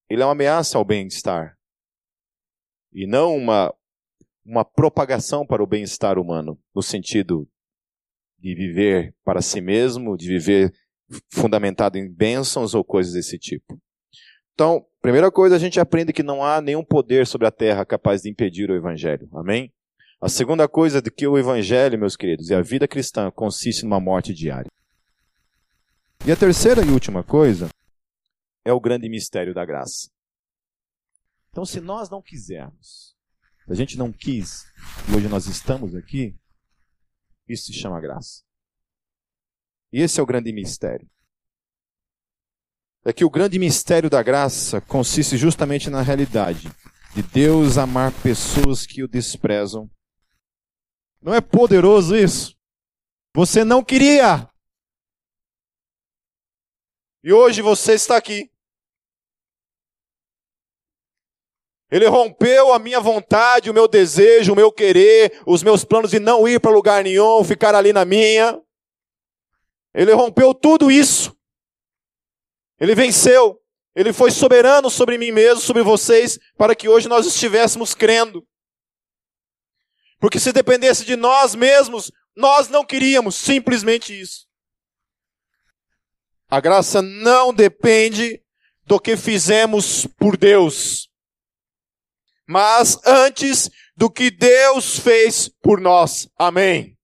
Ele 0.10 0.22
é 0.22 0.26
uma 0.26 0.34
ameaça 0.34 0.78
ao 0.78 0.86
bem-estar. 0.86 1.58
E 2.92 3.08
não 3.08 3.36
uma, 3.36 3.74
uma 4.46 4.66
propagação 4.66 5.46
para 5.46 5.64
o 5.64 5.68
bem-estar 5.68 6.20
humano, 6.20 6.60
no 6.76 6.84
sentido 6.84 7.48
de 8.38 8.54
viver 8.54 9.16
para 9.24 9.42
si 9.42 9.62
mesmo, 9.62 10.18
de 10.18 10.28
viver 10.28 10.74
fundamentado 11.32 11.98
em 11.98 12.12
bênçãos 12.12 12.74
ou 12.74 12.84
coisas 12.84 13.14
desse 13.14 13.38
tipo. 13.38 13.80
Então, 14.54 14.86
primeira 15.02 15.32
coisa, 15.32 15.56
a 15.56 15.60
gente 15.60 15.80
aprende 15.80 16.12
que 16.12 16.24
não 16.24 16.44
há 16.44 16.60
nenhum 16.60 16.84
poder 16.84 17.26
sobre 17.26 17.48
a 17.48 17.52
terra 17.52 17.86
capaz 17.86 18.24
de 18.24 18.30
impedir 18.30 18.70
o 18.70 18.76
evangelho. 18.76 19.30
Amém? 19.34 19.72
A 20.20 20.28
segunda 20.28 20.68
coisa 20.68 21.02
de 21.02 21.10
que 21.10 21.26
o 21.26 21.38
evangelho, 21.38 21.98
meus 21.98 22.16
queridos, 22.16 22.50
e 22.50 22.54
a 22.54 22.62
vida 22.62 22.88
cristã 22.88 23.32
consiste 23.32 23.84
numa 23.84 24.00
morte 24.00 24.34
diária. 24.34 24.70
E 26.24 26.32
a 26.32 26.36
terceira 26.36 26.86
e 26.86 26.90
última 26.90 27.24
coisa 27.24 27.68
é 28.64 28.72
o 28.72 28.80
grande 28.80 29.10
mistério 29.10 29.56
da 29.56 29.66
graça. 29.66 30.08
Então, 31.50 31.66
se 31.66 31.82
nós 31.82 32.12
não 32.12 32.22
quisermos, 32.22 33.16
se 33.66 33.72
a 33.72 33.74
gente 33.74 33.98
não 33.98 34.14
quis, 34.14 34.66
e 35.10 35.16
hoje 35.16 35.28
nós 35.28 35.48
estamos 35.48 35.96
aqui, 35.96 36.38
isso 37.48 37.66
se 37.66 37.74
chama 37.74 38.00
graça. 38.00 38.44
E 39.92 40.00
esse 40.00 40.20
é 40.20 40.24
o 40.24 40.26
grande 40.26 40.54
mistério. 40.54 41.10
É 43.04 43.12
que 43.12 43.26
o 43.26 43.30
grande 43.30 43.58
mistério 43.58 44.08
da 44.10 44.22
graça 44.22 44.80
consiste 44.80 45.38
justamente 45.38 45.90
na 45.90 46.04
realidade 46.04 46.72
de 47.16 47.24
Deus 47.24 47.80
amar 47.80 48.12
pessoas 48.22 48.86
que 48.86 49.04
o 49.04 49.08
desprezam. 49.08 49.90
Não 51.20 51.34
é 51.34 51.42
poderoso 51.42 52.16
isso? 52.16 52.56
Você 53.36 53.64
não 53.64 53.84
queria, 53.84 54.51
e 57.24 57.32
hoje 57.32 57.62
você 57.62 57.94
está 57.94 58.18
aqui. 58.18 58.52
Ele 61.92 62.08
rompeu 62.08 62.74
a 62.74 62.80
minha 62.80 63.02
vontade, 63.02 63.70
o 63.70 63.74
meu 63.74 63.88
desejo, 63.88 64.54
o 64.54 64.56
meu 64.56 64.72
querer, 64.72 65.42
os 65.46 65.62
meus 65.62 65.84
planos 65.84 66.10
de 66.10 66.20
não 66.20 66.48
ir 66.48 66.60
para 66.60 66.72
lugar 66.72 67.04
nenhum, 67.04 67.44
ficar 67.44 67.76
ali 67.76 67.92
na 67.92 68.06
minha. 68.06 68.62
Ele 69.94 70.14
rompeu 70.14 70.54
tudo 70.54 70.90
isso. 70.90 71.36
Ele 72.80 72.96
venceu. 72.96 73.62
Ele 73.94 74.14
foi 74.14 74.32
soberano 74.32 74.90
sobre 74.90 75.18
mim 75.18 75.32
mesmo, 75.32 75.60
sobre 75.62 75.84
vocês, 75.84 76.40
para 76.58 76.74
que 76.74 76.88
hoje 76.88 77.10
nós 77.10 77.26
estivéssemos 77.26 77.94
crendo. 77.94 78.48
Porque 80.18 80.40
se 80.40 80.54
dependesse 80.54 81.04
de 81.04 81.18
nós 81.18 81.54
mesmos, 81.56 82.10
nós 82.34 82.70
não 82.70 82.86
queríamos 82.86 83.36
simplesmente 83.36 84.18
isso. 84.18 84.48
A 86.52 86.60
graça 86.60 87.02
não 87.02 87.54
depende 87.54 88.44
do 88.86 89.00
que 89.00 89.16
fizemos 89.16 90.06
por 90.06 90.36
Deus, 90.36 91.10
mas 92.46 93.00
antes 93.08 93.70
do 93.96 94.12
que 94.12 94.30
Deus 94.30 95.00
fez 95.00 95.48
por 95.48 95.80
nós. 95.80 96.30
Amém. 96.38 96.98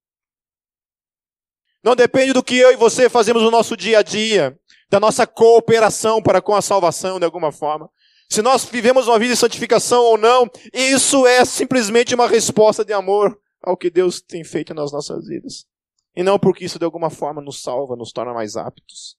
Não 1.81 1.95
depende 1.95 2.33
do 2.33 2.43
que 2.43 2.57
eu 2.57 2.73
e 2.73 2.75
você 2.75 3.09
fazemos 3.09 3.41
no 3.41 3.49
nosso 3.49 3.77
dia 3.77 3.99
a 3.99 4.03
dia, 4.03 4.59
da 4.89 4.99
nossa 4.99 5.25
cooperação 5.25 6.21
para 6.21 6.41
com 6.41 6.53
a 6.53 6.61
salvação 6.61 7.17
de 7.17 7.23
alguma 7.23 7.49
forma. 7.49 7.89
Se 8.29 8.41
nós 8.41 8.65
vivemos 8.65 9.07
uma 9.07 9.17
vida 9.17 9.33
de 9.33 9.39
santificação 9.39 10.03
ou 10.03 10.17
não, 10.17 10.49
isso 10.73 11.25
é 11.25 11.45
simplesmente 11.45 12.13
uma 12.13 12.27
resposta 12.27 12.83
de 12.83 12.91
amor 12.91 13.39
ao 13.63 13.77
que 13.77 13.89
Deus 13.89 14.19
tem 14.19 14.43
feito 14.43 14.73
nas 14.73 14.91
nossas 14.91 15.25
vidas. 15.25 15.65
E 16.13 16.21
não 16.21 16.37
porque 16.37 16.65
isso 16.65 16.77
de 16.77 16.83
alguma 16.83 17.09
forma 17.09 17.41
nos 17.41 17.61
salva, 17.61 17.95
nos 17.95 18.11
torna 18.11 18.33
mais 18.33 18.57
aptos. 18.57 19.16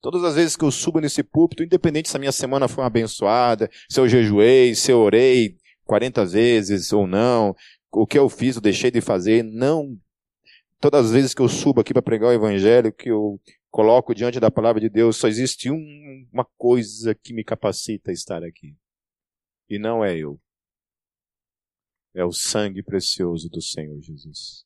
Todas 0.00 0.22
as 0.22 0.36
vezes 0.36 0.56
que 0.56 0.64
eu 0.64 0.70
subo 0.70 1.00
nesse 1.00 1.22
púlpito, 1.22 1.64
independente 1.64 2.08
se 2.08 2.16
a 2.16 2.20
minha 2.20 2.32
semana 2.32 2.68
foi 2.68 2.84
abençoada, 2.84 3.68
se 3.88 3.98
eu 3.98 4.08
jejuei, 4.08 4.74
se 4.74 4.92
eu 4.92 4.98
orei 4.98 5.56
40 5.84 6.24
vezes 6.24 6.92
ou 6.92 7.06
não, 7.06 7.54
o 7.90 8.06
que 8.06 8.18
eu 8.18 8.28
fiz, 8.28 8.56
eu 8.56 8.62
deixei 8.62 8.90
de 8.90 9.00
fazer, 9.00 9.42
não. 9.42 9.98
Todas 10.80 11.06
as 11.06 11.12
vezes 11.12 11.34
que 11.34 11.42
eu 11.42 11.48
subo 11.48 11.80
aqui 11.80 11.92
para 11.92 12.02
pregar 12.02 12.30
o 12.30 12.32
evangelho, 12.32 12.92
que 12.92 13.10
eu 13.10 13.40
coloco 13.70 14.14
diante 14.14 14.38
da 14.38 14.50
palavra 14.50 14.80
de 14.80 14.88
Deus, 14.88 15.16
só 15.16 15.26
existe 15.26 15.70
um, 15.70 16.28
uma 16.32 16.44
coisa 16.56 17.14
que 17.14 17.34
me 17.34 17.42
capacita 17.42 18.10
a 18.10 18.14
estar 18.14 18.44
aqui. 18.44 18.76
E 19.68 19.78
não 19.78 20.04
é 20.04 20.16
eu. 20.16 20.40
É 22.14 22.24
o 22.24 22.32
sangue 22.32 22.82
precioso 22.82 23.48
do 23.50 23.60
Senhor 23.60 24.00
Jesus. 24.00 24.64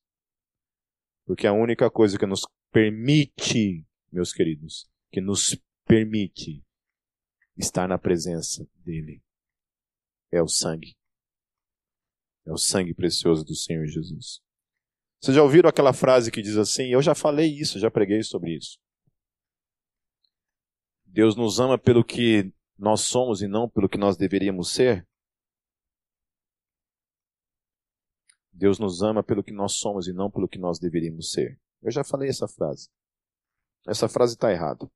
Porque 1.24 1.46
a 1.46 1.52
única 1.52 1.90
coisa 1.90 2.18
que 2.18 2.26
nos 2.26 2.46
permite, 2.70 3.86
meus 4.10 4.32
queridos, 4.32 4.91
que 5.12 5.20
nos 5.20 5.56
permite 5.86 6.64
estar 7.56 7.86
na 7.86 7.98
presença 7.98 8.66
dele 8.76 9.22
é 10.32 10.42
o 10.42 10.48
sangue. 10.48 10.96
É 12.46 12.50
o 12.50 12.56
sangue 12.56 12.94
precioso 12.94 13.44
do 13.44 13.54
Senhor 13.54 13.86
Jesus. 13.86 14.40
Vocês 15.20 15.36
já 15.36 15.42
ouviram 15.42 15.68
aquela 15.68 15.92
frase 15.92 16.32
que 16.32 16.42
diz 16.42 16.56
assim? 16.56 16.84
Eu 16.86 17.02
já 17.02 17.14
falei 17.14 17.46
isso, 17.46 17.78
já 17.78 17.90
preguei 17.90 18.22
sobre 18.22 18.56
isso. 18.56 18.78
Deus 21.04 21.36
nos 21.36 21.60
ama 21.60 21.78
pelo 21.78 22.02
que 22.02 22.52
nós 22.78 23.02
somos 23.02 23.42
e 23.42 23.46
não 23.46 23.68
pelo 23.68 23.88
que 23.88 23.98
nós 23.98 24.16
deveríamos 24.16 24.72
ser? 24.72 25.06
Deus 28.50 28.78
nos 28.78 29.02
ama 29.02 29.22
pelo 29.22 29.44
que 29.44 29.52
nós 29.52 29.74
somos 29.74 30.08
e 30.08 30.12
não 30.12 30.30
pelo 30.30 30.48
que 30.48 30.58
nós 30.58 30.78
deveríamos 30.78 31.30
ser. 31.30 31.60
Eu 31.82 31.90
já 31.90 32.02
falei 32.02 32.30
essa 32.30 32.48
frase. 32.48 32.88
Essa 33.86 34.08
frase 34.08 34.34
está 34.34 34.50
errada. 34.50 34.90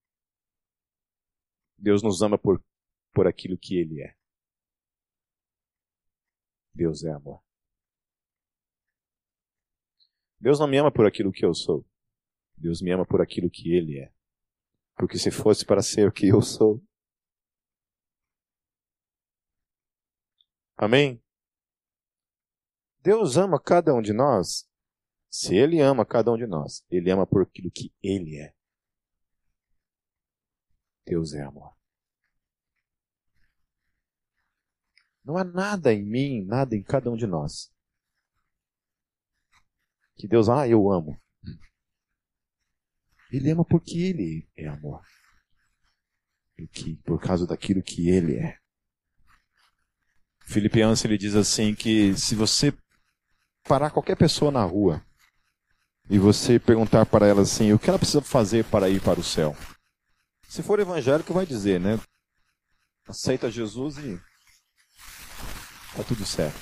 Deus 1.78 2.02
nos 2.02 2.22
ama 2.22 2.38
por, 2.38 2.62
por 3.12 3.26
aquilo 3.26 3.58
que 3.58 3.76
Ele 3.76 4.02
é. 4.02 4.16
Deus 6.74 7.04
é 7.04 7.10
amor. 7.10 7.42
Deus 10.38 10.60
não 10.60 10.68
me 10.68 10.76
ama 10.78 10.92
por 10.92 11.06
aquilo 11.06 11.32
que 11.32 11.44
eu 11.44 11.54
sou. 11.54 11.86
Deus 12.56 12.80
me 12.80 12.90
ama 12.90 13.06
por 13.06 13.20
aquilo 13.20 13.50
que 13.50 13.72
Ele 13.74 13.98
é. 13.98 14.12
Porque 14.94 15.18
se 15.18 15.30
fosse 15.30 15.64
para 15.64 15.82
ser 15.82 16.08
o 16.08 16.12
que 16.12 16.28
eu 16.28 16.40
sou. 16.42 16.82
Amém? 20.76 21.22
Deus 23.00 23.36
ama 23.36 23.60
cada 23.60 23.94
um 23.94 24.02
de 24.02 24.12
nós. 24.12 24.68
Se 25.30 25.54
Ele 25.54 25.80
ama 25.80 26.04
cada 26.04 26.32
um 26.32 26.36
de 26.36 26.46
nós, 26.46 26.84
Ele 26.90 27.10
ama 27.10 27.26
por 27.26 27.42
aquilo 27.42 27.70
que 27.70 27.92
Ele 28.02 28.36
é. 28.36 28.54
Deus 31.06 31.32
é 31.32 31.42
amor. 31.42 31.72
Não 35.24 35.36
há 35.36 35.44
nada 35.44 35.92
em 35.92 36.04
mim, 36.04 36.44
nada 36.44 36.76
em 36.76 36.82
cada 36.82 37.10
um 37.10 37.16
de 37.16 37.26
nós. 37.26 37.72
Que 40.16 40.26
Deus, 40.26 40.48
ah, 40.48 40.68
eu 40.68 40.90
amo. 40.90 41.20
Ele 43.30 43.50
ama 43.50 43.64
porque 43.64 43.98
ele 43.98 44.48
é 44.56 44.66
amor. 44.66 45.02
Porque, 46.56 46.96
por 47.04 47.20
causa 47.20 47.46
daquilo 47.46 47.82
que 47.82 48.08
ele 48.08 48.36
é. 48.36 48.58
Felipe 50.46 50.80
Anse 50.80 51.06
ele 51.06 51.18
diz 51.18 51.34
assim 51.34 51.74
que 51.74 52.16
se 52.16 52.34
você 52.34 52.72
parar 53.64 53.90
qualquer 53.90 54.16
pessoa 54.16 54.50
na 54.50 54.64
rua 54.64 55.04
e 56.08 56.18
você 56.18 56.58
perguntar 56.58 57.04
para 57.04 57.26
ela 57.26 57.42
assim, 57.42 57.72
o 57.72 57.78
que 57.78 57.90
ela 57.90 57.98
precisa 57.98 58.22
fazer 58.22 58.64
para 58.64 58.88
ir 58.88 59.02
para 59.02 59.18
o 59.18 59.24
céu? 59.24 59.56
Se 60.48 60.62
for 60.62 60.78
evangélico, 60.78 61.34
vai 61.34 61.44
dizer, 61.44 61.80
né? 61.80 62.00
Aceita 63.06 63.50
Jesus 63.50 63.98
e 63.98 64.18
tá 65.96 66.04
tudo 66.06 66.24
certo. 66.24 66.58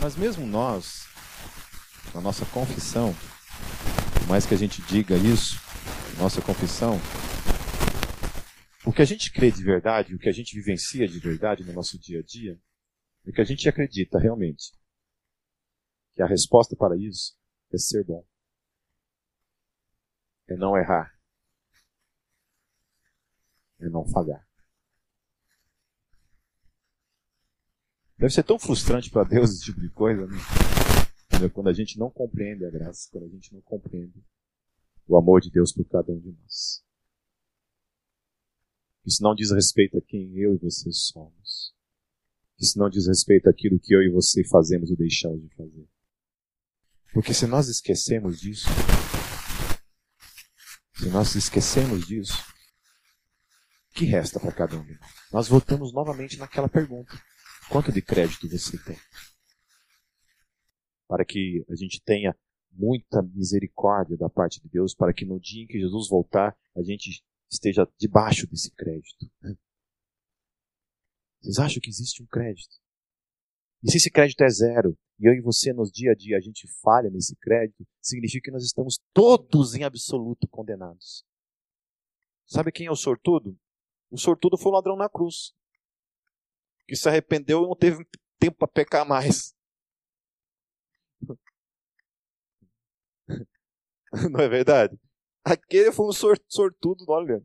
Mas 0.00 0.16
mesmo 0.16 0.46
nós, 0.46 1.06
na 2.14 2.20
nossa 2.20 2.46
confissão, 2.46 3.14
por 4.14 4.28
mais 4.28 4.46
que 4.46 4.54
a 4.54 4.56
gente 4.56 4.80
diga 4.82 5.16
isso, 5.16 5.60
nossa 6.18 6.40
confissão, 6.42 6.98
o 8.84 8.92
que 8.92 9.02
a 9.02 9.04
gente 9.04 9.32
crê 9.32 9.50
de 9.50 9.62
verdade, 9.62 10.14
o 10.14 10.18
que 10.18 10.28
a 10.28 10.32
gente 10.32 10.54
vivencia 10.54 11.06
de 11.06 11.18
verdade 11.18 11.64
no 11.64 11.72
nosso 11.72 11.98
dia 11.98 12.20
a 12.20 12.22
dia, 12.22 12.58
o 13.26 13.32
que 13.32 13.40
a 13.40 13.44
gente 13.44 13.68
acredita 13.68 14.18
realmente, 14.18 14.72
que 16.14 16.22
a 16.22 16.26
resposta 16.26 16.74
para 16.76 16.96
isso 16.96 17.36
é 17.72 17.78
ser 17.78 18.04
bom, 18.04 18.24
é 20.48 20.56
não 20.56 20.76
errar, 20.76 21.17
é 23.80 23.88
não 23.88 24.06
falhar. 24.08 24.46
Deve 28.18 28.32
ser 28.32 28.42
tão 28.42 28.58
frustrante 28.58 29.10
para 29.10 29.22
Deus 29.22 29.50
esse 29.50 29.64
tipo 29.64 29.80
de 29.80 29.90
coisa, 29.90 30.26
né? 30.26 30.38
Quando 31.54 31.68
a 31.68 31.72
gente 31.72 31.98
não 31.98 32.10
compreende 32.10 32.64
a 32.64 32.70
graça, 32.70 33.08
quando 33.12 33.26
a 33.26 33.28
gente 33.28 33.54
não 33.54 33.60
compreende 33.60 34.24
o 35.06 35.16
amor 35.16 35.40
de 35.40 35.50
Deus 35.50 35.72
por 35.72 35.84
cada 35.84 36.10
um 36.12 36.18
de 36.18 36.32
nós. 36.32 36.84
Isso 39.06 39.22
não 39.22 39.34
diz 39.34 39.52
respeito 39.52 39.96
a 39.96 40.02
quem 40.02 40.36
eu 40.36 40.54
e 40.54 40.58
você 40.58 40.92
somos. 40.92 41.72
Isso 42.58 42.76
não 42.78 42.90
diz 42.90 43.06
respeito 43.06 43.48
àquilo 43.48 43.78
que 43.78 43.94
eu 43.94 44.02
e 44.02 44.10
você 44.10 44.44
fazemos 44.44 44.90
ou 44.90 44.96
deixamos 44.96 45.40
de 45.40 45.48
fazer. 45.54 45.88
Porque 47.14 47.32
se 47.32 47.46
nós 47.46 47.68
esquecemos 47.68 48.40
disso, 48.40 48.68
se 50.94 51.08
nós 51.08 51.34
esquecemos 51.36 52.06
disso, 52.06 52.34
que 53.98 54.04
resta 54.04 54.38
para 54.38 54.52
cada 54.52 54.76
um 54.76 54.84
de 54.84 54.92
nós? 54.92 55.10
Nós 55.32 55.48
voltamos 55.48 55.92
novamente 55.92 56.38
naquela 56.38 56.68
pergunta: 56.68 57.12
quanto 57.68 57.90
de 57.90 58.00
crédito 58.00 58.48
você 58.48 58.78
tem? 58.78 58.96
Para 61.08 61.24
que 61.24 61.64
a 61.68 61.74
gente 61.74 62.00
tenha 62.02 62.36
muita 62.70 63.20
misericórdia 63.22 64.16
da 64.16 64.30
parte 64.30 64.60
de 64.60 64.68
Deus 64.68 64.94
para 64.94 65.12
que 65.12 65.24
no 65.24 65.40
dia 65.40 65.64
em 65.64 65.66
que 65.66 65.80
Jesus 65.80 66.08
voltar, 66.08 66.56
a 66.76 66.82
gente 66.82 67.24
esteja 67.50 67.88
debaixo 67.98 68.46
desse 68.46 68.70
crédito. 68.70 69.28
Vocês 71.40 71.58
acham 71.58 71.80
que 71.80 71.90
existe 71.90 72.22
um 72.22 72.26
crédito? 72.26 72.76
E 73.82 73.90
se 73.90 73.96
esse 73.96 74.10
crédito 74.10 74.42
é 74.42 74.48
zero, 74.48 74.96
e 75.18 75.26
eu 75.26 75.32
e 75.32 75.40
você 75.40 75.72
no 75.72 75.84
dia 75.84 76.12
a 76.12 76.14
dia 76.14 76.36
a 76.36 76.40
gente 76.40 76.68
falha 76.82 77.10
nesse 77.10 77.34
crédito, 77.36 77.84
significa 78.00 78.44
que 78.44 78.50
nós 78.52 78.64
estamos 78.64 79.00
todos 79.12 79.74
em 79.74 79.82
absoluto 79.82 80.46
condenados. 80.46 81.24
Sabe 82.46 82.70
quem 82.70 82.86
é 82.86 82.90
o 82.90 82.96
sortudo? 82.96 83.58
O 84.10 84.18
sortudo 84.18 84.56
foi 84.56 84.72
o 84.72 84.74
ladrão 84.74 84.96
na 84.96 85.08
cruz, 85.08 85.52
que 86.86 86.96
se 86.96 87.08
arrependeu 87.08 87.64
e 87.64 87.68
não 87.68 87.76
teve 87.76 88.06
tempo 88.38 88.56
para 88.58 88.68
pecar 88.68 89.06
mais. 89.06 89.54
Não 94.30 94.40
é 94.40 94.48
verdade? 94.48 94.98
Aquele 95.44 95.92
foi 95.92 96.06
um 96.06 96.12
sortudo, 96.12 97.04
olha. 97.08 97.42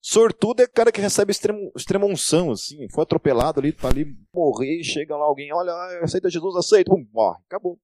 Sortudo 0.00 0.62
é 0.62 0.66
cara 0.66 0.92
que 0.92 1.00
recebe 1.00 1.32
extremo, 1.32 1.72
extrema 1.76 2.06
unção, 2.06 2.52
assim. 2.52 2.88
Foi 2.90 3.02
atropelado 3.02 3.60
ali, 3.60 3.72
tá 3.72 3.88
ali, 3.88 4.16
morrer, 4.32 4.82
chega 4.82 5.16
lá 5.16 5.24
alguém, 5.24 5.52
olha, 5.52 5.72
aceita 6.02 6.30
Jesus, 6.30 6.56
aceita, 6.56 6.90
pum, 6.90 7.06
morre, 7.12 7.42
acabou. 7.46 7.78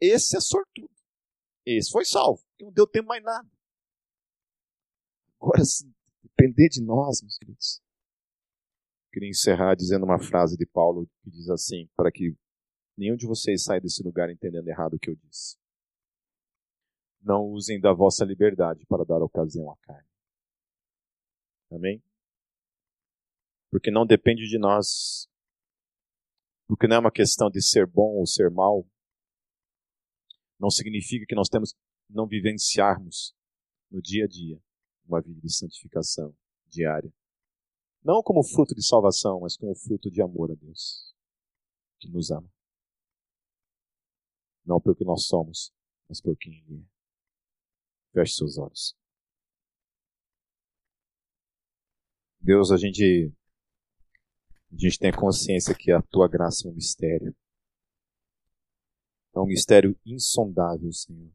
Esse 0.00 0.36
é 0.36 0.40
sortudo. 0.40 0.90
Esse 1.64 1.90
foi 1.92 2.04
salvo, 2.04 2.42
não 2.60 2.72
deu 2.72 2.86
tempo 2.86 3.08
mais 3.08 3.22
nada. 3.22 3.46
Agora, 5.40 5.64
se 5.64 5.86
depender 6.22 6.68
de 6.68 6.82
nós, 6.82 7.22
meus 7.22 7.36
queridos. 7.38 7.80
Queria 9.12 9.28
encerrar 9.28 9.74
dizendo 9.74 10.04
uma 10.04 10.20
frase 10.20 10.56
de 10.56 10.66
Paulo 10.66 11.08
que 11.22 11.30
diz 11.30 11.48
assim, 11.50 11.88
para 11.96 12.12
que 12.12 12.36
nenhum 12.96 13.16
de 13.16 13.26
vocês 13.26 13.64
saia 13.64 13.80
desse 13.80 14.02
lugar 14.02 14.30
entendendo 14.30 14.68
errado 14.68 14.94
o 14.94 14.98
que 14.98 15.10
eu 15.10 15.16
disse 15.16 15.60
não 17.22 17.44
usem 17.46 17.80
da 17.80 17.92
vossa 17.92 18.24
liberdade 18.24 18.84
para 18.86 19.04
dar 19.04 19.22
ocasião 19.22 19.70
à 19.70 19.76
carne. 19.78 20.08
Amém? 21.70 22.02
Porque 23.70 23.90
não 23.90 24.06
depende 24.06 24.48
de 24.48 24.58
nós. 24.58 25.28
Porque 26.66 26.86
não 26.86 26.96
é 26.96 26.98
uma 26.98 27.12
questão 27.12 27.50
de 27.50 27.62
ser 27.62 27.86
bom 27.86 28.16
ou 28.16 28.26
ser 28.26 28.50
mal. 28.50 28.86
Não 30.58 30.70
significa 30.70 31.24
que 31.26 31.34
nós 31.34 31.48
temos 31.48 31.74
não 32.08 32.26
vivenciarmos 32.26 33.34
no 33.90 34.00
dia 34.00 34.24
a 34.24 34.28
dia 34.28 34.60
uma 35.10 35.20
vida 35.20 35.40
de 35.40 35.52
santificação 35.52 36.34
diária. 36.68 37.12
Não 38.02 38.22
como 38.22 38.42
fruto 38.42 38.74
de 38.74 38.86
salvação, 38.86 39.40
mas 39.40 39.56
como 39.56 39.74
fruto 39.74 40.10
de 40.10 40.22
amor 40.22 40.50
a 40.50 40.54
Deus, 40.54 41.14
que 41.98 42.08
nos 42.08 42.30
ama. 42.30 42.48
Não 44.64 44.80
pelo 44.80 44.96
que 44.96 45.04
nós 45.04 45.26
somos, 45.26 45.72
mas 46.08 46.20
por 46.20 46.36
quem 46.36 46.52
Ele 46.52 46.82
é. 46.82 46.90
Feche 48.12 48.34
seus 48.34 48.56
olhos. 48.56 48.96
Deus, 52.40 52.70
a 52.70 52.76
gente, 52.76 53.32
a 54.72 54.76
gente 54.76 54.98
tem 54.98 55.12
consciência 55.12 55.74
que 55.74 55.92
a 55.92 56.00
tua 56.00 56.26
graça 56.26 56.66
é 56.66 56.70
um 56.70 56.74
mistério. 56.74 57.36
É 59.34 59.38
um 59.38 59.46
mistério 59.46 59.98
insondável, 60.06 60.90
Senhor. 60.92 61.30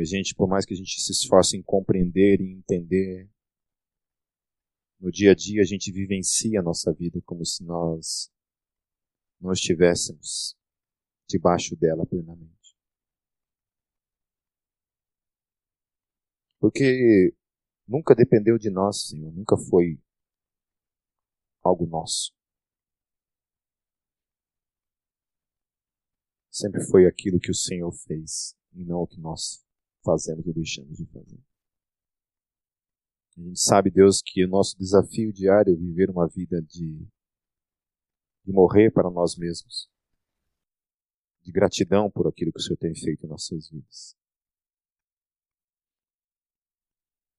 Que 0.00 0.02
a 0.02 0.06
gente, 0.06 0.34
por 0.34 0.48
mais 0.48 0.64
que 0.64 0.72
a 0.72 0.76
gente 0.76 0.98
se 0.98 1.12
esforce 1.12 1.58
em 1.58 1.62
compreender 1.62 2.40
e 2.40 2.54
entender, 2.54 3.30
no 4.98 5.12
dia 5.12 5.32
a 5.32 5.34
dia 5.34 5.60
a 5.60 5.64
gente 5.64 5.92
vivencia 5.92 6.58
a 6.58 6.62
nossa 6.62 6.90
vida 6.90 7.20
como 7.20 7.44
se 7.44 7.62
nós 7.62 8.32
não 9.38 9.52
estivéssemos 9.52 10.56
debaixo 11.28 11.76
dela 11.76 12.06
plenamente. 12.06 12.74
Porque 16.58 17.34
nunca 17.86 18.14
dependeu 18.14 18.56
de 18.56 18.70
nós, 18.70 19.08
Senhor, 19.08 19.30
nunca 19.34 19.58
foi 19.58 20.00
algo 21.62 21.84
nosso. 21.84 22.32
Sempre 26.50 26.80
foi 26.90 27.06
aquilo 27.06 27.38
que 27.38 27.50
o 27.50 27.54
Senhor 27.54 27.92
fez 27.92 28.56
e 28.72 28.82
não 28.82 29.02
o 29.02 29.06
que 29.06 29.20
nós 29.20 29.62
fazemos 30.04 30.46
ou 30.46 30.54
deixamos 30.54 30.96
de 30.96 31.06
fazer. 31.06 31.40
A 33.38 33.42
gente 33.42 33.60
sabe, 33.60 33.90
Deus, 33.90 34.20
que 34.24 34.44
o 34.44 34.48
nosso 34.48 34.76
desafio 34.76 35.32
diário 35.32 35.72
é 35.72 35.76
viver 35.76 36.10
uma 36.10 36.28
vida 36.28 36.60
de, 36.60 37.06
de 38.44 38.52
morrer 38.52 38.90
para 38.90 39.10
nós 39.10 39.36
mesmos, 39.36 39.88
de 41.42 41.52
gratidão 41.52 42.10
por 42.10 42.26
aquilo 42.26 42.52
que 42.52 42.58
o 42.58 42.62
Senhor 42.62 42.76
tem 42.76 42.94
feito 42.94 43.24
em 43.24 43.28
nossas 43.28 43.70
vidas. 43.70 44.16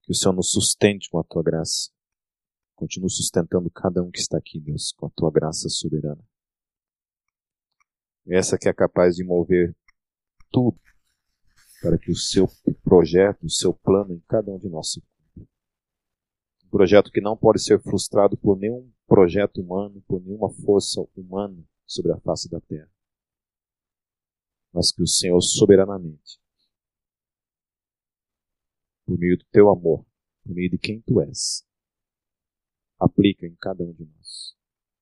Que 0.03 0.11
o 0.11 0.15
Senhor 0.15 0.33
nos 0.33 0.51
sustente 0.51 1.09
com 1.09 1.19
a 1.19 1.23
tua 1.23 1.43
graça. 1.43 1.91
Continue 2.73 3.11
sustentando 3.11 3.69
cada 3.69 4.01
um 4.01 4.09
que 4.09 4.19
está 4.19 4.37
aqui, 4.37 4.59
Deus, 4.59 4.91
com 4.93 5.05
a 5.05 5.11
tua 5.11 5.31
graça 5.31 5.69
soberana. 5.69 6.23
Essa 8.27 8.57
que 8.57 8.67
é 8.67 8.73
capaz 8.73 9.15
de 9.15 9.23
mover 9.23 9.75
tudo 10.51 10.79
para 11.81 11.97
que 11.97 12.11
o 12.11 12.15
seu 12.15 12.47
projeto, 12.83 13.45
o 13.45 13.49
seu 13.49 13.73
plano 13.73 14.13
em 14.13 14.19
cada 14.27 14.51
um 14.51 14.59
de 14.59 14.69
nós 14.69 14.91
se 14.91 15.01
cumpra. 15.01 15.49
Um 16.65 16.69
projeto 16.69 17.11
que 17.11 17.19
não 17.19 17.35
pode 17.35 17.61
ser 17.61 17.81
frustrado 17.81 18.37
por 18.37 18.57
nenhum 18.57 18.91
projeto 19.07 19.61
humano, 19.61 20.01
por 20.07 20.21
nenhuma 20.21 20.49
força 20.53 21.01
humana 21.15 21.67
sobre 21.85 22.11
a 22.11 22.19
face 22.19 22.49
da 22.49 22.61
terra. 22.61 22.89
Mas 24.71 24.91
que 24.91 25.01
o 25.01 25.07
Senhor 25.07 25.41
soberanamente, 25.41 26.39
por 29.05 29.17
meio 29.17 29.37
do 29.37 29.45
teu 29.45 29.69
amor, 29.69 30.05
por 30.43 30.53
meio 30.53 30.69
de 30.69 30.77
quem 30.77 31.01
tu 31.01 31.19
és, 31.19 31.67
aplica 32.99 33.45
em 33.45 33.55
cada 33.55 33.83
um 33.83 33.91
de 33.91 34.05
nós. 34.05 34.55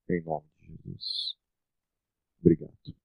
Em 0.08 0.22
nome 0.22 0.48
de 0.58 0.66
Jesus. 0.66 1.36
Obrigado. 2.40 2.99